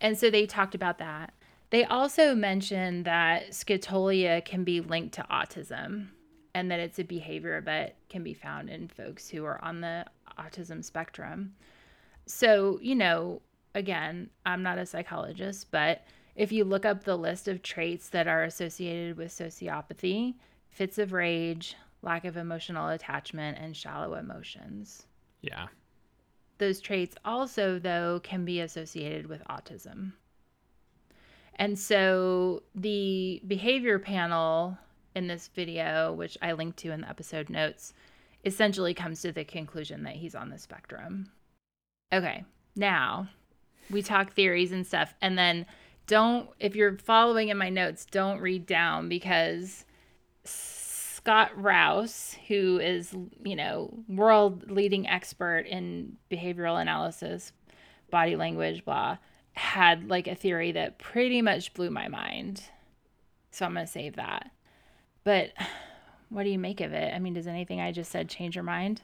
and 0.01 0.19
so 0.19 0.31
they 0.31 0.47
talked 0.47 0.75
about 0.75 0.99
that. 0.99 1.33
They 1.71 1.85
also 1.85 2.35
mentioned 2.35 3.05
that 3.05 3.55
scatolia 3.55 4.43
can 4.43 4.65
be 4.65 4.81
linked 4.81 5.15
to 5.15 5.27
autism 5.31 6.09
and 6.55 6.71
that 6.71 6.79
it's 6.79 6.99
a 6.99 7.05
behavior 7.05 7.61
that 7.63 7.97
can 8.09 8.23
be 8.23 8.35
found 8.35 8.71
in 8.71 8.89
folks 8.89 9.29
who 9.29 9.45
are 9.45 9.63
on 9.65 9.81
the 9.81 10.05
autism 10.39 10.85
spectrum. 10.85 11.55
So, 12.27 12.79
you 12.81 12.95
know, 12.95 13.43
again, 13.75 14.31
I'm 14.47 14.63
not 14.63 14.79
a 14.79 14.87
psychologist, 14.87 15.71
but 15.71 16.07
if 16.37 16.53
you 16.53 16.65
look 16.65 16.85
up 16.85 17.05
the 17.05 17.17
list 17.17 17.49
of 17.49 17.63
traits 17.63 18.09
that 18.11 18.29
are 18.29 18.45
associated 18.45 19.17
with 19.17 19.33
sociopathy, 19.33 20.35
fits 20.75 20.99
of 20.99 21.13
rage, 21.13 21.77
lack 22.03 22.25
of 22.25 22.37
emotional 22.37 22.89
attachment, 22.89 23.57
and 23.59 23.77
shallow 23.77 24.15
emotions. 24.15 25.07
Yeah. 25.41 25.69
Those 26.59 26.81
traits 26.81 27.17
also, 27.25 27.79
though, 27.79 28.21
can 28.23 28.45
be 28.45 28.61
associated 28.61 29.27
with 29.27 29.43
autism. 29.49 30.13
And 31.57 31.79
so 31.79 32.65
the 32.75 33.41
behavior 33.47 33.99
panel 33.99 34.77
in 35.15 35.29
this 35.29 35.49
video, 35.55 36.13
which 36.13 36.37
I 36.43 36.53
linked 36.53 36.79
to 36.79 36.91
in 36.91 37.03
the 37.03 37.09
episode 37.09 37.49
notes, 37.49 37.95
essentially 38.45 38.95
comes 38.95 39.23
to 39.23 39.33
the 39.33 39.45
conclusion 39.45 40.03
that 40.03 40.17
he's 40.17 40.35
on 40.35 40.51
the 40.51 40.59
spectrum. 40.59 41.31
Okay, 42.13 42.45
now 42.75 43.29
we 43.91 44.03
talk 44.03 44.33
theories 44.33 44.73
and 44.73 44.85
stuff. 44.85 45.15
And 45.23 45.39
then 45.39 45.67
don't, 46.09 46.49
if 46.59 46.75
you're 46.75 46.99
following 46.99 47.49
in 47.49 47.57
my 47.57 47.71
notes, 47.71 48.07
don't 48.11 48.41
read 48.41 48.67
down 48.67 49.09
because 49.09 49.85
Scott 50.45 51.51
Rouse, 51.57 52.37
who 52.49 52.79
is, 52.79 53.15
you 53.45 53.57
know, 53.57 53.93
world 54.09 54.71
leading 54.71 55.09
expert 55.09 55.67
in 55.67 56.17
behavioral 56.31 56.81
analysis, 56.81 57.53
body 58.11 58.37
language, 58.37 58.85
blah, 58.85 59.17
had 59.53 60.09
like 60.09 60.27
a 60.27 60.35
theory 60.35 60.73
that 60.73 60.99
pretty 60.99 61.41
much 61.41 61.73
blew 61.75 61.91
my 61.91 62.09
mind. 62.09 62.63
So 63.51 63.65
I'm 63.65 63.75
going 63.75 63.87
to 63.87 63.91
save 63.91 64.17
that. 64.17 64.51
But 65.23 65.53
what 66.29 66.43
do 66.43 66.51
you 66.51 66.59
make 66.59 66.81
of 66.81 66.93
it? 66.93 67.15
I 67.15 67.19
mean, 67.19 67.35
does 67.35 67.47
anything 67.47 67.81
I 67.81 67.93
just 67.93 68.11
said 68.11 68.29
change 68.29 68.55
your 68.55 68.65
mind? 68.65 69.01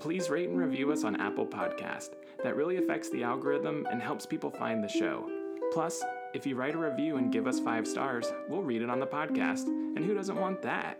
Please 0.00 0.30
rate 0.30 0.48
and 0.48 0.58
review 0.58 0.90
us 0.90 1.04
on 1.04 1.20
Apple 1.20 1.46
Podcast. 1.46 2.14
That 2.42 2.56
really 2.56 2.78
affects 2.78 3.10
the 3.10 3.22
algorithm 3.22 3.86
and 3.90 4.00
helps 4.00 4.24
people 4.24 4.50
find 4.50 4.82
the 4.82 4.88
show. 4.88 5.30
Plus, 5.72 6.02
if 6.34 6.46
you 6.46 6.54
write 6.56 6.74
a 6.74 6.78
review 6.78 7.16
and 7.16 7.32
give 7.32 7.46
us 7.46 7.58
five 7.60 7.86
stars, 7.86 8.32
we'll 8.48 8.62
read 8.62 8.82
it 8.82 8.90
on 8.90 9.00
the 9.00 9.06
podcast. 9.06 9.66
And 9.66 10.04
who 10.04 10.14
doesn't 10.14 10.38
want 10.38 10.62
that? 10.62 10.98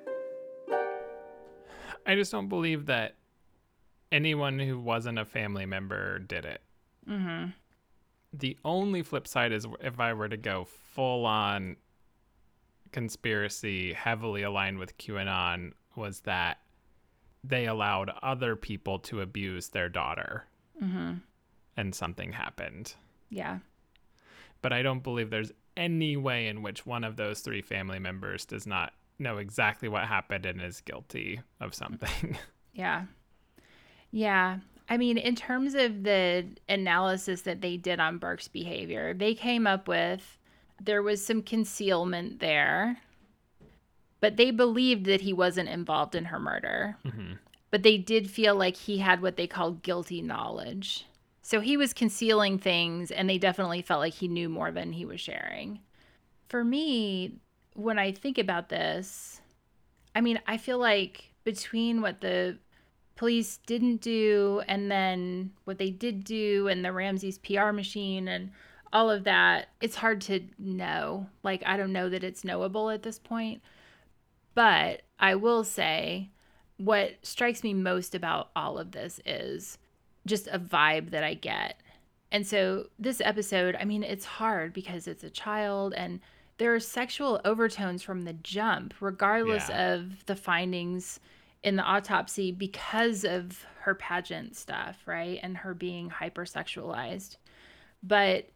I 2.06 2.14
just 2.14 2.32
don't 2.32 2.48
believe 2.48 2.86
that 2.86 3.16
anyone 4.10 4.58
who 4.58 4.78
wasn't 4.78 5.18
a 5.18 5.24
family 5.24 5.66
member 5.66 6.18
did 6.18 6.44
it. 6.44 6.62
Mm-hmm. 7.08 7.50
The 8.32 8.56
only 8.64 9.02
flip 9.02 9.26
side 9.28 9.52
is 9.52 9.66
if 9.80 10.00
I 10.00 10.12
were 10.14 10.28
to 10.28 10.36
go 10.36 10.64
full 10.94 11.26
on 11.26 11.76
conspiracy, 12.92 13.92
heavily 13.92 14.42
aligned 14.42 14.78
with 14.78 14.96
QAnon, 14.98 15.72
was 15.96 16.20
that 16.20 16.58
they 17.44 17.66
allowed 17.66 18.10
other 18.22 18.56
people 18.56 18.98
to 19.00 19.20
abuse 19.20 19.68
their 19.68 19.88
daughter 19.88 20.46
Mm-hmm. 20.82 21.16
and 21.76 21.94
something 21.94 22.32
happened. 22.32 22.94
Yeah. 23.28 23.58
But 24.62 24.72
I 24.72 24.82
don't 24.82 25.02
believe 25.02 25.30
there's 25.30 25.52
any 25.76 26.16
way 26.16 26.48
in 26.48 26.62
which 26.62 26.84
one 26.84 27.04
of 27.04 27.16
those 27.16 27.40
three 27.40 27.62
family 27.62 27.98
members 27.98 28.44
does 28.44 28.66
not 28.66 28.92
know 29.18 29.38
exactly 29.38 29.88
what 29.88 30.04
happened 30.06 30.46
and 30.46 30.60
is 30.60 30.80
guilty 30.80 31.40
of 31.60 31.74
something. 31.74 32.36
Yeah. 32.72 33.06
Yeah. 34.12 34.58
I 34.88 34.96
mean, 34.96 35.18
in 35.18 35.34
terms 35.34 35.74
of 35.74 36.04
the 36.04 36.46
analysis 36.68 37.42
that 37.42 37.60
they 37.60 37.76
did 37.76 37.98
on 37.98 38.18
Burke's 38.18 38.46
behavior, 38.46 39.12
they 39.12 39.34
came 39.34 39.66
up 39.66 39.88
with 39.88 40.38
there 40.80 41.02
was 41.02 41.24
some 41.24 41.42
concealment 41.42 42.38
there, 42.38 42.98
but 44.20 44.36
they 44.36 44.52
believed 44.52 45.04
that 45.06 45.20
he 45.22 45.32
wasn't 45.32 45.68
involved 45.68 46.14
in 46.14 46.26
her 46.26 46.38
murder. 46.38 46.96
Mhm. 47.04 47.38
But 47.70 47.82
they 47.82 47.98
did 47.98 48.30
feel 48.30 48.54
like 48.54 48.76
he 48.76 48.98
had 48.98 49.20
what 49.20 49.36
they 49.36 49.48
called 49.48 49.82
guilty 49.82 50.22
knowledge. 50.22 51.06
So 51.50 51.58
he 51.58 51.76
was 51.76 51.92
concealing 51.92 52.60
things, 52.60 53.10
and 53.10 53.28
they 53.28 53.36
definitely 53.36 53.82
felt 53.82 53.98
like 53.98 54.14
he 54.14 54.28
knew 54.28 54.48
more 54.48 54.70
than 54.70 54.92
he 54.92 55.04
was 55.04 55.20
sharing. 55.20 55.80
For 56.48 56.62
me, 56.62 57.40
when 57.74 57.98
I 57.98 58.12
think 58.12 58.38
about 58.38 58.68
this, 58.68 59.40
I 60.14 60.20
mean, 60.20 60.38
I 60.46 60.58
feel 60.58 60.78
like 60.78 61.34
between 61.42 62.02
what 62.02 62.20
the 62.20 62.58
police 63.16 63.56
didn't 63.66 64.00
do 64.00 64.62
and 64.68 64.92
then 64.92 65.50
what 65.64 65.78
they 65.78 65.90
did 65.90 66.22
do 66.22 66.68
and 66.68 66.84
the 66.84 66.92
Ramsey's 66.92 67.38
PR 67.38 67.72
machine 67.72 68.28
and 68.28 68.52
all 68.92 69.10
of 69.10 69.24
that, 69.24 69.70
it's 69.80 69.96
hard 69.96 70.20
to 70.20 70.42
know. 70.56 71.26
Like, 71.42 71.64
I 71.66 71.76
don't 71.76 71.92
know 71.92 72.08
that 72.10 72.22
it's 72.22 72.44
knowable 72.44 72.90
at 72.90 73.02
this 73.02 73.18
point. 73.18 73.60
But 74.54 75.02
I 75.18 75.34
will 75.34 75.64
say 75.64 76.30
what 76.76 77.14
strikes 77.24 77.64
me 77.64 77.74
most 77.74 78.14
about 78.14 78.50
all 78.54 78.78
of 78.78 78.92
this 78.92 79.18
is 79.26 79.78
just 80.30 80.46
a 80.48 80.58
vibe 80.58 81.10
that 81.10 81.22
I 81.24 81.34
get. 81.34 81.80
And 82.32 82.46
so 82.46 82.86
this 82.98 83.20
episode, 83.22 83.76
I 83.78 83.84
mean, 83.84 84.02
it's 84.02 84.24
hard 84.24 84.72
because 84.72 85.06
it's 85.06 85.24
a 85.24 85.30
child 85.30 85.92
and 85.94 86.20
there 86.58 86.74
are 86.74 86.80
sexual 86.80 87.40
overtones 87.44 88.02
from 88.02 88.22
the 88.22 88.32
jump, 88.34 88.94
regardless 89.00 89.68
Yeah. 89.68 89.94
of 89.94 90.24
the 90.26 90.36
findings 90.36 91.20
in 91.62 91.76
the 91.76 91.82
autopsy 91.82 92.52
because 92.52 93.24
of 93.24 93.66
her 93.80 93.94
pageant 93.94 94.56
stuff, 94.56 94.96
right? 95.06 95.38
And 95.42 95.58
her 95.58 95.74
being 95.74 96.10
hypersexualized. 96.10 97.36
But 98.02 98.48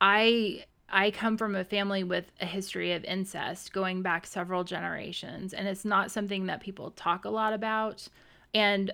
I 0.00 0.64
I 0.92 1.10
come 1.12 1.36
from 1.36 1.54
a 1.54 1.64
family 1.64 2.02
with 2.02 2.32
a 2.40 2.46
history 2.46 2.92
of 2.92 3.04
incest 3.04 3.72
going 3.72 4.02
back 4.02 4.26
several 4.26 4.64
generations 4.64 5.52
and 5.52 5.68
it's 5.68 5.84
not 5.84 6.10
something 6.10 6.46
that 6.46 6.60
people 6.60 6.90
talk 6.90 7.24
a 7.24 7.30
lot 7.30 7.52
about 7.52 8.08
and 8.54 8.90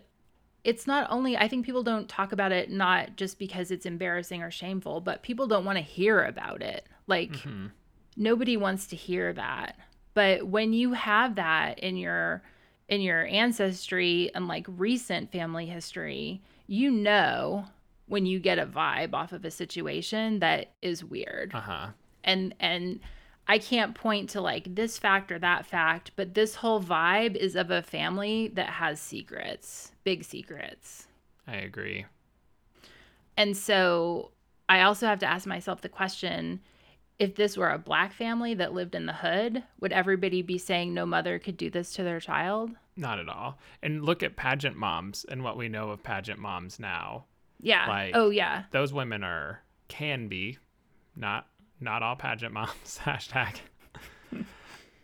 it's 0.67 0.85
not 0.85 1.07
only 1.11 1.37
I 1.37 1.47
think 1.47 1.64
people 1.64 1.85
don't 1.85 2.09
talk 2.09 2.33
about 2.33 2.51
it 2.51 2.73
not 2.73 3.14
just 3.14 3.39
because 3.39 3.71
it's 3.71 3.87
embarrassing 3.87 4.43
or 4.43 4.51
shameful, 4.51 5.01
but 5.01 5.23
people 5.23 5.47
don't 5.47 5.64
want 5.64 5.79
to 5.79 5.83
hear 5.83 6.25
about 6.25 6.61
it. 6.61 6.85
Like 7.07 7.37
nobody 8.17 8.57
wants 8.57 8.89
to 8.89 8.97
hear 8.97 9.33
that. 9.33 9.79
But 10.12 10.49
when 10.49 10.73
you 10.73 10.95
have 10.95 11.37
that 11.37 11.79
in 11.79 11.97
your 11.97 12.43
in 12.89 13.01
your 13.01 13.27
ancestry 13.27 14.33
and 14.35 14.49
like 14.49 14.67
recent 14.69 15.31
family 15.31 15.67
history, 15.67 16.43
you 16.67 16.91
know 16.91 17.67
when 18.07 18.27
you 18.27 18.41
get 18.41 18.59
a 18.59 18.67
vibe 18.67 19.14
off 19.14 19.33
of 19.33 19.45
a 19.45 19.53
situation 19.53 20.41
that 20.41 20.73
is 20.83 21.05
weird. 21.05 21.55
Uh-huh. 21.55 21.91
And 22.25 22.57
and 22.59 22.99
I 23.49 23.59
can't 23.59 23.94
point 23.94 24.30
to 24.30 24.40
like 24.40 24.74
this 24.74 24.99
fact 24.99 25.30
or 25.30 25.38
that 25.38 25.66
fact, 25.66 26.11
but 26.16 26.34
this 26.34 26.57
whole 26.57 26.82
vibe 26.82 27.36
is 27.36 27.55
of 27.55 27.70
a 27.70 27.82
family 27.82 28.49
that 28.55 28.70
has 28.70 29.01
secrets, 29.01 29.92
big 30.05 30.24
secrets. 30.24 31.07
I 31.47 31.57
agree. 31.57 32.07
And 33.36 33.57
so 33.57 34.32
I 34.68 34.80
also 34.82 35.07
have 35.07 35.20
to 35.20 35.26
ask 35.26 35.47
myself 35.47 35.80
the 35.80 35.88
question 35.88 36.61
if 37.18 37.34
this 37.34 37.57
were 37.57 37.70
a 37.70 37.78
black 37.78 38.12
family 38.12 38.53
that 38.55 38.74
lived 38.74 38.94
in 38.94 39.07
the 39.07 39.12
hood, 39.12 39.62
would 39.80 39.92
everybody 39.92 40.42
be 40.42 40.59
saying 40.59 40.92
no 40.92 41.07
mother 41.07 41.38
could 41.38 41.57
do 41.57 41.70
this 41.70 41.92
to 41.94 42.03
their 42.03 42.20
child? 42.20 42.72
Not 42.97 43.18
at 43.18 43.28
all. 43.28 43.59
And 43.82 44.05
look 44.05 44.22
at 44.22 44.36
pageant 44.36 44.76
moms 44.76 45.24
and 45.28 45.42
what 45.42 45.57
we 45.57 45.68
know 45.68 45.90
of 45.90 46.03
pageant 46.03 46.38
moms 46.38 46.78
now. 46.78 47.24
Yeah. 47.61 47.86
Like- 47.86 48.12
oh 48.14 48.30
yeah. 48.30 48.64
Those 48.70 48.92
women 48.92 49.22
are 49.22 49.62
can 49.88 50.28
be 50.28 50.59
not 51.14 51.47
not 51.81 52.03
all 52.03 52.16
pageant 52.16 52.53
moms 52.53 53.01
hashtag. 53.05 53.57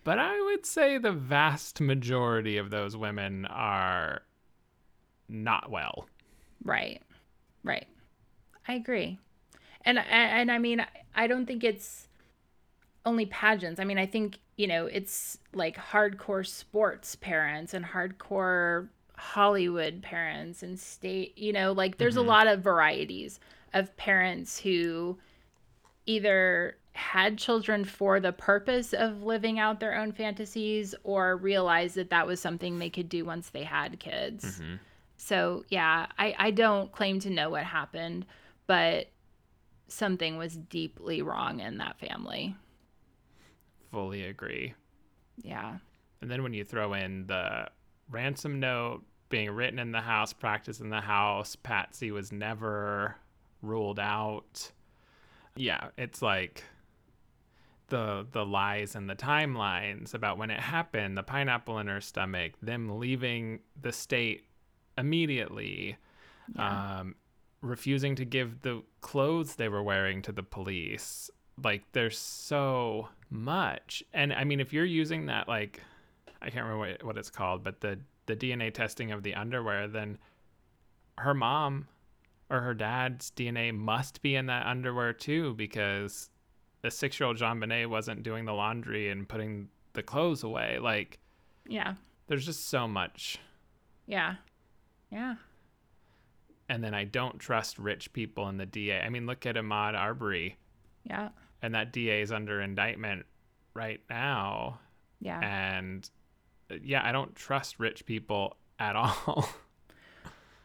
but 0.04 0.18
I 0.18 0.40
would 0.40 0.66
say 0.66 0.98
the 0.98 1.12
vast 1.12 1.80
majority 1.80 2.56
of 2.56 2.70
those 2.70 2.96
women 2.96 3.46
are 3.46 4.22
not 5.28 5.70
well. 5.70 6.08
Right. 6.64 7.02
Right. 7.64 7.86
I 8.66 8.74
agree. 8.74 9.18
And 9.84 9.98
and 9.98 10.50
I 10.50 10.58
mean 10.58 10.84
I 11.14 11.26
don't 11.26 11.46
think 11.46 11.64
it's 11.64 12.08
only 13.04 13.26
pageants. 13.26 13.80
I 13.80 13.84
mean, 13.84 13.98
I 13.98 14.06
think, 14.06 14.38
you 14.56 14.66
know, 14.66 14.86
it's 14.86 15.38
like 15.52 15.76
hardcore 15.76 16.46
sports 16.46 17.16
parents 17.16 17.74
and 17.74 17.84
hardcore 17.84 18.88
Hollywood 19.16 20.02
parents 20.02 20.62
and 20.62 20.78
state, 20.78 21.36
you 21.36 21.52
know, 21.52 21.72
like 21.72 21.98
there's 21.98 22.16
a 22.16 22.20
mm-hmm. 22.20 22.28
lot 22.28 22.46
of 22.46 22.60
varieties 22.60 23.40
of 23.74 23.96
parents 23.96 24.58
who 24.58 25.18
either 26.06 26.76
had 26.92 27.38
children 27.38 27.84
for 27.84 28.20
the 28.20 28.32
purpose 28.32 28.92
of 28.92 29.22
living 29.22 29.58
out 29.58 29.80
their 29.80 29.96
own 29.96 30.12
fantasies 30.12 30.94
or 31.04 31.36
realized 31.36 31.94
that 31.94 32.10
that 32.10 32.26
was 32.26 32.40
something 32.40 32.78
they 32.78 32.90
could 32.90 33.08
do 33.08 33.24
once 33.24 33.50
they 33.50 33.64
had 33.64 33.98
kids. 33.98 34.60
Mm-hmm. 34.60 34.74
So, 35.16 35.64
yeah, 35.68 36.06
I, 36.18 36.34
I 36.38 36.50
don't 36.50 36.92
claim 36.92 37.20
to 37.20 37.30
know 37.30 37.48
what 37.48 37.64
happened, 37.64 38.26
but 38.66 39.08
something 39.88 40.36
was 40.36 40.56
deeply 40.56 41.22
wrong 41.22 41.60
in 41.60 41.78
that 41.78 41.98
family. 41.98 42.56
Fully 43.90 44.24
agree. 44.24 44.74
Yeah. 45.42 45.76
And 46.20 46.30
then 46.30 46.42
when 46.42 46.52
you 46.52 46.64
throw 46.64 46.94
in 46.94 47.26
the 47.26 47.68
ransom 48.10 48.60
note 48.60 49.02
being 49.28 49.50
written 49.50 49.78
in 49.78 49.92
the 49.92 50.00
house, 50.00 50.32
practiced 50.32 50.80
in 50.80 50.90
the 50.90 51.00
house, 51.00 51.56
Patsy 51.56 52.10
was 52.10 52.32
never 52.32 53.16
ruled 53.62 53.98
out. 53.98 54.72
Yeah, 55.56 55.88
it's 55.98 56.22
like 56.22 56.64
the 57.88 58.26
the 58.32 58.44
lies 58.44 58.94
and 58.94 59.08
the 59.08 59.14
timelines 59.14 60.14
about 60.14 60.38
when 60.38 60.50
it 60.50 60.60
happened, 60.60 61.16
the 61.16 61.22
pineapple 61.22 61.78
in 61.78 61.88
her 61.88 62.00
stomach, 62.00 62.52
them 62.62 62.98
leaving 62.98 63.60
the 63.80 63.92
state 63.92 64.44
immediately, 64.96 65.96
um, 66.56 67.14
refusing 67.60 68.14
to 68.16 68.24
give 68.24 68.62
the 68.62 68.82
clothes 69.00 69.56
they 69.56 69.68
were 69.68 69.82
wearing 69.82 70.22
to 70.22 70.32
the 70.32 70.42
police. 70.42 71.30
Like 71.62 71.84
there's 71.92 72.18
so 72.18 73.08
much. 73.28 74.02
And 74.14 74.32
I 74.32 74.44
mean 74.44 74.58
if 74.60 74.72
you're 74.72 74.84
using 74.84 75.26
that 75.26 75.48
like 75.48 75.82
I 76.40 76.50
can't 76.50 76.64
remember 76.64 76.78
what, 76.78 77.04
what 77.04 77.18
it's 77.18 77.30
called, 77.30 77.62
but 77.62 77.80
the 77.80 77.98
the 78.26 78.36
DNA 78.36 78.72
testing 78.72 79.12
of 79.12 79.22
the 79.22 79.34
underwear, 79.34 79.86
then 79.86 80.16
her 81.18 81.34
mom 81.34 81.88
or 82.52 82.60
her 82.60 82.74
dad's 82.74 83.32
DNA 83.32 83.74
must 83.74 84.22
be 84.22 84.36
in 84.36 84.46
that 84.46 84.66
underwear 84.66 85.12
too, 85.12 85.54
because 85.54 86.30
the 86.82 86.90
six 86.90 87.18
year 87.18 87.26
old 87.26 87.38
JonBenét 87.38 87.88
wasn't 87.88 88.22
doing 88.22 88.44
the 88.44 88.52
laundry 88.52 89.08
and 89.08 89.28
putting 89.28 89.68
the 89.94 90.02
clothes 90.02 90.42
away. 90.44 90.78
Like, 90.78 91.18
Yeah. 91.66 91.94
there's 92.26 92.44
just 92.46 92.68
so 92.68 92.86
much. 92.86 93.38
Yeah. 94.06 94.36
Yeah. 95.10 95.36
And 96.68 96.82
then 96.84 96.94
I 96.94 97.04
don't 97.04 97.38
trust 97.38 97.78
rich 97.78 98.12
people 98.12 98.48
in 98.48 98.56
the 98.56 98.66
DA. 98.66 99.00
I 99.00 99.08
mean, 99.08 99.26
look 99.26 99.46
at 99.46 99.56
Ahmaud 99.56 99.94
Arbery, 99.94 100.56
Yeah. 101.04 101.30
and 101.60 101.74
that 101.74 101.92
DA 101.92 102.20
is 102.22 102.32
under 102.32 102.60
indictment 102.60 103.26
right 103.74 104.00
now. 104.08 104.80
Yeah. 105.20 105.40
And 105.40 106.08
uh, 106.70 106.76
yeah, 106.82 107.06
I 107.06 107.12
don't 107.12 107.34
trust 107.34 107.78
rich 107.78 108.04
people 108.06 108.56
at 108.78 108.96
all. 108.96 109.48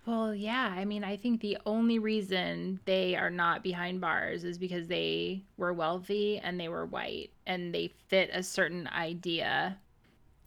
Well, 0.08 0.34
yeah. 0.34 0.74
I 0.74 0.86
mean, 0.86 1.04
I 1.04 1.18
think 1.18 1.42
the 1.42 1.58
only 1.66 2.00
reason 2.00 2.80
they 2.86 3.18
are 3.18 3.30
not 3.30 3.62
behind 3.62 4.00
bars 4.00 4.46
is 4.46 4.58
because 4.58 4.88
they 4.88 5.44
were 5.58 5.74
wealthy 5.74 6.38
and 6.40 6.58
they 6.58 6.70
were 6.70 6.86
white 6.86 7.32
and 7.46 7.76
they 7.76 7.92
fit 8.08 8.30
a 8.32 8.42
certain 8.42 8.88
idea 8.88 9.78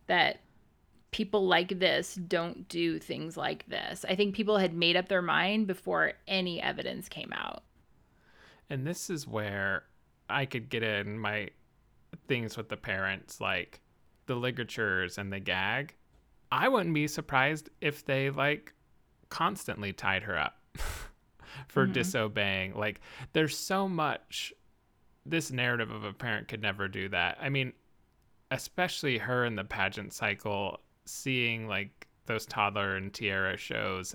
that 0.06 0.40
people 1.10 1.46
like 1.46 1.78
this 1.78 2.14
don't 2.14 2.68
do 2.68 2.98
things 2.98 3.36
like 3.36 3.66
this. 3.66 4.06
I 4.08 4.14
think 4.14 4.34
people 4.34 4.56
had 4.56 4.72
made 4.72 4.96
up 4.96 5.08
their 5.08 5.20
mind 5.20 5.66
before 5.66 6.14
any 6.26 6.62
evidence 6.62 7.10
came 7.10 7.32
out. 7.34 7.62
And 8.70 8.86
this 8.86 9.10
is 9.10 9.28
where 9.28 9.84
I 10.30 10.46
could 10.46 10.70
get 10.70 10.82
in 10.82 11.18
my 11.18 11.50
things 12.28 12.56
with 12.56 12.70
the 12.70 12.78
parents, 12.78 13.42
like 13.42 13.82
the 14.24 14.36
ligatures 14.36 15.18
and 15.18 15.30
the 15.30 15.40
gag. 15.40 15.96
I 16.50 16.68
wouldn't 16.68 16.94
be 16.94 17.06
surprised 17.08 17.68
if 17.82 18.06
they 18.06 18.30
like 18.30 18.72
constantly 19.30 19.92
tied 19.92 20.24
her 20.24 20.38
up 20.38 20.56
for 21.68 21.84
mm-hmm. 21.84 21.92
disobeying. 21.92 22.74
Like, 22.74 23.00
there's 23.32 23.56
so 23.56 23.88
much. 23.88 24.52
This 25.26 25.50
narrative 25.50 25.90
of 25.90 26.04
a 26.04 26.12
parent 26.12 26.48
could 26.48 26.62
never 26.62 26.88
do 26.88 27.08
that. 27.10 27.38
I 27.40 27.50
mean, 27.50 27.72
especially 28.50 29.18
her 29.18 29.44
in 29.44 29.54
the 29.54 29.64
pageant 29.64 30.12
cycle, 30.12 30.80
seeing 31.04 31.68
like 31.68 32.08
those 32.26 32.46
toddler 32.46 32.96
and 32.96 33.12
tiara 33.12 33.56
shows 33.56 34.14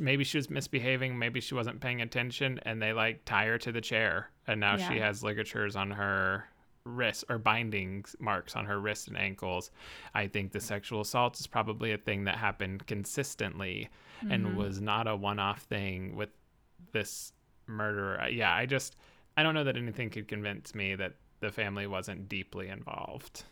maybe 0.00 0.24
she 0.24 0.38
was 0.38 0.50
misbehaving, 0.50 1.18
maybe 1.18 1.40
she 1.40 1.54
wasn't 1.54 1.80
paying 1.80 2.00
attention, 2.00 2.60
and 2.62 2.80
they 2.80 2.92
like 2.92 3.24
tie 3.24 3.46
her 3.46 3.58
to 3.58 3.72
the 3.72 3.80
chair, 3.80 4.30
and 4.46 4.60
now 4.60 4.76
she 4.76 4.98
has 4.98 5.22
ligatures 5.22 5.76
on 5.76 5.90
her 5.90 6.48
wrists 6.84 7.24
or 7.28 7.38
binding 7.38 8.04
marks 8.18 8.56
on 8.56 8.66
her 8.66 8.78
wrists 8.78 9.08
and 9.08 9.16
ankles. 9.16 9.70
I 10.14 10.26
think 10.26 10.52
the 10.52 10.60
sexual 10.60 11.00
assault 11.00 11.40
is 11.40 11.46
probably 11.46 11.92
a 11.92 11.98
thing 11.98 12.24
that 12.24 12.36
happened 12.36 12.86
consistently 12.86 13.88
and 14.30 14.46
mm-hmm. 14.46 14.56
was 14.56 14.80
not 14.80 15.08
a 15.08 15.16
one-off 15.16 15.62
thing 15.62 16.14
with 16.14 16.30
this 16.92 17.32
murderer. 17.66 18.28
Yeah, 18.28 18.54
I 18.54 18.66
just 18.66 18.96
I 19.36 19.42
don't 19.42 19.54
know 19.54 19.64
that 19.64 19.76
anything 19.76 20.10
could 20.10 20.28
convince 20.28 20.74
me 20.74 20.94
that 20.94 21.14
the 21.40 21.50
family 21.50 21.86
wasn't 21.86 22.28
deeply 22.28 22.68
involved. 22.68 23.44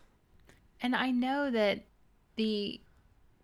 And 0.80 0.94
I 0.94 1.10
know 1.10 1.50
that 1.50 1.84
the 2.36 2.80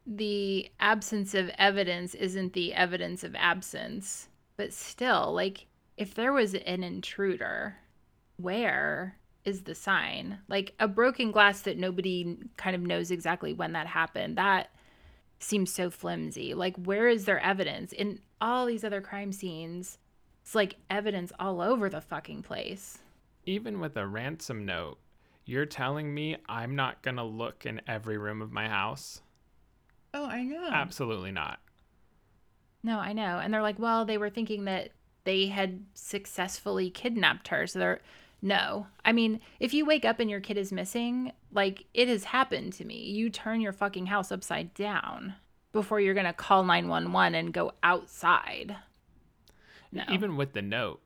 the 0.07 0.71
absence 0.81 1.35
of 1.35 1.51
evidence 1.59 2.15
isn't 2.15 2.55
the 2.55 2.73
evidence 2.75 3.25
of 3.25 3.35
absence, 3.35 4.29
but 4.57 4.73
still, 4.73 5.33
like 5.35 5.67
if 5.97 6.15
there 6.15 6.33
was 6.33 6.55
an 6.55 6.83
intruder, 6.83 7.77
where 8.37 9.19
is 9.49 9.63
the 9.63 9.75
sign? 9.75 10.39
Like 10.49 10.75
a 10.79 10.87
broken 10.87 11.33
glass 11.33 11.63
that 11.63 11.79
nobody 11.79 12.37
kind 12.57 12.77
of 12.77 12.83
knows 12.83 13.11
exactly 13.11 13.53
when 13.53 13.73
that 13.73 13.87
happened. 13.87 14.37
That 14.37 14.71
seems 15.41 15.73
so 15.73 15.91
flimsy. 15.91 16.55
Like 16.55 16.77
where 16.77 17.09
is 17.09 17.25
there 17.25 17.41
evidence? 17.41 17.93
In 17.93 18.21
all 18.41 18.67
these 18.67 18.85
other 18.85 19.01
crime 19.01 19.33
scenes, 19.33 19.99
it's 20.43 20.55
like 20.55 20.77
evidence 20.89 21.33
all 21.39 21.61
over 21.61 21.89
the 21.89 22.01
fucking 22.01 22.43
place. 22.43 22.99
Even 23.47 23.81
with 23.81 23.97
a 23.97 24.07
ransom 24.07 24.65
note, 24.65 24.99
you're 25.45 25.67
telling 25.67 26.13
me 26.13 26.37
I'm 26.49 26.77
not 26.77 27.03
going 27.03 27.17
to 27.17 27.25
look 27.25 27.65
in 27.65 27.81
every 27.87 28.19
room 28.19 28.43
of 28.43 28.53
my 28.53 28.69
house? 28.69 29.23
Oh, 30.13 30.27
I 30.27 30.43
know. 30.43 30.69
Absolutely 30.71 31.33
not. 31.33 31.59
No, 32.83 32.99
I 32.99 33.13
know. 33.13 33.39
And 33.39 33.53
they're 33.53 33.63
like, 33.63 33.79
well, 33.79 34.05
they 34.05 34.19
were 34.19 34.31
thinking 34.31 34.65
that 34.67 34.91
they 35.25 35.47
had 35.47 35.85
successfully 35.95 36.91
kidnapped 36.91 37.49
her. 37.49 37.67
So 37.67 37.79
they're, 37.79 38.01
no. 38.41 38.87
I 39.05 39.13
mean, 39.13 39.41
if 39.61 39.75
you 39.75 39.85
wake 39.85 40.05
up 40.05 40.21
and 40.21 40.31
your 40.31 40.41
kid 40.41 40.57
is 40.57 40.73
missing, 40.73 41.33
like 41.53 41.87
it 41.95 42.09
has 42.09 42.25
happened 42.25 42.73
to 42.75 42.85
me. 42.85 42.97
You 43.11 43.31
turn 43.31 43.61
your 43.61 43.73
fucking 43.73 44.07
house 44.07 44.31
upside 44.31 44.75
down 44.75 45.35
before 45.73 46.01
you're 46.01 46.15
going 46.15 46.27
to 46.27 46.33
call 46.33 46.65
911 46.65 47.35
and 47.35 47.53
go 47.53 47.73
outside. 47.83 48.77
No. 49.91 50.05
Even 50.11 50.37
with 50.37 50.53
the 50.53 50.63
note, 50.63 51.01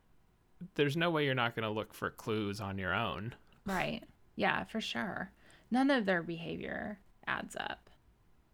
there's 0.75 0.97
no 0.97 1.11
way 1.11 1.25
you're 1.25 1.35
not 1.35 1.55
going 1.55 1.65
to 1.65 1.71
look 1.71 1.95
for 1.95 2.11
clues 2.11 2.61
on 2.61 2.79
your 2.79 2.95
own. 2.95 3.35
Right. 3.67 4.03
Yeah, 4.37 4.65
for 4.65 4.81
sure. 4.81 5.31
None 5.71 5.91
of 5.91 6.05
their 6.05 6.23
behavior 6.23 6.99
adds 7.27 7.57
up. 7.57 7.91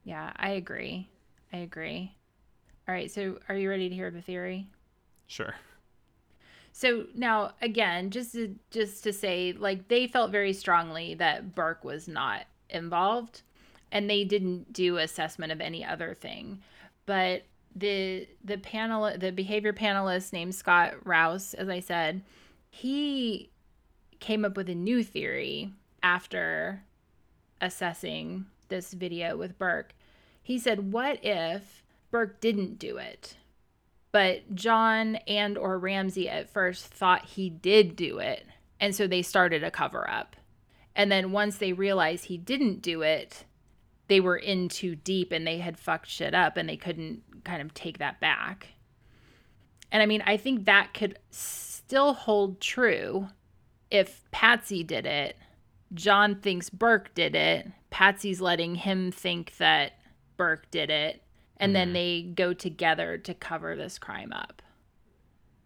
Yeah, 0.05 0.33
I 0.37 0.51
agree. 0.51 1.09
I 1.53 1.59
agree. 1.59 2.15
All 2.87 2.95
right. 2.95 3.11
So 3.11 3.39
are 3.49 3.55
you 3.57 3.69
ready 3.69 3.89
to 3.89 3.95
hear 3.95 4.11
the 4.11 4.23
theory? 4.23 4.69
Sure. 5.27 5.55
So 6.79 7.07
now 7.13 7.55
again, 7.61 8.11
just 8.11 8.35
to, 8.35 8.55
just 8.71 9.03
to 9.03 9.13
say 9.13 9.53
like 9.53 9.89
they 9.89 10.07
felt 10.07 10.31
very 10.31 10.53
strongly 10.53 11.15
that 11.15 11.53
Burke 11.57 11.83
was 11.83 12.07
not 12.07 12.47
involved. 12.71 13.43
and 13.91 14.09
they 14.09 14.25
didn't 14.25 14.73
do 14.73 14.99
assessment 14.99 15.53
of 15.53 15.61
any 15.61 15.85
other 15.85 16.15
thing. 16.15 16.61
But 17.07 17.43
the 17.75 18.27
the 18.45 18.59
panel 18.59 19.11
the 19.17 19.33
behavior 19.33 19.73
panelist 19.73 20.33
named 20.33 20.55
Scott 20.55 20.95
Rouse, 21.07 21.55
as 21.55 21.69
I 21.69 21.81
said, 21.81 22.23
he 22.71 23.51
came 24.21 24.45
up 24.45 24.57
with 24.57 24.69
a 24.69 24.75
new 24.75 25.03
theory 25.03 25.73
after 26.03 26.83
assessing 27.61 28.47
this 28.69 28.93
video 28.93 29.37
with 29.37 29.59
Burke. 29.59 29.95
He 30.43 30.59
said, 30.59 30.93
"What 30.93 31.25
if 31.25 31.83
Burke 32.11 32.41
didn't 32.41 32.79
do 32.79 32.99
it?" 32.99 33.37
But 34.19 34.53
John 34.53 35.15
and 35.29 35.57
or 35.57 35.79
Ramsey 35.79 36.29
at 36.29 36.51
first 36.51 36.87
thought 36.87 37.25
he 37.25 37.49
did 37.49 37.95
do 37.95 38.19
it, 38.19 38.45
and 38.81 38.93
so 38.93 39.07
they 39.07 39.23
started 39.23 39.63
a 39.63 39.71
cover 39.71 40.11
up. 40.11 40.35
And 40.97 41.13
then 41.13 41.31
once 41.31 41.59
they 41.59 41.73
realized 41.73 42.25
he 42.25 42.37
didn't 42.37 42.83
do 42.83 43.03
it, 43.03 43.45
they 44.09 44.19
were 44.19 44.37
in 44.37 44.71
too 44.71 44.97
deep 44.97 45.31
and 45.31 45.47
they 45.47 45.59
had 45.59 45.79
fucked 45.79 46.09
shit 46.09 46.35
up 46.35 46.57
and 46.57 46.69
they 46.69 46.77
couldn't 46.77 47.23
kind 47.45 47.63
of 47.63 47.73
take 47.75 47.99
that 47.99 48.19
back. 48.19 48.71
And 49.93 50.03
I 50.03 50.07
mean, 50.07 50.25
I 50.27 50.37
think 50.37 50.65
that 50.65 50.95
could 50.95 51.21
still 51.31 52.13
hold 52.13 52.61
true 52.61 53.29
if 53.89 54.29
Patsy 54.33 54.83
did 54.83 55.07
it. 55.07 55.37
John 55.95 56.35
thinks 56.35 56.71
Burke 56.71 57.15
did 57.15 57.37
it. 57.37 57.69
Patsy's 57.91 58.41
letting 58.41 58.75
him 58.75 59.13
think 59.13 59.59
that 59.59 59.93
Burke 60.37 60.69
did 60.73 60.91
it. 60.91 61.23
And 61.61 61.75
then 61.75 61.89
mm-hmm. 61.89 61.95
they 61.95 62.23
go 62.35 62.53
together 62.53 63.19
to 63.19 63.35
cover 63.35 63.75
this 63.75 63.99
crime 63.99 64.33
up 64.33 64.63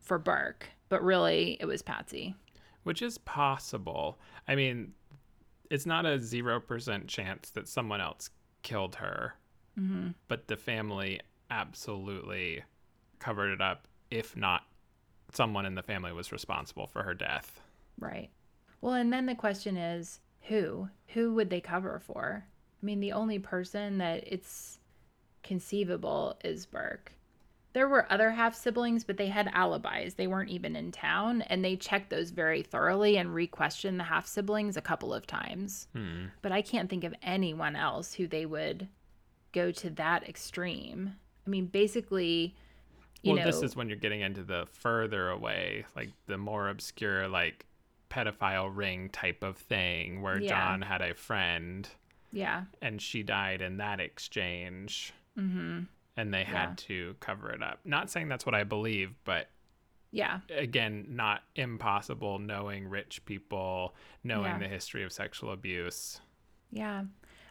for 0.01 0.19
Burke. 0.19 0.69
But 0.89 1.03
really, 1.03 1.57
it 1.61 1.67
was 1.67 1.83
Patsy. 1.83 2.35
which 2.83 3.03
is 3.03 3.19
possible. 3.19 4.19
I 4.49 4.55
mean, 4.55 4.93
it's 5.71 5.87
not 5.87 6.05
a 6.05 6.19
0% 6.19 7.09
chance 7.09 7.51
that 7.51 7.69
someone 7.69 8.01
else 8.01 8.31
killed 8.63 8.97
her, 8.97 9.35
mm-hmm. 9.79 10.11
but 10.29 10.49
the 10.49 10.57
family 10.57 11.21
absolutely 11.51 12.63
covered 13.19 13.53
it 13.53 13.61
up, 13.61 13.87
if 14.11 14.37
not, 14.37 14.63
someone 15.33 15.67
in 15.67 15.75
the 15.75 15.83
family 15.83 16.13
was 16.13 16.33
responsible 16.33 16.87
for 16.87 17.03
her 17.03 17.15
death. 17.15 17.61
Right. 17.99 18.31
Well, 18.81 18.95
and 18.95 19.13
then 19.13 19.27
the 19.27 19.35
question 19.35 19.77
is 19.77 20.21
who? 20.43 20.89
Who 21.09 21.35
would 21.35 21.51
they 21.51 21.61
cover 21.61 22.01
for? 22.05 22.45
I 22.83 22.85
mean, 22.85 23.01
the 23.01 23.13
only 23.13 23.39
person 23.39 23.99
that 23.99 24.25
it's 24.27 24.81
conceivable 25.43 26.39
is 26.45 26.67
Burke. 26.67 27.13
There 27.73 27.89
were 27.89 28.11
other 28.13 28.31
half 28.31 28.55
siblings, 28.55 29.03
but 29.03 29.17
they 29.17 29.29
had 29.29 29.51
alibis. 29.55 30.15
They 30.15 30.27
weren't 30.27 30.51
even 30.51 30.77
in 30.77 30.93
town, 30.93 31.41
and 31.43 31.65
they 31.65 31.75
checked 31.77 32.11
those 32.11 32.31
very 32.31 32.63
thoroughly 32.63 33.17
and 33.17 33.35
re 33.35 33.47
questioned 33.47 33.99
the 33.99 34.05
half 34.05 34.27
siblings 34.27 34.77
a 34.77 34.83
couple 34.83 35.15
of 35.15 35.27
times. 35.27 35.89
Hmm. 35.95 36.27
But 36.43 36.53
I 36.53 36.61
can't 36.61 36.91
think 36.91 37.05
of 37.05 37.15
anyone 37.23 37.75
else 37.75 38.13
who 38.13 38.27
they 38.27 38.45
would 38.45 38.89
go 39.53 39.71
to 39.73 39.91
that 39.91 40.29
extreme. 40.29 41.15
I 41.47 41.51
mean, 41.51 41.67
basically, 41.67 42.55
you 43.23 43.33
well, 43.33 43.41
know, 43.41 43.51
this 43.51 43.63
is 43.63 43.75
when 43.75 43.89
you're 43.89 43.97
getting 43.97 44.21
into 44.21 44.43
the 44.43 44.67
further 44.73 45.31
away, 45.31 45.87
like 45.97 46.11
the 46.27 46.37
more 46.39 46.69
obscure, 46.69 47.27
like 47.27 47.65
pedophile 48.11 48.71
ring 48.75 49.09
type 49.09 49.43
of 49.43 49.57
thing, 49.57 50.21
where 50.21 50.39
Yeah. 50.39 50.49
John 50.49 50.83
had 50.83 51.01
a 51.01 51.15
friend 51.15 51.89
yeah. 52.33 52.65
and 52.83 53.01
she 53.01 53.23
died 53.23 53.63
in 53.63 53.79
that 53.79 54.01
exchange, 54.01 55.13
Mm-hmm. 55.39 55.81
and 56.17 56.35
they 56.35 56.45
had 56.45 56.77
to 56.79 57.17
cover 57.21 57.51
it 57.51 57.63
up. 57.63 57.81
Not 57.85 58.11
saying 58.11 58.29
that's 58.29 58.45
what 58.45 58.55
I 58.55 58.65
believe, 58.65 59.15
but 59.25 59.49
Yeah. 60.11 60.41
again, 60.51 61.07
not 61.09 61.43
impossible 61.57 62.39
knowing 62.39 62.87
rich 62.89 63.25
people, 63.25 63.95
knowing 64.23 64.53
Yeah. 64.53 64.59
the 64.59 64.69
history 64.69 65.03
of 65.05 65.13
sexual 65.13 65.51
abuse. 65.53 66.21
Yeah. 66.71 67.05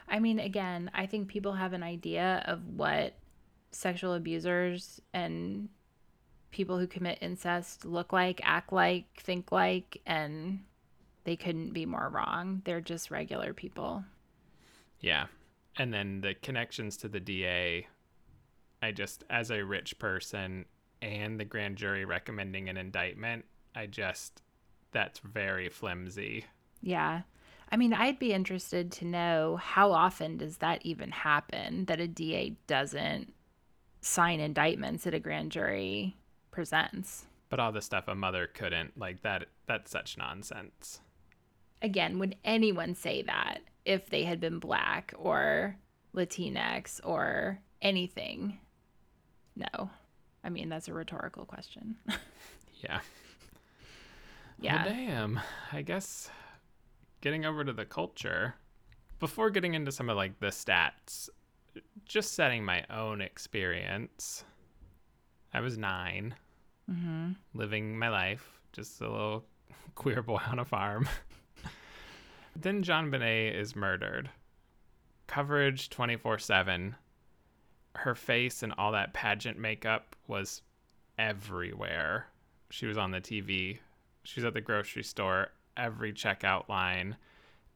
I 0.08 0.20
mean, 0.20 0.40
again, 0.40 0.92
I 0.94 1.06
think 1.08 1.28
people 1.28 1.54
have 1.54 1.74
an 1.74 1.82
idea 1.84 2.44
of 2.46 2.64
what 2.68 3.18
sexual 3.72 4.14
abusers 4.14 5.02
and 5.14 5.70
people 6.52 6.78
who 6.78 6.86
commit 6.86 7.18
incest 7.22 7.86
look 7.86 8.12
like, 8.14 8.42
act 8.44 8.72
like, 8.74 9.06
think 9.22 9.52
like, 9.52 10.02
and 10.06 10.66
they 11.24 11.36
couldn't 11.36 11.72
be 11.72 11.86
more 11.86 12.10
wrong. 12.10 12.62
They're 12.66 12.82
just 12.82 13.10
regular 13.10 13.54
people. 13.54 14.04
Yeah. 15.00 15.28
And 15.78 15.94
then 15.94 16.22
the 16.22 16.34
connections 16.34 16.98
to 16.98 17.08
the 17.08 17.20
DA, 17.20 17.88
I 18.82 18.92
just, 18.92 19.24
as 19.30 19.52
a 19.52 19.64
rich 19.64 19.98
person 20.00 20.66
and 21.02 21.40
the 21.40 21.46
grand 21.46 21.78
jury 21.78 22.06
recommending 22.06 22.70
an 22.70 22.78
indictment, 22.78 23.46
I 23.76 23.86
just, 23.88 24.42
that's 24.92 25.20
very 25.20 25.70
flimsy. 25.70 26.46
Yeah. 26.82 27.22
I 27.72 27.78
mean, 27.78 27.94
I'd 27.94 28.20
be 28.20 28.34
interested 28.34 28.92
to 28.94 29.06
know 29.06 29.58
how 29.62 29.94
often 29.94 30.36
does 30.38 30.58
that 30.58 30.86
even 30.86 31.12
happen 31.12 31.86
that 31.86 32.02
a 32.02 32.08
DA 32.08 32.58
doesn't 32.68 33.34
sign 34.02 34.42
indictments 34.42 35.06
that 35.06 35.14
a 35.14 35.20
grand 35.20 35.52
jury 35.54 36.18
presents? 36.52 37.28
But 37.50 37.62
all 37.62 37.72
the 37.72 37.82
stuff 37.82 38.10
a 38.10 38.16
mother 38.16 38.48
couldn't, 38.48 38.98
like 38.98 39.22
that, 39.22 39.46
that's 39.68 39.90
such 39.90 40.18
nonsense. 40.18 41.00
again, 41.82 42.20
would 42.20 42.36
anyone 42.44 42.96
say 42.96 43.22
that 43.24 43.60
if 43.86 44.10
they 44.10 44.24
had 44.24 44.40
been 44.40 44.60
black 44.60 45.14
or 45.18 45.78
Latinx 46.16 47.00
or 47.04 47.60
anything? 47.82 48.60
No. 49.56 49.90
I 50.44 50.50
mean, 50.50 50.70
that's 50.70 50.88
a 50.88 50.94
rhetorical 50.94 51.46
question. 51.46 51.96
Yeah. 52.84 53.02
yeah. 54.60 54.86
Well, 54.86 54.94
damn. 54.94 55.40
I 55.72 55.82
guess 55.82 56.30
getting 57.22 57.46
over 57.46 57.64
to 57.64 57.74
the 57.74 57.86
culture, 57.86 58.56
before 59.20 59.50
getting 59.50 59.74
into 59.76 59.92
some 59.92 60.10
of 60.10 60.18
like 60.18 60.40
the 60.40 60.48
stats, 60.48 61.30
just 62.06 62.34
setting 62.34 62.64
my 62.66 62.86
own 62.90 63.22
experience. 63.22 64.44
I 65.54 65.60
was 65.62 65.78
9 65.78 66.36
hmm 66.90 67.32
living 67.54 67.98
my 67.98 68.10
life, 68.10 68.60
just 68.74 69.02
a 69.02 69.10
little 69.10 69.46
queer 69.96 70.22
boy 70.22 70.42
on 70.48 70.60
a 70.60 70.66
farm. 70.66 71.08
Then 72.56 72.84
JonBenét 72.84 73.56
is 73.56 73.76
murdered. 73.76 74.30
Coverage 75.28 75.90
24 75.90 76.38
7. 76.40 76.96
Her 77.96 78.16
face 78.16 78.62
and 78.64 78.74
all 78.78 78.92
that 78.92 79.14
pageant 79.14 79.58
makeup 79.58 80.16
was 80.28 80.62
everywhere. 81.18 82.28
She 82.70 82.86
was 82.86 82.98
on 82.98 83.12
the 83.12 83.22
TV, 83.22 83.80
she 84.24 84.40
was 84.40 84.46
at 84.46 84.54
the 84.54 84.62
grocery 84.62 85.04
store, 85.04 85.50
every 85.76 86.14
checkout 86.14 86.68
line, 86.70 87.16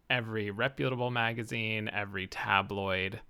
every 0.09 0.51
reputable 0.51 1.11
magazine, 1.11 1.89
every 1.89 2.27
tabloid. 2.27 3.21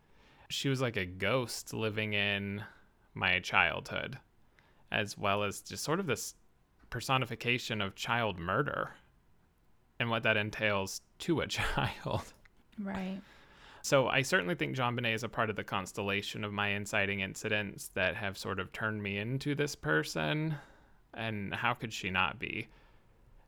She 0.49 0.69
was 0.69 0.81
like 0.81 0.97
a 0.97 1.05
ghost 1.05 1.73
living 1.73 2.13
in 2.13 2.63
my 3.13 3.39
childhood, 3.39 4.19
as 4.91 5.17
well 5.17 5.43
as 5.43 5.61
just 5.61 5.83
sort 5.83 5.99
of 5.99 6.07
this 6.07 6.35
personification 6.89 7.81
of 7.81 7.95
child 7.95 8.37
murder 8.37 8.91
and 9.99 10.09
what 10.09 10.23
that 10.23 10.37
entails 10.37 11.01
to 11.19 11.41
a 11.41 11.47
child. 11.47 12.33
Right. 12.81 13.21
So 13.81 14.07
I 14.07 14.23
certainly 14.23 14.55
think 14.55 14.75
JonBenét 14.75 15.13
is 15.13 15.23
a 15.23 15.29
part 15.29 15.49
of 15.49 15.55
the 15.55 15.63
constellation 15.63 16.43
of 16.43 16.51
my 16.51 16.69
inciting 16.69 17.19
incidents 17.19 17.89
that 17.93 18.15
have 18.15 18.37
sort 18.37 18.59
of 18.59 18.71
turned 18.71 19.03
me 19.03 19.19
into 19.19 19.53
this 19.53 19.75
person. 19.75 20.55
And 21.13 21.53
how 21.53 21.75
could 21.75 21.93
she 21.93 22.09
not 22.09 22.39
be? 22.39 22.67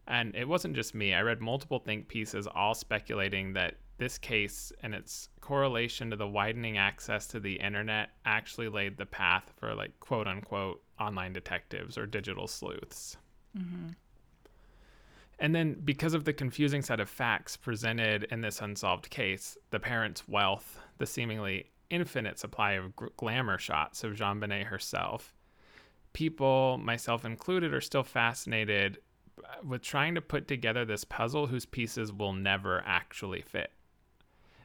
And 0.08 0.36
it 0.36 0.48
wasn't 0.48 0.76
just 0.76 0.93
me. 0.93 1.14
I 1.14 1.22
read 1.22 1.41
multiple 1.41 1.80
think 1.80 2.08
pieces 2.08 2.48
all 2.48 2.76
speculating 2.76 3.54
that 3.54 3.76
this 3.98 4.18
case 4.18 4.72
and 4.84 4.93
its 4.93 5.30
correlation 5.41 6.12
to 6.12 6.16
the 6.16 6.28
widening 6.28 6.78
access 6.78 7.26
to 7.28 7.39
the 7.39 7.56
internet 7.56 8.10
actually 8.26 8.70
laid 8.70 8.95
the 8.95 9.06
path 9.06 9.52
for 9.60 9.74
like 9.74 10.00
quote 10.00 10.28
unquote 10.28 10.84
online 11.00 11.34
detectives 11.34 11.98
or 11.98 12.06
digital 12.06 12.48
sleuths. 12.48 13.18
Mm-hmm. 13.58 13.88
And 15.39 15.53
then, 15.53 15.77
because 15.83 16.13
of 16.13 16.25
the 16.25 16.33
confusing 16.33 16.81
set 16.81 16.99
of 16.99 17.09
facts 17.09 17.55
presented 17.57 18.23
in 18.31 18.41
this 18.41 18.59
unsolved 18.59 19.09
case, 19.09 19.57
the 19.69 19.79
parents' 19.79 20.27
wealth, 20.27 20.79
the 20.97 21.05
seemingly 21.05 21.69
infinite 21.89 22.39
supply 22.39 22.73
of 22.73 22.95
gr- 22.95 23.07
glamour 23.17 23.59
shots 23.59 24.03
of 24.03 24.13
JonBenét 24.13 24.65
herself, 24.65 25.35
people, 26.13 26.79
myself 26.79 27.23
included, 27.23 27.73
are 27.73 27.81
still 27.81 28.03
fascinated 28.03 28.97
uh, 29.43 29.57
with 29.63 29.83
trying 29.83 30.15
to 30.15 30.21
put 30.21 30.47
together 30.47 30.83
this 30.83 31.03
puzzle 31.03 31.45
whose 31.45 31.65
pieces 31.65 32.11
will 32.11 32.33
never 32.33 32.83
actually 32.85 33.41
fit. 33.41 33.71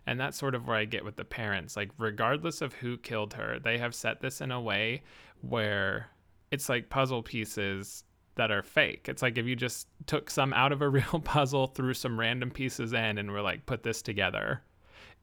And 0.06 0.18
that's 0.18 0.38
sort 0.38 0.54
of 0.54 0.66
where 0.66 0.78
I 0.78 0.86
get 0.86 1.04
with 1.04 1.16
the 1.16 1.24
parents. 1.24 1.76
Like, 1.76 1.90
regardless 1.98 2.62
of 2.62 2.72
who 2.72 2.96
killed 2.96 3.34
her, 3.34 3.58
they 3.58 3.76
have 3.76 3.94
set 3.94 4.20
this 4.20 4.40
in 4.40 4.50
a 4.50 4.60
way 4.60 5.02
where 5.42 6.08
it's 6.50 6.68
like 6.68 6.88
puzzle 6.88 7.22
pieces 7.22 8.04
that 8.36 8.50
are 8.50 8.62
fake. 8.62 9.08
It's 9.08 9.22
like 9.22 9.38
if 9.38 9.46
you 9.46 9.56
just 9.56 9.88
took 10.06 10.30
some 10.30 10.52
out 10.52 10.72
of 10.72 10.82
a 10.82 10.88
real 10.90 11.20
puzzle, 11.24 11.66
threw 11.66 11.94
some 11.94 12.18
random 12.18 12.50
pieces 12.50 12.92
in, 12.92 13.18
and 13.18 13.30
were 13.30 13.42
like, 13.42 13.66
put 13.66 13.82
this 13.82 14.02
together, 14.02 14.62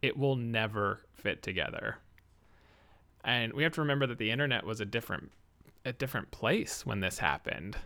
it 0.02 0.18
will 0.18 0.36
never 0.36 1.02
fit 1.14 1.42
together. 1.44 1.98
And 3.24 3.54
we 3.54 3.64
have 3.64 3.74
to 3.74 3.82
remember 3.82 4.08
that 4.08 4.18
the 4.18 4.32
internet 4.32 4.66
was 4.66 4.80
a 4.82 4.86
different 4.86 5.32
a 5.86 5.94
different 5.94 6.30
place 6.32 6.86
when 6.86 7.00
this 7.00 7.20
happened. 7.20 7.78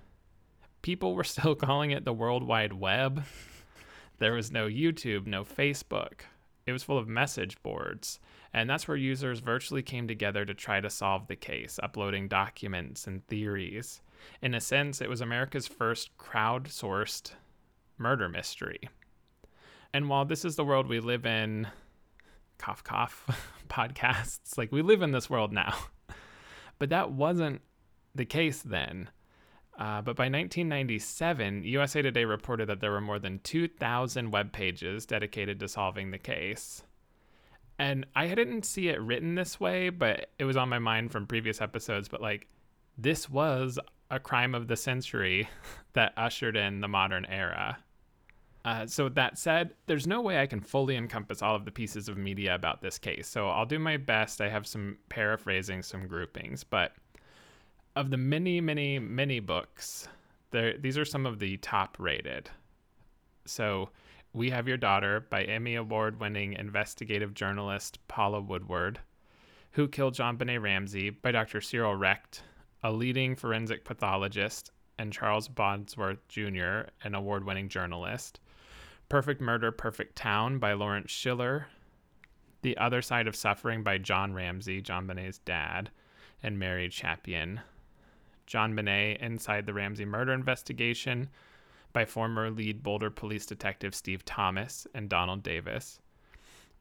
People 0.82 1.16
were 1.16 1.24
still 1.26 1.56
calling 1.56 1.92
it 1.92 2.06
the 2.06 2.14
World 2.14 2.44
Wide 2.44 2.74
Web. 2.74 3.24
There 4.20 4.34
was 4.34 4.52
no 4.52 4.68
YouTube, 4.68 5.28
no 5.28 5.44
Facebook. 5.44 6.22
it 6.66 6.72
was 6.72 6.84
full 6.84 6.98
of 6.98 7.08
message 7.08 7.62
boards. 7.62 8.20
And 8.54 8.70
that's 8.70 8.88
where 8.88 8.98
users 8.98 9.40
virtually 9.40 9.82
came 9.82 10.08
together 10.08 10.46
to 10.46 10.54
try 10.54 10.80
to 10.80 10.90
solve 10.90 11.28
the 11.28 11.36
case, 11.36 11.80
uploading 11.82 12.28
documents 12.28 13.08
and 13.08 13.26
theories. 13.28 14.02
In 14.42 14.54
a 14.54 14.62
sense, 14.62 15.02
it 15.02 15.10
was 15.10 15.22
America's 15.22 15.68
first 15.68 16.18
crowdsourced 16.18 17.32
murder 17.98 18.30
mystery. 18.30 18.90
And 19.94 20.10
while 20.10 20.26
this 20.26 20.44
is 20.44 20.56
the 20.56 20.66
world 20.66 20.88
we 20.88 21.00
live 21.00 21.26
in, 21.26 21.68
cough, 22.58 22.84
cough, 22.84 23.28
podcasts, 23.70 24.58
like 24.58 24.72
we 24.72 24.82
live 24.82 25.02
in 25.02 25.12
this 25.12 25.30
world 25.30 25.52
now. 25.54 25.76
But 26.80 26.90
that 26.90 27.12
wasn't 27.12 27.62
the 28.14 28.26
case 28.26 28.62
then. 28.62 29.10
Uh, 29.78 30.02
but 30.02 30.16
by 30.16 30.26
1997, 30.26 31.64
USA 31.64 32.02
Today 32.02 32.26
reported 32.26 32.68
that 32.68 32.82
there 32.82 32.92
were 32.92 33.00
more 33.00 33.20
than 33.20 33.40
2,000 33.40 34.32
web 34.32 34.52
pages 34.52 35.06
dedicated 35.06 35.60
to 35.60 35.68
solving 35.68 36.12
the 36.12 36.18
case. 36.18 36.84
And 37.80 38.06
I 38.16 38.28
didn't 38.36 38.66
see 38.66 38.90
it 38.90 39.02
written 39.02 39.36
this 39.36 39.60
way, 39.60 39.90
but 39.90 40.30
it 40.38 40.46
was 40.46 40.58
on 40.58 40.70
my 40.70 40.80
mind 40.80 41.12
from 41.12 41.26
previous 41.26 41.60
episodes. 41.60 42.08
But 42.08 42.22
like, 42.22 42.48
this 42.98 43.30
was 43.30 43.80
a 44.10 44.20
crime 44.20 44.54
of 44.56 44.68
the 44.68 44.76
century 44.76 45.49
that 45.93 46.14
ushered 46.18 46.56
in 46.56 46.82
the 46.82 46.88
modern 46.88 47.26
era. 47.26 47.78
Uh, 48.66 48.88
so, 48.88 49.10
that 49.10 49.38
said, 49.38 49.74
there's 49.88 50.08
no 50.08 50.22
way 50.22 50.39
I 50.39 50.47
can 50.47 50.62
fully 50.62 50.95
encompass 50.95 51.41
all 51.41 51.54
of 51.54 51.66
the 51.66 51.72
pieces 51.72 52.08
of 52.08 52.18
media 52.18 52.56
about 52.56 52.82
this 52.82 52.97
case. 52.97 53.28
So, 53.28 53.49
I'll 53.49 53.66
do 53.66 53.78
my 53.78 53.97
best. 53.97 54.39
I 54.39 54.47
have 54.47 54.66
some 54.66 54.97
paraphrasing, 55.10 55.84
some 55.84 56.08
groupings. 56.08 56.64
But 56.64 56.93
of 57.97 58.10
the 58.10 58.18
many, 58.18 58.62
many, 58.62 58.99
many 58.99 59.41
books, 59.41 60.08
there, 60.51 60.78
these 60.78 60.97
are 60.97 61.04
some 61.04 61.26
of 61.26 61.39
the 61.39 61.58
top 61.58 61.97
rated. 61.99 62.49
So, 63.45 63.89
We 64.32 64.49
Have 64.51 64.70
Your 64.70 64.78
Daughter 64.78 65.20
by 65.30 65.43
Emmy 65.43 65.76
Award 65.76 66.22
winning 66.22 66.54
investigative 66.54 67.34
journalist 67.34 67.99
Paula 68.08 68.39
Woodward. 68.39 68.99
Who 69.72 69.89
Killed 69.89 70.14
JonBenét 70.14 70.62
Ramsey 70.62 71.10
by 71.10 71.32
Dr. 71.32 71.60
Cyril 71.60 71.97
Wecht, 71.97 72.43
a 72.84 72.92
leading 72.92 73.36
forensic 73.36 73.86
pathologist, 73.86 74.72
and 75.00 75.14
Charles 75.14 75.48
Bosworth 75.48 76.28
Jr., 76.28 76.90
an 77.04 77.16
award 77.16 77.46
winning 77.46 77.70
journalist. 77.70 78.40
Perfect 79.10 79.42
Murder, 79.42 79.72
Perfect 79.72 80.16
Town 80.16 80.60
by 80.60 80.74
Lawrence 80.74 81.12
Schiller. 81.12 81.68
The 82.62 82.78
Other 82.78 83.02
Side 83.02 83.28
of 83.28 83.36
Suffering 83.36 83.84
by 83.84 83.98
John 83.98 84.34
Ramsey, 84.34 84.82
JonBenét's 84.82 85.40
dad, 85.40 85.92
and 86.42 86.60
Marie 86.60 86.90
Chapian. 86.90 87.60
JonBenét 88.48 89.22
Inside 89.22 89.66
the 89.66 89.74
Ramsey 89.74 90.06
Murder 90.06 90.34
Investigation 90.34 91.30
by 91.94 92.06
former 92.06 92.50
lead 92.50 92.84
Boulder 92.84 93.10
police 93.10 93.46
detective 93.46 93.96
Steve 93.96 94.26
Thomas 94.26 94.88
and 94.94 95.10
Donald 95.10 95.44
Davis. 95.44 96.00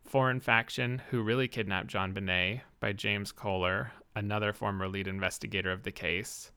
Foreign 0.05 0.41
Faction 0.41 1.01
Who 1.11 1.23
Really 1.23 1.47
Kidnapped 1.47 1.89
JonBenét 1.89 2.63
by 2.81 2.93
James 2.93 3.31
Kolar, 3.31 3.93
another 4.15 4.53
former 4.53 4.89
lead 4.89 5.09
investigator 5.09 5.73
of 5.73 5.83
the 5.83 5.93
case. 5.93 6.53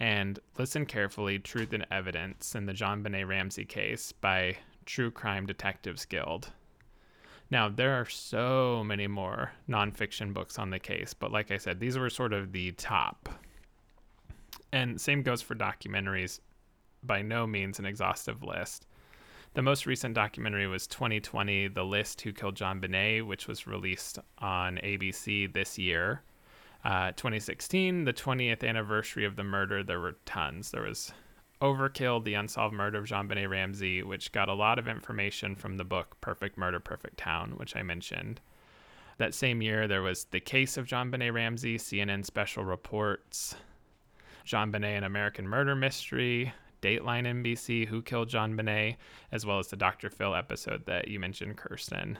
And 0.00 0.38
Listen 0.58 0.86
Carefully 0.86 1.38
Truth 1.38 1.72
and 1.72 1.86
Evidence 1.90 2.54
in 2.54 2.66
the 2.66 2.72
JonBenét 2.72 3.28
Ramsey 3.28 3.64
case 3.64 4.12
by 4.12 4.56
True 4.86 5.10
Crime 5.10 5.46
Detectives 5.46 6.04
Guild. 6.04 6.52
Now, 7.50 7.68
there 7.68 7.94
are 7.94 8.06
so 8.06 8.82
many 8.84 9.06
more 9.06 9.52
nonfiction 9.68 10.32
books 10.32 10.58
on 10.58 10.70
the 10.70 10.78
case, 10.78 11.14
but 11.14 11.30
like 11.30 11.50
I 11.50 11.58
said, 11.58 11.78
these 11.78 11.98
were 11.98 12.10
sort 12.10 12.32
of 12.32 12.52
the 12.52 12.72
top. 12.72 13.28
And 14.72 15.00
same 15.00 15.22
goes 15.22 15.42
for 15.42 15.54
documentaries, 15.54 16.40
by 17.02 17.22
no 17.22 17.46
means 17.46 17.78
an 17.78 17.86
exhaustive 17.86 18.42
list. 18.42 18.86
The 19.52 19.62
most 19.62 19.86
recent 19.86 20.14
documentary 20.14 20.66
was 20.66 20.88
2020, 20.88 21.68
The 21.68 21.84
List 21.84 22.22
Who 22.22 22.32
Killed 22.32 22.56
JonBenét, 22.56 23.24
which 23.24 23.46
was 23.46 23.68
released 23.68 24.18
on 24.38 24.78
ABC 24.78 25.52
this 25.52 25.78
year. 25.78 26.22
Uh, 26.84 27.12
2016, 27.12 28.04
the 28.04 28.12
20th 28.12 28.62
anniversary 28.62 29.24
of 29.24 29.36
the 29.36 29.44
murder, 29.44 29.82
there 29.82 30.00
were 30.00 30.16
tons. 30.26 30.70
There 30.70 30.82
was 30.82 31.12
Overkill, 31.62 32.22
The 32.24 32.34
Unsolved 32.34 32.74
Murder 32.74 32.98
of 32.98 33.06
JonBenét 33.06 33.48
Ramsey, 33.48 34.02
which 34.02 34.32
got 34.32 34.50
a 34.50 34.54
lot 34.54 34.78
of 34.78 34.86
information 34.86 35.54
from 35.54 35.78
the 35.78 35.84
book 35.84 36.16
Perfect 36.20 36.58
Murder, 36.58 36.80
Perfect 36.80 37.16
Town, 37.16 37.52
which 37.52 37.74
I 37.74 37.82
mentioned. 37.82 38.40
That 39.16 39.32
same 39.32 39.62
year, 39.62 39.88
there 39.88 40.02
was 40.02 40.24
The 40.24 40.40
Case 40.40 40.76
of 40.76 40.86
JonBenét 40.86 41.32
Ramsey, 41.32 41.78
CNN 41.78 42.26
Special 42.26 42.64
Reports, 42.64 43.54
JonBenét, 44.46 44.98
An 44.98 45.04
American 45.04 45.48
Murder 45.48 45.74
Mystery, 45.74 46.52
Dateline 46.82 47.26
NBC, 47.26 47.86
Who 47.86 48.02
Killed 48.02 48.28
JonBenét, 48.28 48.96
as 49.32 49.46
well 49.46 49.58
as 49.58 49.68
the 49.68 49.76
Dr. 49.76 50.10
Phil 50.10 50.34
episode 50.34 50.84
that 50.84 51.08
you 51.08 51.18
mentioned, 51.18 51.56
Kirsten. 51.56 52.18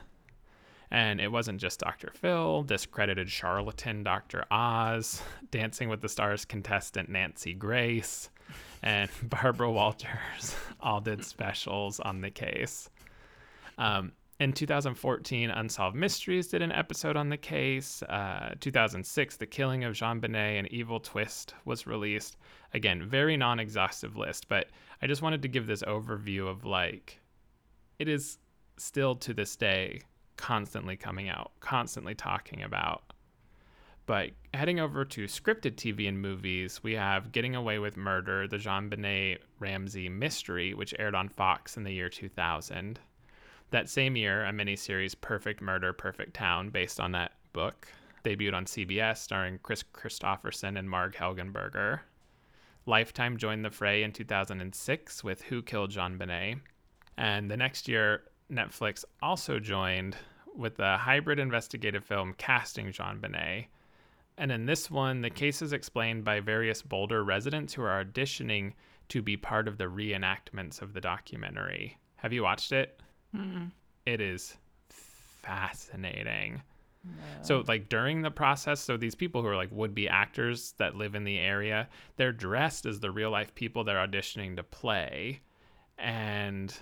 And 0.91 1.19
it 1.19 1.31
wasn't 1.31 1.59
just 1.59 1.79
Dr. 1.79 2.11
Phil, 2.13 2.63
discredited 2.63 3.29
charlatan 3.29 4.03
Dr. 4.03 4.45
Oz, 4.51 5.21
Dancing 5.51 5.89
with 5.89 6.01
the 6.01 6.09
Stars 6.09 6.45
contestant 6.45 7.09
Nancy 7.09 7.53
Grace, 7.53 8.29
and 8.83 9.09
Barbara 9.23 9.71
Walters 9.71 10.55
all 10.79 11.01
did 11.01 11.23
specials 11.23 11.99
on 11.99 12.21
the 12.21 12.29
case. 12.29 12.89
Um, 13.77 14.13
in 14.39 14.51
2014, 14.51 15.49
Unsolved 15.49 15.95
Mysteries 15.95 16.47
did 16.47 16.61
an 16.61 16.71
episode 16.71 17.15
on 17.15 17.29
the 17.29 17.37
case. 17.37 18.03
Uh, 18.03 18.53
2006, 18.59 19.37
The 19.37 19.45
Killing 19.45 19.85
of 19.85 19.93
JonBenét, 19.93 20.59
An 20.59 20.67
Evil 20.71 20.99
Twist 20.99 21.53
was 21.63 21.87
released. 21.87 22.35
Again, 22.73 23.07
very 23.07 23.37
non 23.37 23.59
exhaustive 23.59 24.17
list, 24.17 24.49
but 24.49 24.67
I 25.01 25.07
just 25.07 25.21
wanted 25.21 25.41
to 25.43 25.47
give 25.47 25.67
this 25.67 25.83
overview 25.83 26.49
of 26.49 26.65
like, 26.65 27.21
it 27.97 28.09
is 28.09 28.37
still 28.77 29.15
to 29.15 29.33
this 29.33 29.55
day 29.55 30.01
constantly 30.37 30.95
coming 30.95 31.29
out, 31.29 31.51
constantly 31.59 32.15
talking 32.15 32.63
about. 32.63 33.13
But 34.05 34.31
heading 34.53 34.79
over 34.79 35.03
to 35.03 35.25
scripted 35.25 35.75
TV 35.75 36.07
and 36.07 36.21
movies, 36.21 36.81
we 36.83 36.93
have 36.93 37.31
Getting 37.31 37.55
Away 37.55 37.79
with 37.79 37.97
Murder, 37.97 38.47
the 38.47 38.57
JonBenét 38.57 39.39
Ramsey 39.59 40.09
mystery, 40.09 40.73
which 40.75 40.93
aired 40.99 41.15
on 41.15 41.29
Fox 41.29 41.75
in 41.75 41.83
the 41.83 41.91
year 41.91 42.09
2000. 42.09 42.99
That 43.71 43.89
same 43.89 44.15
year, 44.15 44.45
a 44.45 44.51
miniseries, 44.51 45.19
Perfect 45.19 45.59
Murder, 45.61 45.91
Perfect 45.91 46.35
Town, 46.35 46.69
based 46.69 46.99
on 46.99 47.13
that 47.13 47.31
book, 47.51 47.87
debuted 48.23 48.53
on 48.53 48.65
CBS, 48.65 49.17
starring 49.17 49.57
Kris 49.63 49.83
Kristofferson 49.83 50.77
and 50.77 50.87
Marg 50.87 51.15
Helgenberger. 51.15 52.01
Lifetime 52.85 53.37
joined 53.37 53.65
the 53.65 53.71
fray 53.71 54.03
in 54.03 54.11
2006 54.11 55.23
with 55.23 55.41
Who 55.43 55.63
Killed 55.63 55.89
JonBenét. 55.89 56.59
And 57.17 57.49
the 57.49 57.57
next 57.57 57.87
year, 57.87 58.23
Netflix 58.51 59.03
also 59.21 59.59
joined 59.59 60.15
with 60.55 60.77
the 60.77 60.97
hybrid 60.97 61.39
investigative 61.39 62.03
film 62.03 62.33
Casting 62.37 62.87
JonBenét. 62.91 63.67
And 64.37 64.51
in 64.51 64.65
this 64.65 64.91
one, 64.91 65.21
the 65.21 65.29
case 65.29 65.61
is 65.61 65.73
explained 65.73 66.23
by 66.23 66.39
various 66.39 66.81
Boulder 66.81 67.23
residents 67.23 67.73
who 67.73 67.81
are 67.83 68.03
auditioning 68.03 68.73
to 69.09 69.21
be 69.21 69.37
part 69.37 69.67
of 69.67 69.77
the 69.77 69.85
reenactments 69.85 70.81
of 70.81 70.93
the 70.93 71.01
documentary. 71.01 71.97
Have 72.17 72.33
you 72.33 72.43
watched 72.43 72.71
it? 72.71 72.99
It 74.05 74.21
is 74.21 74.57
fascinating. 74.89 76.61
So, 77.43 77.63
like 77.67 77.87
during 77.87 78.23
the 78.23 78.31
process, 78.31 78.79
so 78.79 78.97
these 78.97 79.13
people 79.13 79.41
who 79.43 79.47
are 79.47 79.55
like 79.55 79.71
would 79.71 79.93
be 79.93 80.09
actors 80.09 80.73
that 80.77 80.95
live 80.95 81.13
in 81.13 81.23
the 81.23 81.37
area, 81.37 81.87
they're 82.17 82.31
dressed 82.31 82.85
as 82.87 82.99
the 82.99 83.11
real 83.11 83.29
life 83.29 83.53
people 83.53 83.83
they're 83.83 84.05
auditioning 84.07 84.55
to 84.55 84.63
play. 84.63 85.41
And 85.99 86.75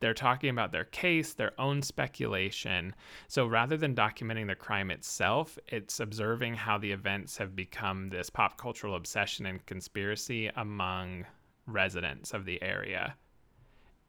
they're 0.00 0.14
talking 0.14 0.50
about 0.50 0.72
their 0.72 0.84
case, 0.84 1.34
their 1.34 1.52
own 1.60 1.82
speculation. 1.82 2.94
So 3.28 3.46
rather 3.46 3.76
than 3.76 3.94
documenting 3.94 4.46
the 4.46 4.54
crime 4.54 4.90
itself, 4.90 5.58
it's 5.68 6.00
observing 6.00 6.54
how 6.54 6.78
the 6.78 6.90
events 6.90 7.36
have 7.36 7.54
become 7.54 8.08
this 8.08 8.30
pop 8.30 8.56
cultural 8.56 8.96
obsession 8.96 9.46
and 9.46 9.64
conspiracy 9.66 10.50
among 10.56 11.26
residents 11.66 12.32
of 12.32 12.46
the 12.46 12.62
area. 12.62 13.14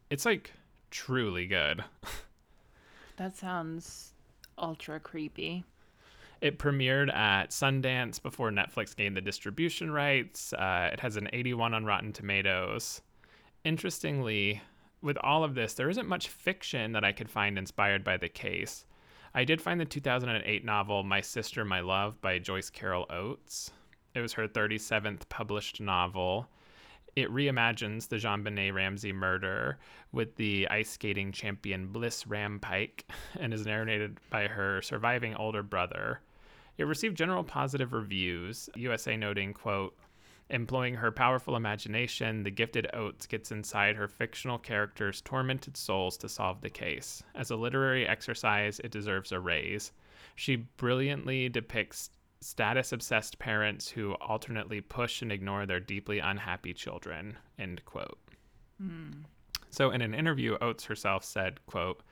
It's 0.10 0.26
like 0.26 0.52
truly 0.90 1.46
good. 1.46 1.84
That 3.18 3.38
sounds 3.38 4.14
ultra 4.58 5.00
creepy. 5.00 5.64
It 6.42 6.58
premiered 6.58 7.14
at 7.14 7.52
Sundance 7.52 8.20
before 8.20 8.50
Netflix 8.50 8.96
gained 8.96 9.16
the 9.16 9.22
distribution 9.22 9.92
rights. 9.92 10.54
Uh, 10.54 10.90
it 10.92 11.00
has 11.02 11.18
an 11.18 11.30
81 11.32 11.76
on 11.76 11.86
Rotten 11.86 12.14
Tomatoes. 12.14 13.02
Interestingly, 13.64 14.60
with 15.02 15.18
all 15.18 15.44
of 15.44 15.56
this, 15.56 15.74
there 15.74 15.90
isn't 15.90 16.08
much 16.08 16.28
fiction 16.30 16.92
that 16.92 17.04
I 17.04 17.12
could 17.12 17.30
find 17.30 17.58
inspired 17.58 18.04
by 18.04 18.18
the 18.18 18.30
case. 18.30 18.86
I 19.34 19.46
did 19.46 19.62
find 19.62 19.80
the 19.80 19.86
2008 19.86 20.66
novel 20.66 21.04
My 21.04 21.22
Sister, 21.22 21.64
My 21.64 21.80
Love 21.80 22.20
by 22.22 22.38
Joyce 22.38 22.70
Carol 22.70 23.06
Oates. 23.10 23.72
It 24.14 24.22
was 24.22 24.34
her 24.34 24.48
37th 24.48 25.30
published 25.30 25.80
novel. 25.80 26.50
It 27.16 27.30
reimagines 27.30 28.08
the 28.08 28.18
JonBenét 28.18 28.74
Ramsey 28.74 29.14
murder 29.14 29.80
with 30.12 30.36
the 30.36 30.68
ice 30.70 30.90
skating 30.90 31.32
champion 31.32 31.88
Bliss 31.88 32.26
Rampike 32.26 33.04
and 33.40 33.54
is 33.54 33.66
narrated 33.66 34.20
by 34.30 34.48
her 34.48 34.82
surviving 34.82 35.36
older 35.36 35.64
brother. 35.64 36.20
It 36.78 36.86
received 36.86 37.18
general 37.18 37.44
positive 37.44 37.94
reviews, 37.94 38.70
USA 38.76 39.16
noting, 39.16 39.54
quote, 39.54 39.96
Employing 40.52 40.96
her 40.96 41.12
powerful 41.12 41.56
imagination, 41.56 42.44
the 42.44 42.52
gifted 42.52 42.86
Oates 42.94 43.26
gets 43.26 43.54
inside 43.54 43.96
her 43.96 44.10
fictional 44.10 44.58
characters' 44.58 45.22
tormented 45.22 45.78
souls 45.78 46.18
to 46.18 46.28
solve 46.28 46.60
the 46.60 46.70
case. 46.70 47.24
As 47.34 47.52
a 47.52 47.56
literary 47.56 48.06
exercise, 48.06 48.80
it 48.82 48.92
deserves 48.92 49.32
a 49.32 49.40
raise. 49.40 49.94
She 50.36 50.58
brilliantly 50.58 51.48
depicts 51.48 52.10
status 52.42 52.92
obsessed 52.92 53.40
parents 53.40 53.90
who 53.90 54.14
alternately 54.16 54.82
push 54.82 55.22
and 55.22 55.32
ignore 55.32 55.66
their 55.66 55.80
deeply 55.80 56.20
unhappy 56.20 56.74
children. 56.74 57.38
End 57.58 57.86
quote. 57.86 58.20
Hmm. 58.78 59.22
So 59.70 59.92
in 59.92 60.02
an 60.02 60.14
interview, 60.14 60.58
Oates 60.60 60.84
herself 60.84 61.24
said, 61.24 61.66
quote, 61.66 62.04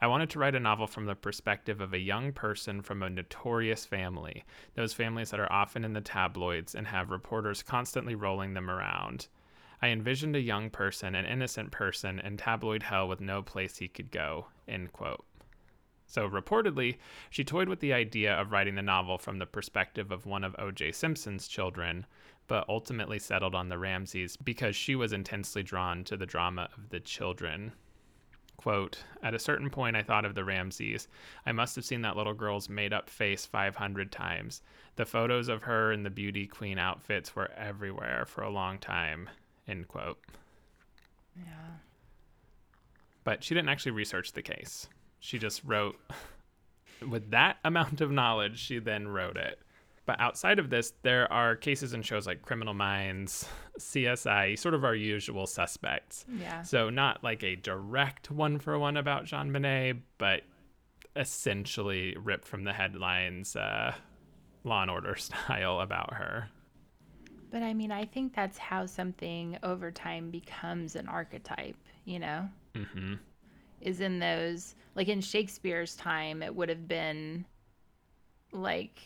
I 0.00 0.06
wanted 0.06 0.30
to 0.30 0.38
write 0.38 0.54
a 0.54 0.60
novel 0.60 0.86
from 0.86 1.06
the 1.06 1.14
perspective 1.14 1.80
of 1.80 1.92
a 1.92 1.98
young 1.98 2.32
person 2.32 2.82
from 2.82 3.02
a 3.02 3.10
notorious 3.10 3.84
family, 3.84 4.44
those 4.74 4.92
families 4.92 5.30
that 5.30 5.40
are 5.40 5.52
often 5.52 5.84
in 5.84 5.92
the 5.92 6.00
tabloids 6.00 6.74
and 6.74 6.86
have 6.86 7.10
reporters 7.10 7.62
constantly 7.62 8.14
rolling 8.14 8.54
them 8.54 8.70
around. 8.70 9.28
I 9.82 9.88
envisioned 9.88 10.36
a 10.36 10.40
young 10.40 10.70
person, 10.70 11.14
an 11.14 11.26
innocent 11.26 11.70
person, 11.70 12.18
in 12.20 12.36
tabloid 12.36 12.82
hell 12.84 13.08
with 13.08 13.20
no 13.20 13.42
place 13.42 13.78
he 13.78 13.88
could 13.88 14.10
go. 14.10 14.46
End 14.66 14.92
quote. 14.92 15.24
So, 16.06 16.28
reportedly, 16.28 16.98
she 17.30 17.44
toyed 17.44 17.68
with 17.68 17.80
the 17.80 17.92
idea 17.92 18.32
of 18.32 18.52
writing 18.52 18.76
the 18.76 18.82
novel 18.82 19.18
from 19.18 19.38
the 19.38 19.46
perspective 19.46 20.12
of 20.12 20.24
one 20.24 20.44
of 20.44 20.54
O.J. 20.58 20.92
Simpson's 20.92 21.48
children, 21.48 22.06
but 22.46 22.68
ultimately 22.68 23.18
settled 23.18 23.54
on 23.54 23.68
the 23.68 23.78
Ramseys 23.78 24.36
because 24.36 24.76
she 24.76 24.94
was 24.94 25.12
intensely 25.12 25.64
drawn 25.64 26.04
to 26.04 26.16
the 26.16 26.24
drama 26.24 26.68
of 26.76 26.90
the 26.90 27.00
children. 27.00 27.72
Quote, 28.56 29.04
At 29.22 29.34
a 29.34 29.38
certain 29.38 29.70
point, 29.70 29.96
I 29.96 30.02
thought 30.02 30.24
of 30.24 30.34
the 30.34 30.44
Ramseys. 30.44 31.08
I 31.44 31.52
must 31.52 31.76
have 31.76 31.84
seen 31.84 32.02
that 32.02 32.16
little 32.16 32.34
girl's 32.34 32.68
made 32.68 32.92
up 32.92 33.10
face 33.10 33.44
500 33.44 34.10
times. 34.10 34.62
The 34.96 35.04
photos 35.04 35.48
of 35.48 35.62
her 35.62 35.92
in 35.92 36.02
the 36.02 36.10
beauty 36.10 36.46
queen 36.46 36.78
outfits 36.78 37.36
were 37.36 37.50
everywhere 37.52 38.24
for 38.26 38.42
a 38.42 38.50
long 38.50 38.78
time. 38.78 39.28
End 39.68 39.88
quote. 39.88 40.18
Yeah. 41.36 41.76
But 43.24 43.44
she 43.44 43.54
didn't 43.54 43.68
actually 43.68 43.92
research 43.92 44.32
the 44.32 44.42
case. 44.42 44.88
She 45.20 45.38
just 45.38 45.62
wrote, 45.64 45.96
with 47.08 47.30
that 47.30 47.58
amount 47.64 48.00
of 48.00 48.10
knowledge, 48.10 48.58
she 48.58 48.78
then 48.78 49.08
wrote 49.08 49.36
it. 49.36 49.58
But 50.06 50.20
outside 50.20 50.60
of 50.60 50.70
this, 50.70 50.92
there 51.02 51.30
are 51.32 51.56
cases 51.56 51.92
and 51.92 52.06
shows 52.06 52.26
like 52.26 52.42
Criminal 52.42 52.74
Minds, 52.74 53.48
CSI, 53.78 54.56
sort 54.56 54.74
of 54.74 54.84
our 54.84 54.94
usual 54.94 55.46
suspects. 55.46 56.24
Yeah. 56.40 56.62
So 56.62 56.90
not 56.90 57.24
like 57.24 57.42
a 57.42 57.56
direct 57.56 58.30
one 58.30 58.60
for 58.60 58.78
one 58.78 58.96
about 58.96 59.24
JonBenét, 59.24 60.00
but 60.16 60.42
essentially 61.16 62.16
ripped 62.22 62.46
from 62.46 62.62
the 62.62 62.72
headlines, 62.72 63.56
uh, 63.56 63.94
Law 64.62 64.82
and 64.82 64.90
Order 64.90 65.14
style 65.16 65.80
about 65.80 66.14
her. 66.14 66.48
But 67.50 67.62
I 67.62 67.74
mean, 67.74 67.90
I 67.90 68.04
think 68.04 68.34
that's 68.34 68.58
how 68.58 68.86
something 68.86 69.58
over 69.62 69.90
time 69.90 70.30
becomes 70.30 70.94
an 70.94 71.08
archetype, 71.08 71.76
you 72.04 72.18
know? 72.20 72.48
Mm-hmm. 72.74 73.14
Is 73.80 74.00
in 74.00 74.18
those, 74.18 74.74
like 74.94 75.08
in 75.08 75.20
Shakespeare's 75.20 75.96
time, 75.96 76.42
it 76.42 76.54
would 76.54 76.68
have 76.68 76.86
been 76.86 77.44
like 78.52 79.00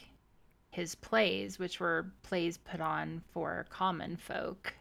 his 0.70 0.94
plays, 0.94 1.58
which 1.58 1.80
were 1.80 2.12
plays 2.22 2.58
put 2.58 2.80
on 2.80 3.22
for 3.32 3.66
common 3.70 4.16
folk, 4.16 4.72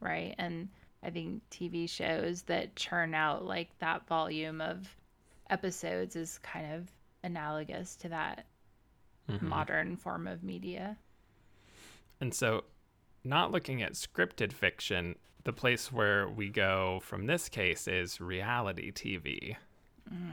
right? 0.00 0.34
And 0.38 0.68
I 1.02 1.10
think 1.10 1.42
TV 1.50 1.88
shows 1.88 2.42
that 2.42 2.74
churn 2.74 3.14
out 3.14 3.44
like 3.44 3.70
that 3.78 4.06
volume 4.08 4.60
of 4.60 4.88
episodes 5.48 6.16
is 6.16 6.38
kind 6.38 6.74
of 6.74 6.90
analogous 7.22 7.94
to 7.96 8.08
that 8.08 8.46
mm-hmm. 9.30 9.48
modern 9.48 9.96
form 9.96 10.26
of 10.26 10.42
media. 10.42 10.96
And 12.20 12.34
so, 12.34 12.64
not 13.22 13.52
looking 13.52 13.82
at 13.82 13.92
scripted 13.92 14.52
fiction, 14.52 15.16
the 15.44 15.52
place 15.52 15.92
where 15.92 16.28
we 16.28 16.48
go 16.48 17.00
from 17.02 17.26
this 17.26 17.48
case 17.48 17.86
is 17.86 18.20
reality 18.20 18.90
TV. 18.90 19.56
Mm. 20.12 20.32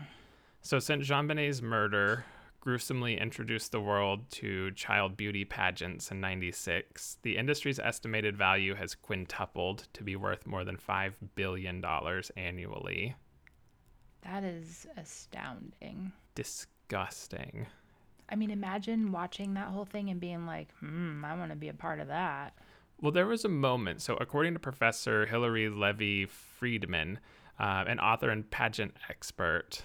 So, 0.61 0.79
since 0.79 1.07
JonBenét's 1.07 1.61
murder 1.61 2.25
gruesomely 2.63 3.19
introduced 3.19 3.73
the 3.73 3.81
world 3.81 4.21
to 4.31 4.71
child 4.71 5.17
beauty 5.17 5.43
pageants 5.43 6.09
in 6.11 6.21
96, 6.21 7.17
the 7.21 7.35
industry's 7.35 7.77
estimated 7.77 8.37
value 8.37 8.73
has 8.73 8.95
quintupled 8.95 9.85
to 9.91 10.01
be 10.01 10.15
worth 10.15 10.47
more 10.47 10.63
than 10.63 10.77
$5 10.77 11.11
billion 11.35 11.83
annually. 12.37 13.15
That 14.21 14.45
is 14.45 14.87
astounding. 14.95 16.13
Disgusting. 16.35 17.67
I 18.29 18.35
mean, 18.35 18.49
imagine 18.49 19.11
watching 19.11 19.55
that 19.55 19.67
whole 19.67 19.83
thing 19.83 20.09
and 20.09 20.21
being 20.21 20.45
like, 20.45 20.69
hmm, 20.79 21.25
I 21.25 21.35
want 21.35 21.51
to 21.51 21.57
be 21.57 21.67
a 21.67 21.73
part 21.73 21.99
of 21.99 22.07
that. 22.07 22.53
Well, 23.01 23.11
there 23.11 23.27
was 23.27 23.43
a 23.43 23.49
moment. 23.49 24.01
So, 24.01 24.15
according 24.15 24.53
to 24.53 24.59
Professor 24.59 25.25
Hilary 25.25 25.67
Levy 25.67 26.27
Friedman, 26.27 27.19
uh, 27.59 27.83
an 27.87 27.99
author 27.99 28.29
and 28.29 28.49
pageant 28.49 28.95
expert, 29.09 29.83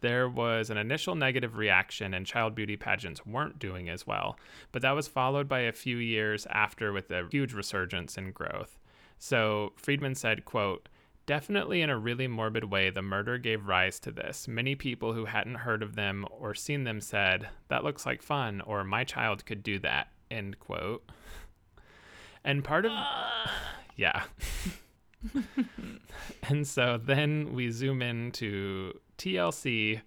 there 0.00 0.28
was 0.28 0.70
an 0.70 0.76
initial 0.76 1.14
negative 1.14 1.56
reaction, 1.56 2.14
and 2.14 2.26
child 2.26 2.54
beauty 2.54 2.76
pageants 2.76 3.26
weren't 3.26 3.58
doing 3.58 3.88
as 3.88 4.06
well. 4.06 4.38
But 4.72 4.82
that 4.82 4.92
was 4.92 5.08
followed 5.08 5.48
by 5.48 5.60
a 5.60 5.72
few 5.72 5.96
years 5.96 6.46
after 6.50 6.92
with 6.92 7.10
a 7.10 7.26
huge 7.30 7.52
resurgence 7.52 8.16
in 8.16 8.32
growth. 8.32 8.78
So, 9.18 9.72
Friedman 9.76 10.14
said, 10.14 10.44
quote, 10.44 10.88
Definitely 11.26 11.82
in 11.82 11.90
a 11.90 11.98
really 11.98 12.26
morbid 12.26 12.64
way, 12.64 12.88
the 12.88 13.02
murder 13.02 13.36
gave 13.36 13.66
rise 13.66 14.00
to 14.00 14.10
this. 14.10 14.48
Many 14.48 14.74
people 14.74 15.12
who 15.12 15.26
hadn't 15.26 15.56
heard 15.56 15.82
of 15.82 15.94
them 15.94 16.24
or 16.30 16.54
seen 16.54 16.84
them 16.84 17.00
said, 17.00 17.48
That 17.68 17.84
looks 17.84 18.06
like 18.06 18.22
fun, 18.22 18.62
or 18.62 18.82
my 18.84 19.04
child 19.04 19.44
could 19.44 19.62
do 19.62 19.78
that. 19.80 20.08
End 20.30 20.58
quote. 20.58 21.04
And 22.44 22.64
part 22.64 22.86
of. 22.86 22.92
Yeah. 23.96 24.22
and 26.48 26.66
so 26.66 26.98
then 27.02 27.54
we 27.54 27.70
zoom 27.70 28.02
into 28.02 28.92
TLC, 29.16 30.00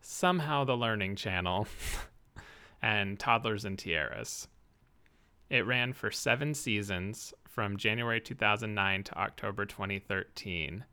somehow 0.00 0.64
the 0.64 0.76
Learning 0.76 1.16
Channel, 1.16 1.66
and 2.82 3.18
Toddlers 3.18 3.64
and 3.64 3.78
Tiaras. 3.78 4.48
It 5.50 5.66
ran 5.66 5.92
for 5.92 6.10
seven 6.10 6.54
seasons 6.54 7.32
from 7.46 7.76
January 7.76 8.20
2009 8.20 9.04
to 9.04 9.18
October 9.18 9.64
2013. 9.64 10.84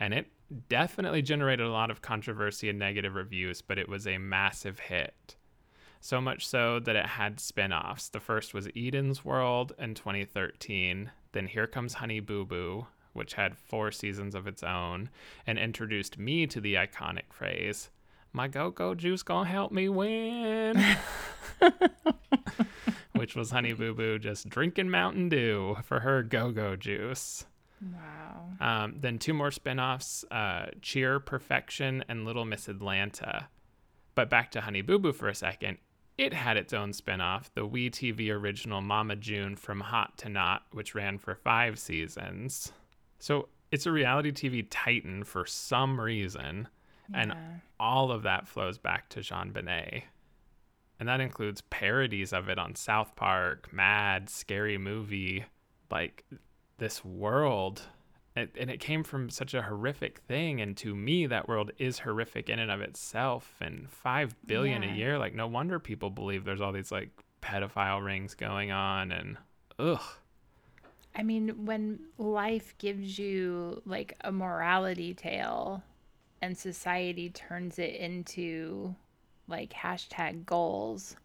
And 0.00 0.14
it 0.14 0.30
definitely 0.68 1.22
generated 1.22 1.66
a 1.66 1.70
lot 1.70 1.90
of 1.90 2.02
controversy 2.02 2.68
and 2.68 2.78
negative 2.78 3.14
reviews, 3.14 3.60
but 3.60 3.78
it 3.78 3.88
was 3.88 4.06
a 4.06 4.18
massive 4.18 4.78
hit. 4.78 5.36
So 6.00 6.20
much 6.20 6.46
so 6.46 6.80
that 6.80 6.96
it 6.96 7.06
had 7.06 7.40
spin 7.40 7.72
offs. 7.72 8.08
The 8.08 8.20
first 8.20 8.54
was 8.54 8.68
Eden's 8.76 9.24
World 9.24 9.72
in 9.78 9.94
2013. 9.94 11.10
Then 11.32 11.46
Here 11.46 11.66
Comes 11.66 11.94
Honey 11.94 12.20
Boo 12.20 12.44
Boo, 12.44 12.86
which 13.12 13.34
had 13.34 13.56
four 13.56 13.90
seasons 13.90 14.34
of 14.34 14.46
its 14.46 14.62
own 14.62 15.10
and 15.46 15.58
introduced 15.58 16.18
me 16.18 16.46
to 16.46 16.60
the 16.60 16.74
iconic 16.74 17.32
phrase, 17.32 17.90
My 18.32 18.48
go 18.48 18.70
go 18.70 18.94
juice 18.94 19.22
gonna 19.22 19.48
help 19.48 19.72
me 19.72 19.88
win. 19.88 20.82
which 23.12 23.34
was 23.34 23.50
Honey 23.50 23.72
Boo 23.72 23.94
Boo 23.94 24.18
just 24.18 24.48
drinking 24.48 24.90
Mountain 24.90 25.28
Dew 25.28 25.76
for 25.82 26.00
her 26.00 26.22
go 26.22 26.50
go 26.50 26.76
juice. 26.76 27.46
Wow. 27.80 28.48
Um, 28.60 28.96
then 29.00 29.18
two 29.18 29.34
more 29.34 29.50
spin-offs, 29.50 30.24
uh, 30.30 30.66
Cheer, 30.82 31.20
Perfection, 31.20 32.04
and 32.08 32.24
Little 32.24 32.44
Miss 32.44 32.68
Atlanta. 32.68 33.48
But 34.14 34.28
back 34.30 34.50
to 34.52 34.62
Honey 34.62 34.82
Boo 34.82 34.98
Boo 34.98 35.12
for 35.12 35.28
a 35.28 35.34
second. 35.34 35.78
It 36.18 36.34
had 36.34 36.56
its 36.56 36.72
own 36.72 36.92
spin-off, 36.92 37.54
the 37.54 37.64
WE 37.64 37.90
TV 37.90 38.30
original 38.30 38.80
Mama 38.80 39.14
June 39.14 39.54
from 39.54 39.80
Hot 39.80 40.18
to 40.18 40.28
Not, 40.28 40.64
which 40.72 40.94
ran 40.94 41.16
for 41.16 41.36
five 41.36 41.78
seasons. 41.78 42.72
So 43.20 43.48
it's 43.70 43.86
a 43.86 43.92
reality 43.92 44.32
TV 44.32 44.66
titan 44.68 45.22
for 45.22 45.46
some 45.46 46.00
reason, 46.00 46.66
and 47.14 47.32
all 47.78 48.10
of 48.10 48.24
that 48.24 48.48
flows 48.48 48.78
back 48.78 49.08
to 49.10 49.20
JonBenét. 49.20 50.02
And 50.98 51.08
that 51.08 51.20
includes 51.20 51.60
parodies 51.70 52.32
of 52.32 52.48
it 52.48 52.58
on 52.58 52.74
South 52.74 53.14
Park, 53.14 53.72
Mad, 53.72 54.28
Scary 54.28 54.76
Movie, 54.76 55.44
like 55.88 56.24
this 56.78 57.04
world. 57.04 57.82
It, 58.38 58.56
and 58.58 58.70
it 58.70 58.80
came 58.80 59.04
from 59.04 59.28
such 59.30 59.54
a 59.54 59.62
horrific 59.62 60.18
thing. 60.20 60.60
And 60.60 60.76
to 60.78 60.94
me, 60.94 61.26
that 61.26 61.48
world 61.48 61.70
is 61.78 61.98
horrific 62.00 62.48
in 62.48 62.58
and 62.58 62.70
of 62.70 62.80
itself. 62.80 63.54
And 63.60 63.88
five 63.90 64.34
billion 64.46 64.82
Yeah. 64.82 64.92
a 64.92 64.96
year, 64.96 65.18
like, 65.18 65.34
no 65.34 65.46
wonder 65.46 65.78
people 65.78 66.10
believe 66.10 66.44
there's 66.44 66.60
all 66.60 66.72
these 66.72 66.90
like 66.92 67.10
pedophile 67.42 68.04
rings 68.04 68.34
going 68.34 68.70
on. 68.70 69.12
And 69.12 69.36
ugh. 69.78 70.00
I 71.14 71.22
mean, 71.22 71.66
when 71.66 72.00
life 72.18 72.76
gives 72.78 73.18
you 73.18 73.82
like 73.84 74.14
a 74.22 74.30
morality 74.30 75.14
tale 75.14 75.82
and 76.40 76.56
society 76.56 77.30
turns 77.30 77.78
it 77.78 77.96
into 77.96 78.94
like 79.48 79.72
hashtag 79.72 80.44
goals, 80.46 81.16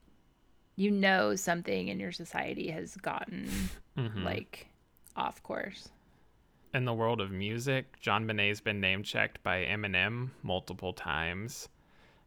you 0.76 0.90
know 0.90 1.36
something 1.36 1.90
in 1.90 2.00
your 2.00 2.12
society 2.12 2.72
has 2.72 2.96
gotten 2.98 3.48
Mhm. 3.98 4.24
like 4.24 4.68
off 5.16 5.44
course. 5.44 5.90
In 6.74 6.86
the 6.86 6.94
world 6.94 7.22
of 7.22 7.30
music, 7.30 8.02
JonBenét's 8.02 8.60
been 8.60 8.82
name 8.82 9.04
checked 9.04 9.44
by 9.44 9.64
Eminem 9.64 10.32
multiple 10.42 10.92
times, 10.92 11.70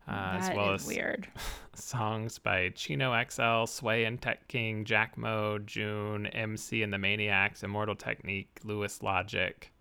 uh, 0.06 0.38
as 0.38 0.50
well 0.54 0.72
as 0.72 0.86
weird. 0.86 1.26
songs 1.74 2.38
by 2.38 2.68
Chino 2.68 3.12
XL, 3.28 3.64
Sway 3.64 4.04
and 4.04 4.22
Tech 4.22 4.46
King, 4.46 4.84
Jack 4.84 5.18
Mo, 5.18 5.58
June, 5.58 6.26
MC 6.28 6.84
and 6.84 6.92
the 6.92 6.98
Maniacs, 6.98 7.64
Immortal 7.64 7.96
Technique, 7.96 8.60
Louis 8.62 9.02
Logic. 9.02 9.72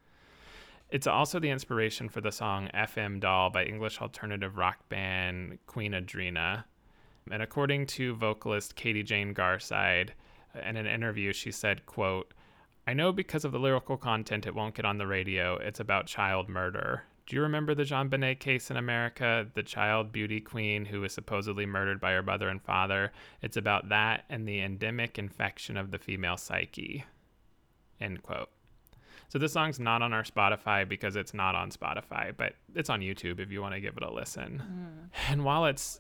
It's 0.90 1.06
also 1.06 1.40
the 1.40 1.52
inspiration 1.52 2.10
for 2.10 2.22
the 2.22 2.32
song 2.32 2.68
FM 2.74 3.20
Doll 3.20 3.52
by 3.52 3.66
English 3.66 4.02
alternative 4.02 4.58
rock 4.58 4.90
band 4.90 5.60
Queen 5.68 5.92
Adreena. 5.92 6.64
And 7.30 7.44
according 7.44 7.86
to 7.88 8.16
vocalist 8.16 8.76
Katie 8.76 9.04
Jane 9.04 9.36
Garside, 9.36 10.10
in 10.68 10.76
an 10.76 10.88
interview, 10.88 11.34
she 11.34 11.52
said, 11.52 11.86
quote, 11.86 12.34
I 12.88 12.94
know 12.94 13.12
because 13.12 13.46
of 13.46 13.52
the 13.52 13.60
lyrical 13.60 13.98
content 13.98 14.46
it 14.46 14.54
won't 14.54 14.76
get 14.76 14.86
on 14.86 14.98
the 14.98 15.08
radio. 15.08 15.58
It's 15.58 15.80
about 15.80 16.06
child 16.06 16.50
murder. 16.50 17.04
Do 17.26 17.36
you 17.36 17.42
remember 17.42 17.74
the 17.74 17.84
JonBenét 17.84 18.40
case 18.40 18.70
in 18.70 18.78
America, 18.78 19.48
the 19.56 19.64
child 19.64 20.12
beauty 20.12 20.40
queen 20.40 20.86
who 20.86 21.02
was 21.02 21.12
supposedly 21.12 21.66
murdered 21.66 22.00
by 22.00 22.12
her 22.12 22.22
mother 22.22 22.50
and 22.50 22.62
father? 22.62 23.12
It's 23.42 23.58
about 23.58 23.90
that 23.90 24.26
and 24.30 24.48
the 24.48 24.62
endemic 24.62 25.18
infection 25.18 25.76
of 25.76 25.90
the 25.90 25.98
female 25.98 26.38
psyche. 26.38 27.04
End 28.00 28.22
quote. 28.22 28.50
So 29.30 29.40
this 29.40 29.54
song's 29.54 29.80
not 29.80 30.04
on 30.04 30.14
our 30.14 30.24
Spotify 30.24 30.88
because 30.88 31.16
it's 31.16 31.34
not 31.34 31.56
on 31.56 31.72
Spotify, 31.72 32.32
but 32.38 32.54
it's 32.76 32.92
on 32.92 33.02
YouTube 33.02 33.40
if 33.40 33.52
you 33.52 33.60
want 33.60 33.74
to 33.74 33.82
give 33.82 33.98
it 33.98 34.04
a 34.04 34.14
listen. 34.14 34.62
Mm. 34.64 35.32
And 35.32 35.44
while 35.44 35.66
it's 35.66 36.00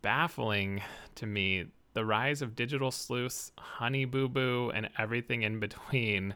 baffling 0.00 0.80
to 1.16 1.26
me, 1.26 1.66
the 1.96 2.04
rise 2.04 2.42
of 2.42 2.54
digital 2.54 2.90
sleuths, 2.90 3.52
Honey 3.56 4.04
Boo 4.04 4.28
Boo, 4.28 4.70
and 4.74 4.90
everything 4.98 5.40
in 5.40 5.58
between 5.58 6.34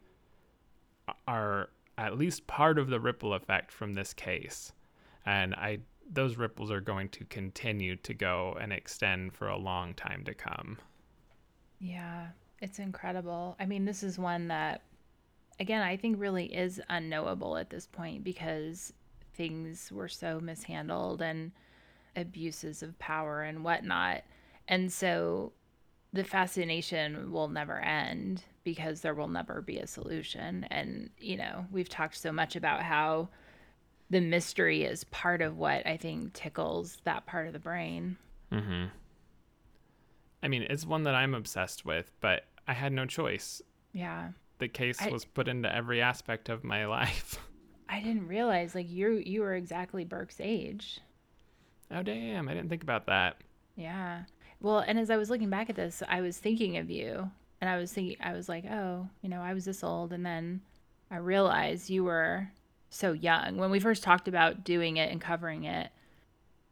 are 1.29 1.69
at 1.99 2.17
least 2.17 2.47
part 2.47 2.79
of 2.79 2.89
the 2.89 2.99
ripple 2.99 3.35
effect 3.35 3.71
from 3.71 3.93
this 3.93 4.15
case. 4.15 4.73
And 5.27 5.55
I 5.55 5.81
those 6.11 6.39
ripples 6.39 6.71
are 6.71 6.81
going 6.81 7.11
to 7.11 7.27
continue 7.27 7.95
to 7.97 8.15
go 8.15 8.57
and 8.59 8.73
extend 8.73 9.35
for 9.35 9.49
a 9.49 9.59
long 9.59 9.93
time 9.93 10.25
to 10.25 10.33
come. 10.33 10.79
Yeah, 11.79 12.29
it's 12.63 12.79
incredible. 12.79 13.55
I 13.61 13.67
mean, 13.67 13.85
this 13.85 14.03
is 14.03 14.19
one 14.19 14.49
that 14.49 14.81
again, 15.59 15.83
I 15.83 15.99
think 15.99 16.19
really 16.19 16.47
is 16.47 16.81
unknowable 16.89 17.59
at 17.59 17.69
this 17.69 17.87
point 17.87 18.25
because 18.25 18.95
things 19.35 19.93
were 19.93 20.09
so 20.09 20.41
mishandled 20.41 21.21
and 21.21 21.53
abuses 22.17 22.83
of 22.83 22.99
power 22.99 23.43
and 23.43 23.63
whatnot. 23.63 24.23
And 24.71 24.91
so 24.91 25.53
the 26.13 26.25
fascination 26.25 27.33
will 27.33 27.49
never 27.49 27.81
end 27.81 28.45
because 28.63 29.01
there 29.01 29.15
will 29.15 29.29
never 29.29 29.61
be 29.61 29.79
a 29.79 29.87
solution. 29.87 30.65
And, 30.71 31.11
you 31.19 31.37
know, 31.37 31.67
we've 31.73 31.89
talked 31.89 32.17
so 32.17 32.31
much 32.31 32.55
about 32.55 32.83
how 32.83 33.29
the 34.11 34.21
mystery 34.21 34.85
is 34.85 35.05
part 35.05 35.43
of 35.43 35.59
what 35.59 35.87
I 35.87 35.97
think 35.97 36.33
tickles 36.33 36.99
that 37.05 37.27
part 37.27 37.49
of 37.49 37.53
the 37.53 37.59
brain. 37.59 38.17
Mm-hmm. 38.53 38.87
I 40.43 40.49
mean, 40.49 40.63
it's 40.63 40.87
one 40.87 41.03
that 41.03 41.15
I'm 41.17 41.35
obsessed 41.35 41.85
with, 41.85 42.13
but 42.21 42.45
I 42.67 42.73
had 42.73 42.93
no 42.93 43.07
choice. 43.07 43.61
Yeah. 43.93 44.31
The 44.59 44.69
case 44.69 45.03
I, 45.03 45.09
was 45.09 45.25
put 45.25 45.49
into 45.49 45.75
every 45.75 46.01
aspect 46.01 46.49
of 46.49 46.63
my 46.63 46.87
life. 46.87 47.39
I 47.89 48.01
didn't 48.01 48.29
realize 48.29 48.77
like 48.77 48.89
you 48.89 49.23
you 49.27 49.41
were 49.41 49.55
exactly 49.55 50.05
Burke's 50.05 50.37
age. 50.39 51.01
Oh 51.91 52.05
damn, 52.05 52.49
I 52.49 52.55
didn't 52.55 52.69
think 52.69 52.85
about 52.85 53.07
that. 53.07 53.39
Yeah. 53.75 54.23
Well, 54.61 54.81
and 54.81 54.99
as 54.99 55.11
I 55.11 55.17
was 55.17 55.31
looking 55.31 55.51
back 55.51 55.71
at 55.71 55.77
this, 55.77 56.03
I 56.09 56.21
was 56.21 56.39
thinking 56.39 56.77
of 56.77 56.91
you 56.91 57.31
and 57.61 57.71
I 57.71 57.77
was 57.79 57.93
thinking, 57.93 58.17
I 58.21 58.33
was 58.33 58.49
like, 58.49 58.65
oh, 58.67 59.09
you 59.23 59.29
know, 59.29 59.41
I 59.41 59.55
was 59.55 59.65
this 59.65 59.83
old. 59.83 60.13
And 60.13 60.25
then 60.25 60.61
I 61.11 61.17
realized 61.17 61.91
you 61.91 62.05
were 62.05 62.49
so 62.91 63.13
young. 63.13 63.57
When 63.57 63.71
we 63.71 63.81
first 63.81 64.03
talked 64.03 64.29
about 64.29 64.65
doing 64.65 64.97
it 64.97 65.11
and 65.11 65.21
covering 65.21 65.65
it, 65.65 65.91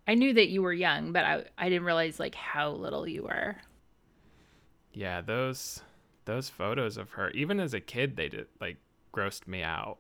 I 0.07 0.15
knew 0.15 0.33
that 0.35 0.49
you 0.49 0.63
were 0.63 0.73
young, 0.73 1.13
but 1.13 1.25
I, 1.25 1.45
I 1.59 1.69
didn't 1.69 1.85
realize 1.85 2.19
like 2.19 2.35
how 2.35 2.71
little 2.71 3.07
you 3.07 3.25
were. 3.25 3.57
Yeah, 4.93 5.21
those 5.21 5.83
those 6.25 6.49
photos 6.49 6.97
of 6.97 7.11
her, 7.13 7.31
even 7.31 7.61
as 7.61 7.73
a 7.73 7.81
kid, 7.81 8.17
they 8.17 8.29
did 8.29 8.47
like 8.61 8.77
grossed 9.15 9.47
me 9.47 9.63
out. 9.63 9.99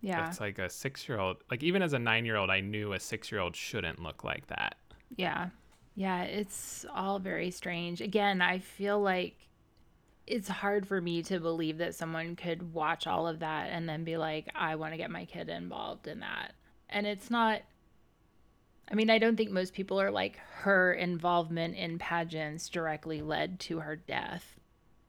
Yeah. 0.00 0.28
It's 0.28 0.40
like 0.40 0.58
a 0.58 0.68
six 0.68 1.08
year 1.08 1.18
old, 1.18 1.38
like 1.50 1.62
even 1.62 1.82
as 1.82 1.92
a 1.94 1.98
nine 1.98 2.24
year 2.24 2.36
old, 2.36 2.50
I 2.50 2.60
knew 2.60 2.92
a 2.92 3.00
six 3.00 3.32
year 3.32 3.40
old 3.40 3.56
shouldn't 3.56 4.02
look 4.02 4.22
like 4.22 4.46
that. 4.48 4.76
Yeah. 5.16 5.48
Yeah. 5.94 6.22
It's 6.22 6.84
all 6.94 7.18
very 7.18 7.50
strange. 7.50 8.00
Again, 8.00 8.42
I 8.42 8.58
feel 8.58 9.00
like 9.00 9.36
it's 10.26 10.48
hard 10.48 10.86
for 10.86 11.00
me 11.00 11.22
to 11.22 11.38
believe 11.38 11.78
that 11.78 11.94
someone 11.94 12.34
could 12.34 12.72
watch 12.72 13.06
all 13.06 13.28
of 13.28 13.40
that 13.40 13.68
and 13.70 13.88
then 13.88 14.04
be 14.04 14.16
like, 14.16 14.48
I 14.54 14.76
want 14.76 14.94
to 14.94 14.96
get 14.96 15.10
my 15.10 15.26
kid 15.26 15.48
involved 15.48 16.06
in 16.06 16.20
that. 16.20 16.54
And 16.88 17.06
it's 17.06 17.30
not, 17.30 17.60
I 18.90 18.94
mean, 18.94 19.10
I 19.10 19.18
don't 19.18 19.36
think 19.36 19.50
most 19.50 19.74
people 19.74 20.00
are 20.00 20.10
like 20.10 20.38
her 20.60 20.94
involvement 20.94 21.76
in 21.76 21.98
pageants 21.98 22.68
directly 22.70 23.20
led 23.20 23.60
to 23.60 23.80
her 23.80 23.96
death, 23.96 24.58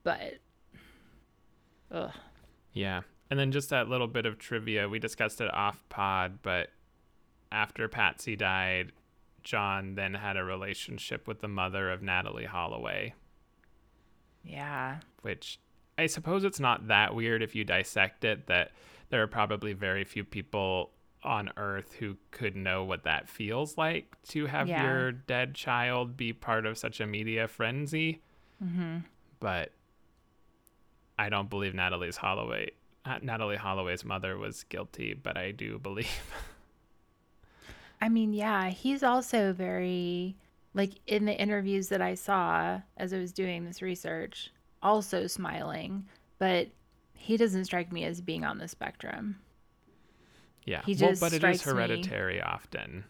but, 0.04 0.40
ugh. 1.92 2.12
Yeah. 2.74 3.02
And 3.30 3.40
then 3.40 3.52
just 3.54 3.70
that 3.70 3.88
little 3.88 4.08
bit 4.08 4.26
of 4.26 4.38
trivia, 4.38 4.90
we 4.90 5.00
discussed 5.00 5.40
it 5.40 5.54
off 5.54 5.82
pod, 5.88 6.40
but 6.42 6.72
after 7.52 7.88
Patsy 7.88 8.36
died, 8.36 8.92
John 9.46 9.96
then 9.96 10.14
had 10.14 10.36
a 10.36 10.44
relationship 10.44 11.28
with 11.28 11.40
the 11.40 11.48
mother 11.48 11.90
of 11.90 12.02
Natalee 12.02 12.46
Holloway. 12.46 13.14
Yeah. 14.44 14.98
Which 15.22 15.60
I 15.98 16.08
suppose 16.08 16.44
it's 16.44 16.60
not 16.60 16.90
that 16.90 17.16
weird 17.16 17.42
if 17.42 17.56
you 17.56 17.64
dissect 17.64 18.26
it 18.26 18.48
that 18.48 18.72
there 19.10 19.22
are 19.22 19.28
probably 19.28 19.72
very 19.72 20.04
few 20.04 20.26
people 20.26 20.92
on 21.24 21.50
earth 21.56 21.94
who 21.94 22.18
could 22.32 22.56
know 22.56 22.84
what 22.84 23.04
that 23.04 23.30
feels 23.30 23.78
like 23.78 24.16
to 24.28 24.46
have 24.46 24.68
yeah. 24.68 24.84
your 24.84 25.12
dead 25.14 25.56
child 25.56 26.18
be 26.18 26.34
part 26.34 26.66
of 26.66 26.78
such 26.78 27.00
a 27.00 27.08
media 27.08 27.48
frenzy. 27.48 28.22
Mm-hmm. 28.62 28.98
But 29.40 29.72
I 31.18 31.30
don't 31.30 31.50
believe 31.50 31.74
Natalee's 31.74 32.18
Holloway 32.18 32.72
uh, 33.06 33.20
Natalee 33.20 33.58
Holloway's 33.58 34.04
mother 34.04 34.38
was 34.38 34.64
guilty, 34.64 35.14
but 35.14 35.38
I 35.38 35.52
do 35.52 35.78
believe. 35.80 36.10
I 38.06 38.10
mean, 38.10 38.34
yeah, 38.34 38.70
he's 38.70 39.02
also 39.02 39.52
very 39.52 40.36
like 40.76 40.92
in 41.08 41.26
the 41.26 41.34
interviews 41.34 41.90
that 41.90 42.04
I 42.04 42.14
saw 42.14 42.80
as 42.98 43.14
I 43.14 43.18
was 43.18 43.34
doing 43.34 43.66
this 43.66 43.82
research, 43.82 44.52
also 44.84 45.26
smiling, 45.26 46.06
but 46.38 46.68
he 47.16 47.36
doesn't 47.36 47.66
strike 47.66 47.92
me 47.92 48.04
as 48.04 48.22
being 48.22 48.46
on 48.46 48.60
the 48.60 48.68
spectrum. 48.68 49.38
Yeah. 50.66 50.84
He 50.86 50.94
just 50.94 51.20
well, 51.20 51.32
but 51.32 51.36
it 51.36 51.44
is 51.44 51.64
hereditary 51.64 52.36
me. 52.36 52.42
often. 52.42 53.06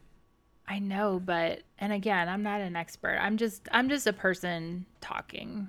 I 0.65 0.79
know, 0.79 1.19
but 1.19 1.63
and 1.77 1.91
again, 1.91 2.29
I'm 2.29 2.41
not 2.41 2.61
an 2.61 2.77
expert. 2.77 3.17
I'm 3.21 3.35
just 3.35 3.67
I'm 3.73 3.89
just 3.89 4.07
a 4.07 4.13
person 4.13 4.85
talking 5.01 5.67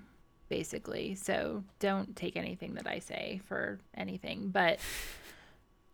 basically. 0.49 1.17
So 1.17 1.65
don't 1.81 2.15
take 2.15 2.37
anything 2.37 2.75
that 2.75 2.87
I 2.87 3.01
say 3.01 3.41
for 3.49 3.81
anything, 3.97 4.51
but 4.51 4.79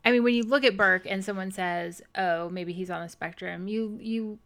I 0.05 0.11
mean, 0.11 0.25
when 0.25 0.35
you 0.35 0.43
look 0.43 0.65
at 0.65 0.77
Burke 0.77 1.07
and 1.07 1.25
someone 1.25 1.53
says, 1.53 2.03
"Oh, 2.17 2.49
maybe 2.49 2.73
he's 2.73 2.91
on 2.91 3.03
the 3.03 3.09
spectrum," 3.09 3.69
you 3.69 3.99
you 4.01 4.39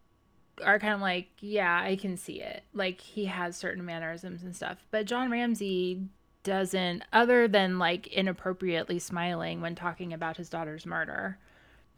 are 0.65 0.79
kind 0.79 0.95
of 0.95 1.01
like, 1.01 1.29
yeah, 1.41 1.81
I 1.83 1.97
can 1.97 2.17
see 2.17 2.41
it. 2.41 2.63
Like 2.73 3.01
he 3.01 3.27
has 3.27 3.57
certain 3.57 3.85
mannerisms 3.85 4.43
and 4.43 4.55
stuff. 4.55 4.79
But 4.91 5.07
John 5.07 5.31
Ramsey 5.31 6.03
doesn't, 6.43 7.03
other 7.13 7.49
than 7.49 7.79
like 7.79 8.07
inappropriately 8.07 8.99
smiling 8.99 9.61
when 9.61 9.75
talking 9.75 10.13
about 10.13 10.37
his 10.37 10.49
daughter's 10.49 10.87
murder. 10.87 11.39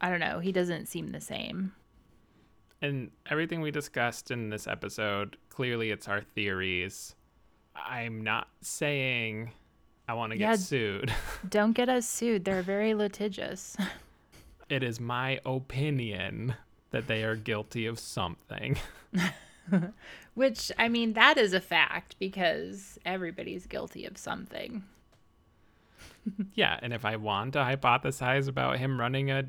I 0.01 0.09
don't 0.10 0.20
know. 0.20 0.39
He 0.39 0.52
doesn't 0.52 0.86
seem 0.86 1.10
the 1.10 1.20
same. 1.20 1.72
And 2.80 3.10
everything 3.28 3.60
we 3.60 3.70
discussed 3.70 4.30
in 4.30 4.51
this 4.51 4.66
episode, 4.66 5.36
clearly 5.48 5.90
it's 5.90 6.09
our 6.09 6.20
theories. 6.20 7.16
I'm 7.74 8.22
not 8.22 8.48
saying 8.60 9.51
I 10.09 10.14
want 10.14 10.32
to 10.32 10.39
yeah, 10.39 10.52
get 10.52 10.60
sued. 10.60 11.12
don't 11.48 11.72
get 11.72 11.90
us 11.90 12.09
sued. 12.09 12.47
They're 12.47 12.62
very 12.62 12.94
litigious. 12.94 13.76
it 14.70 14.82
is 14.82 14.98
my 14.98 15.39
opinion 15.44 16.55
that 16.90 17.06
they 17.06 17.22
are 17.24 17.36
guilty 17.36 17.85
of 17.85 17.98
something. 17.98 18.78
Which, 20.35 20.72
I 20.78 20.89
mean, 20.89 21.12
that 21.12 21.36
is 21.36 21.52
a 21.52 21.60
fact 21.60 22.16
because 22.18 22.98
everybody's 23.05 23.66
guilty 23.66 24.06
of 24.06 24.16
something. 24.16 24.85
yeah, 26.55 26.78
and 26.80 26.94
if 26.94 27.05
I 27.05 27.16
want 27.16 27.52
to 27.52 27.59
hypothesize 27.59 28.48
about 28.48 28.78
him 28.78 28.98
running 28.98 29.30
a 29.30 29.44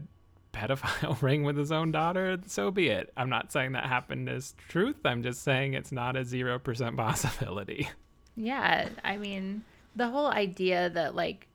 pedophile 0.52 1.22
ring 1.22 1.44
with 1.44 1.56
his 1.56 1.72
own 1.72 1.94
daughter, 1.94 2.38
so 2.48 2.70
be 2.70 2.90
it. 2.90 3.14
I'm 3.16 3.30
not 3.30 3.54
saying 3.54 3.72
that 3.74 3.86
happened 3.86 4.28
as 4.28 4.56
truth. 4.68 4.98
I'm 5.06 5.24
just 5.24 5.42
saying 5.42 5.74
it's 5.74 5.94
not 5.94 6.18
a 6.18 6.22
0% 6.22 6.98
possibility. 6.98 7.90
Yeah, 8.36 8.90
I 9.04 9.18
mean, 9.18 9.64
the 10.00 10.08
whole 10.08 10.32
idea 10.32 10.90
that 10.90 11.16
like 11.16 11.48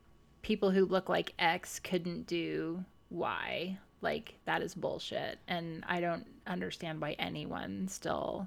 people 0.42 0.70
who 0.70 0.84
look 0.84 1.08
like 1.08 1.34
X 1.38 1.80
couldn't 1.80 2.26
do 2.26 2.84
Y 3.10 3.78
like 4.04 4.34
that 4.44 4.62
is 4.62 4.74
bullshit. 4.74 5.38
And 5.48 5.82
i 5.88 6.00
don't 6.00 6.26
understand 6.46 7.00
why 7.00 7.12
anyone 7.18 7.88
still 7.88 8.46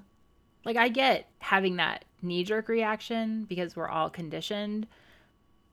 like 0.64 0.76
i 0.76 0.88
get 0.88 1.28
having 1.40 1.76
that 1.76 2.04
knee 2.22 2.44
jerk 2.44 2.68
reaction 2.68 3.44
because 3.44 3.76
we're 3.76 3.88
all 3.88 4.08
conditioned. 4.08 4.86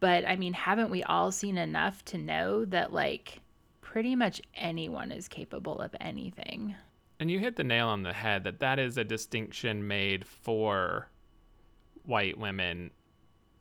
But 0.01 0.25
i 0.27 0.35
mean 0.35 0.53
haven't 0.53 0.91
we 0.91 1.03
all 1.03 1.31
seen 1.31 1.57
enough 1.57 2.03
to 2.05 2.17
know 2.17 2.65
that 2.65 2.91
like 2.91 3.39
pretty 3.81 4.15
much 4.15 4.41
anyone 4.55 5.11
is 5.11 5.29
capable 5.29 5.79
of 5.79 5.95
anything? 6.01 6.75
And 7.17 7.31
you 7.31 7.39
hit 7.39 7.55
the 7.55 7.63
nail 7.63 7.87
on 7.87 8.03
the 8.03 8.11
head 8.11 8.43
that 8.43 8.59
that 8.59 8.77
is 8.77 8.97
a 8.97 9.05
distinction 9.05 9.87
made 9.87 10.27
for 10.27 11.07
white 12.03 12.37
women 12.37 12.91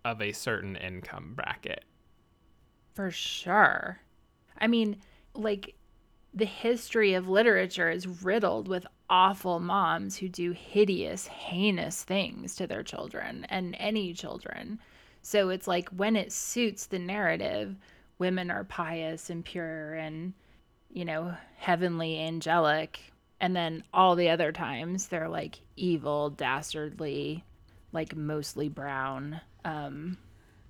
of 0.04 0.20
a 0.20 0.32
certain 0.32 0.76
income 0.76 1.32
bracket. 1.34 1.84
For 2.94 3.10
sure. 3.10 4.00
I 4.58 4.66
mean, 4.66 4.96
like 5.34 5.74
the 6.32 6.44
history 6.44 7.14
of 7.14 7.28
literature 7.28 7.90
is 7.90 8.06
riddled 8.06 8.68
with 8.68 8.86
awful 9.08 9.60
moms 9.60 10.16
who 10.16 10.28
do 10.28 10.52
hideous, 10.52 11.26
heinous 11.26 12.02
things 12.02 12.56
to 12.56 12.66
their 12.66 12.82
children 12.82 13.46
and 13.48 13.76
any 13.78 14.12
children. 14.12 14.80
So 15.22 15.48
it's 15.48 15.68
like 15.68 15.88
when 15.90 16.16
it 16.16 16.32
suits 16.32 16.86
the 16.86 16.98
narrative, 16.98 17.76
women 18.18 18.50
are 18.50 18.64
pious 18.64 19.30
and 19.30 19.44
pure 19.44 19.94
and, 19.94 20.34
you 20.90 21.04
know, 21.04 21.34
heavenly, 21.56 22.20
angelic. 22.20 23.00
And 23.40 23.54
then 23.54 23.84
all 23.92 24.16
the 24.16 24.30
other 24.30 24.52
times 24.52 25.08
they're 25.08 25.28
like 25.28 25.60
evil, 25.76 26.30
dastardly, 26.30 27.44
like 27.92 28.16
mostly 28.16 28.68
brown. 28.68 29.40
Um, 29.64 30.18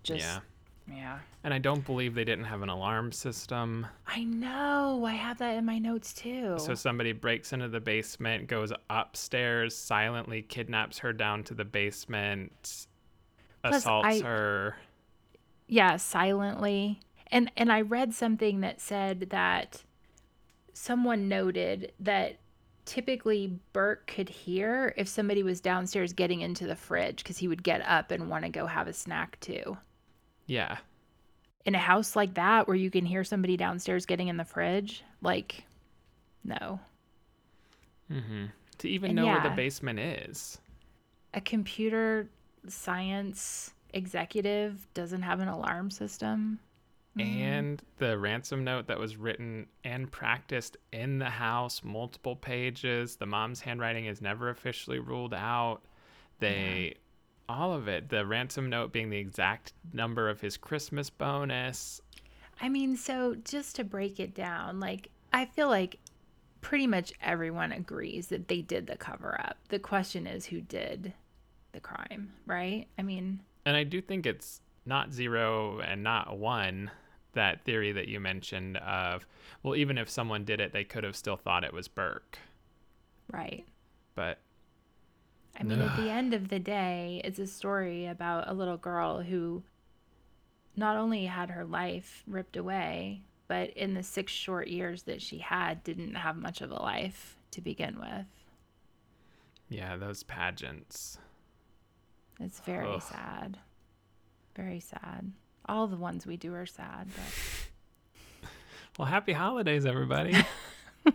just, 0.03 0.25
yeah. 0.25 0.41
yeah. 0.89 1.19
And 1.43 1.53
I 1.53 1.59
don't 1.59 1.85
believe 1.85 2.15
they 2.15 2.25
didn't 2.25 2.45
have 2.45 2.63
an 2.63 2.69
alarm 2.69 3.13
system. 3.13 3.87
I 4.07 4.25
know. 4.25 5.05
I 5.05 5.13
have 5.13 5.39
that 5.39 5.57
in 5.57 5.65
my 5.65 5.79
notes 5.79 6.13
too. 6.13 6.55
So 6.59 6.75
somebody 6.75 7.13
breaks 7.13 7.53
into 7.53 7.69
the 7.69 7.81
basement, 7.81 8.47
goes 8.47 8.73
upstairs, 8.91 9.77
silently 9.77 10.43
kidnaps 10.43 10.99
her 10.99 11.13
down 11.13 11.43
to 11.45 11.55
the 11.55 11.65
basement, 11.65 12.87
Plus, 13.63 13.77
assaults 13.77 14.07
I- 14.09 14.21
her. 14.23 14.77
yeah, 15.67 15.97
silently. 15.97 17.01
And 17.33 17.51
and 17.57 17.73
I 17.73 17.81
read 17.81 18.13
something 18.15 18.61
that 18.61 18.81
said 18.81 19.29
that 19.31 19.83
someone 20.73 21.29
noted 21.29 21.93
that 22.01 22.37
typically 22.85 23.59
Burke 23.73 24.07
could 24.07 24.29
hear 24.29 24.95
if 24.97 25.09
somebody 25.09 25.43
was 25.43 25.61
downstairs 25.61 26.13
getting 26.13 26.41
into 26.41 26.67
the 26.67 26.77
fridge 26.77 27.23
because 27.23 27.39
he 27.39 27.49
would 27.49 27.63
get 27.63 27.83
up 27.87 28.11
and 28.11 28.29
want 28.29 28.45
to 28.45 28.51
go 28.51 28.67
have 28.67 28.89
a 28.89 28.93
snack 28.93 29.39
too. 29.41 29.77
Yeah. 30.47 30.79
In 31.65 31.75
a 31.75 31.79
house 31.79 32.15
like 32.15 32.35
that 32.35 32.69
where 32.69 32.77
you 32.77 32.91
can 32.91 33.07
hear 33.07 33.25
somebody 33.25 33.57
downstairs 33.57 34.07
getting 34.07 34.29
in 34.29 34.37
the 34.37 34.45
fridge, 34.45 35.03
like 35.23 35.65
no. 36.45 36.81
Mm-hmm. 38.11 38.47
To 38.79 38.89
even 38.89 39.11
And 39.11 39.17
know 39.17 39.27
where 39.27 39.41
the 39.41 39.51
basement 39.51 39.99
is. 39.99 40.59
A 41.33 41.41
computer 41.41 42.29
science 42.69 43.73
executive 43.95 44.87
doesn't 44.95 45.23
have 45.23 45.41
an 45.41 45.49
alarm 45.49 45.91
system. 45.91 46.59
Mm-hmm. 47.17 47.43
And 47.43 47.83
the 47.99 48.19
ransom 48.19 48.65
note 48.65 48.89
that 48.89 48.99
was 48.99 49.17
written 49.17 49.67
and 49.85 50.11
practiced 50.11 50.77
in 50.93 51.19
the 51.19 51.31
house, 51.31 51.83
multiple 51.85 52.35
pages. 52.35 53.17
The 53.17 53.27
mom's 53.27 53.61
handwriting 53.61 54.07
is 54.07 54.21
never 54.21 54.51
officially 54.51 54.99
ruled 54.99 55.33
out. 55.35 55.83
They, 56.41 56.95
all 57.49 57.73
of 57.73 57.87
it, 57.87 58.09
the 58.09 58.27
ransom 58.27 58.69
note 58.69 58.93
being 58.93 59.11
the 59.11 59.19
exact 59.19 59.73
number 59.93 60.29
of 60.29 60.41
his 60.41 60.57
Christmas 60.57 61.09
bonus. 61.09 62.01
I 62.61 62.69
mean, 62.69 62.97
so 62.97 63.37
just 63.45 63.77
to 63.77 63.85
break 63.85 64.19
it 64.19 64.35
down, 64.35 64.81
like 64.81 65.09
I 65.33 65.45
feel 65.45 65.69
like 65.69 65.99
pretty 66.61 66.87
much 66.87 67.13
everyone 67.21 67.73
agrees 67.73 68.29
that 68.29 68.49
they 68.49 68.63
did 68.63 68.87
the 68.87 68.97
cover 68.97 69.41
up. 69.41 69.59
The 69.69 69.79
question 69.79 70.27
is 70.27 70.47
who 70.47 70.61
did 70.61 71.13
the 71.73 71.81
crime, 71.81 72.33
right? 72.47 72.87
I 72.99 73.03
mean, 73.03 73.41
And 73.67 73.77
I 73.77 73.85
do 73.85 74.01
think 74.01 74.27
it's 74.27 74.61
not 74.87 75.13
zero 75.13 75.81
and 75.81 76.03
not 76.03 76.39
one, 76.39 76.91
that 77.35 77.65
theory 77.65 77.93
that 77.93 78.09
you 78.09 78.21
mentioned 78.21 78.77
of, 78.79 79.27
well, 79.63 79.77
even 79.77 79.99
if 79.99 80.09
someone 80.09 80.45
did 80.45 80.61
it, 80.61 80.73
they 80.73 80.85
could 80.85 81.05
have 81.05 81.17
still 81.17 81.37
thought 81.37 81.65
it 81.65 81.73
was 81.73 81.89
Burke. 81.89 82.39
right. 83.33 83.65
But 84.15 84.39
I 85.59 85.63
mean, 85.65 85.81
at 85.81 85.97
the 85.97 86.11
end 86.11 86.35
of 86.35 86.49
the 86.49 86.59
day, 86.59 87.21
it's 87.25 87.39
a 87.39 87.47
story 87.47 88.07
about 88.07 88.49
a 88.49 88.55
little 88.55 88.77
girl 88.77 89.23
who 89.23 89.63
not 90.77 90.97
only 90.97 91.27
had 91.27 91.51
her 91.51 91.65
life 91.65 92.23
ripped 92.27 92.57
away, 92.57 93.23
but 93.47 93.71
in 93.71 93.95
the 93.95 94.03
six 94.03 94.33
short 94.33 94.69
years 94.69 95.03
that 95.05 95.23
she 95.23 95.39
had, 95.39 95.83
didn't 95.85 96.15
have 96.15 96.37
much 96.37 96.61
of 96.61 96.71
a 96.71 96.83
life 96.83 97.37
to 97.53 97.61
begin 97.61 97.99
with. 98.01 98.27
yeah, 99.69 99.97
those 99.97 100.23
pageants. 100.23 101.19
It's 102.41 102.61
very 102.61 102.87
Ugh. 102.89 103.03
sad. 103.03 103.59
Very 104.57 104.81
sad. 104.81 105.33
All 105.67 105.87
the 105.87 105.97
ones 105.97 106.27
we 106.27 106.37
do 106.37 106.55
are 106.55 106.67
sad, 106.67 107.09
but 107.15 108.49
Well, 108.99 109.07
happy 109.07 109.33
holidays, 109.33 109.87
everybody. 109.87 110.35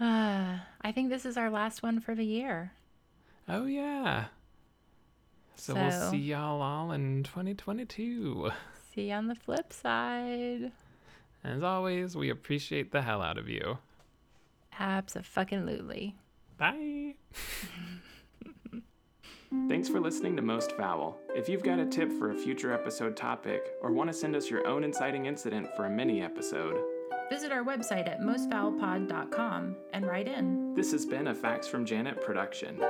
uh, 0.00 0.56
I 0.80 0.92
think 0.92 1.08
this 1.08 1.24
is 1.24 1.36
our 1.36 1.50
last 1.50 1.84
one 1.84 2.00
for 2.00 2.14
the 2.14 2.24
year. 2.24 2.72
oh, 3.48 3.66
yeah. 3.66 4.24
So, 5.54 5.74
we'll 5.74 6.10
see 6.10 6.18
y'all 6.18 6.60
all 6.60 6.90
in 6.92 7.22
2022. 7.22 8.50
See 8.94 9.08
you 9.08 9.14
on 9.14 9.28
the 9.28 9.34
flip 9.34 9.72
side. 9.72 10.72
As 11.44 11.62
always, 11.62 12.16
we 12.16 12.28
appreciate 12.28 12.90
the 12.90 13.02
hell 13.02 13.22
out 13.22 13.38
of 13.38 13.48
you. 13.48 13.78
Absolutely. 14.78 16.16
Bye. 16.58 17.14
Thanks 19.68 19.88
for 19.88 20.00
listening 20.00 20.36
to 20.36 20.42
Most 20.42 20.72
Foul. 20.72 21.18
If 21.34 21.48
you've 21.48 21.62
got 21.62 21.78
a 21.78 21.86
tip 21.86 22.10
for 22.12 22.30
a 22.30 22.34
future 22.36 22.72
episode 22.72 23.16
topic 23.16 23.62
or 23.80 23.92
want 23.92 24.10
to 24.10 24.14
send 24.14 24.34
us 24.34 24.50
your 24.50 24.66
own 24.66 24.84
inciting 24.84 25.26
incident 25.26 25.68
for 25.76 25.86
a 25.86 25.90
mini 25.90 26.22
episode, 26.22 26.76
Visit 27.28 27.50
our 27.50 27.64
website 27.64 28.06
at 28.08 28.20
mostfoulpod.com 28.20 29.76
and 29.92 30.06
write 30.06 30.28
in. 30.28 30.74
this 30.74 30.92
has 30.92 31.04
been 31.04 31.26
a 31.26 31.34
Facts 31.34 31.66
from 31.66 31.84
Janet 31.84 32.20
production. 32.24 32.80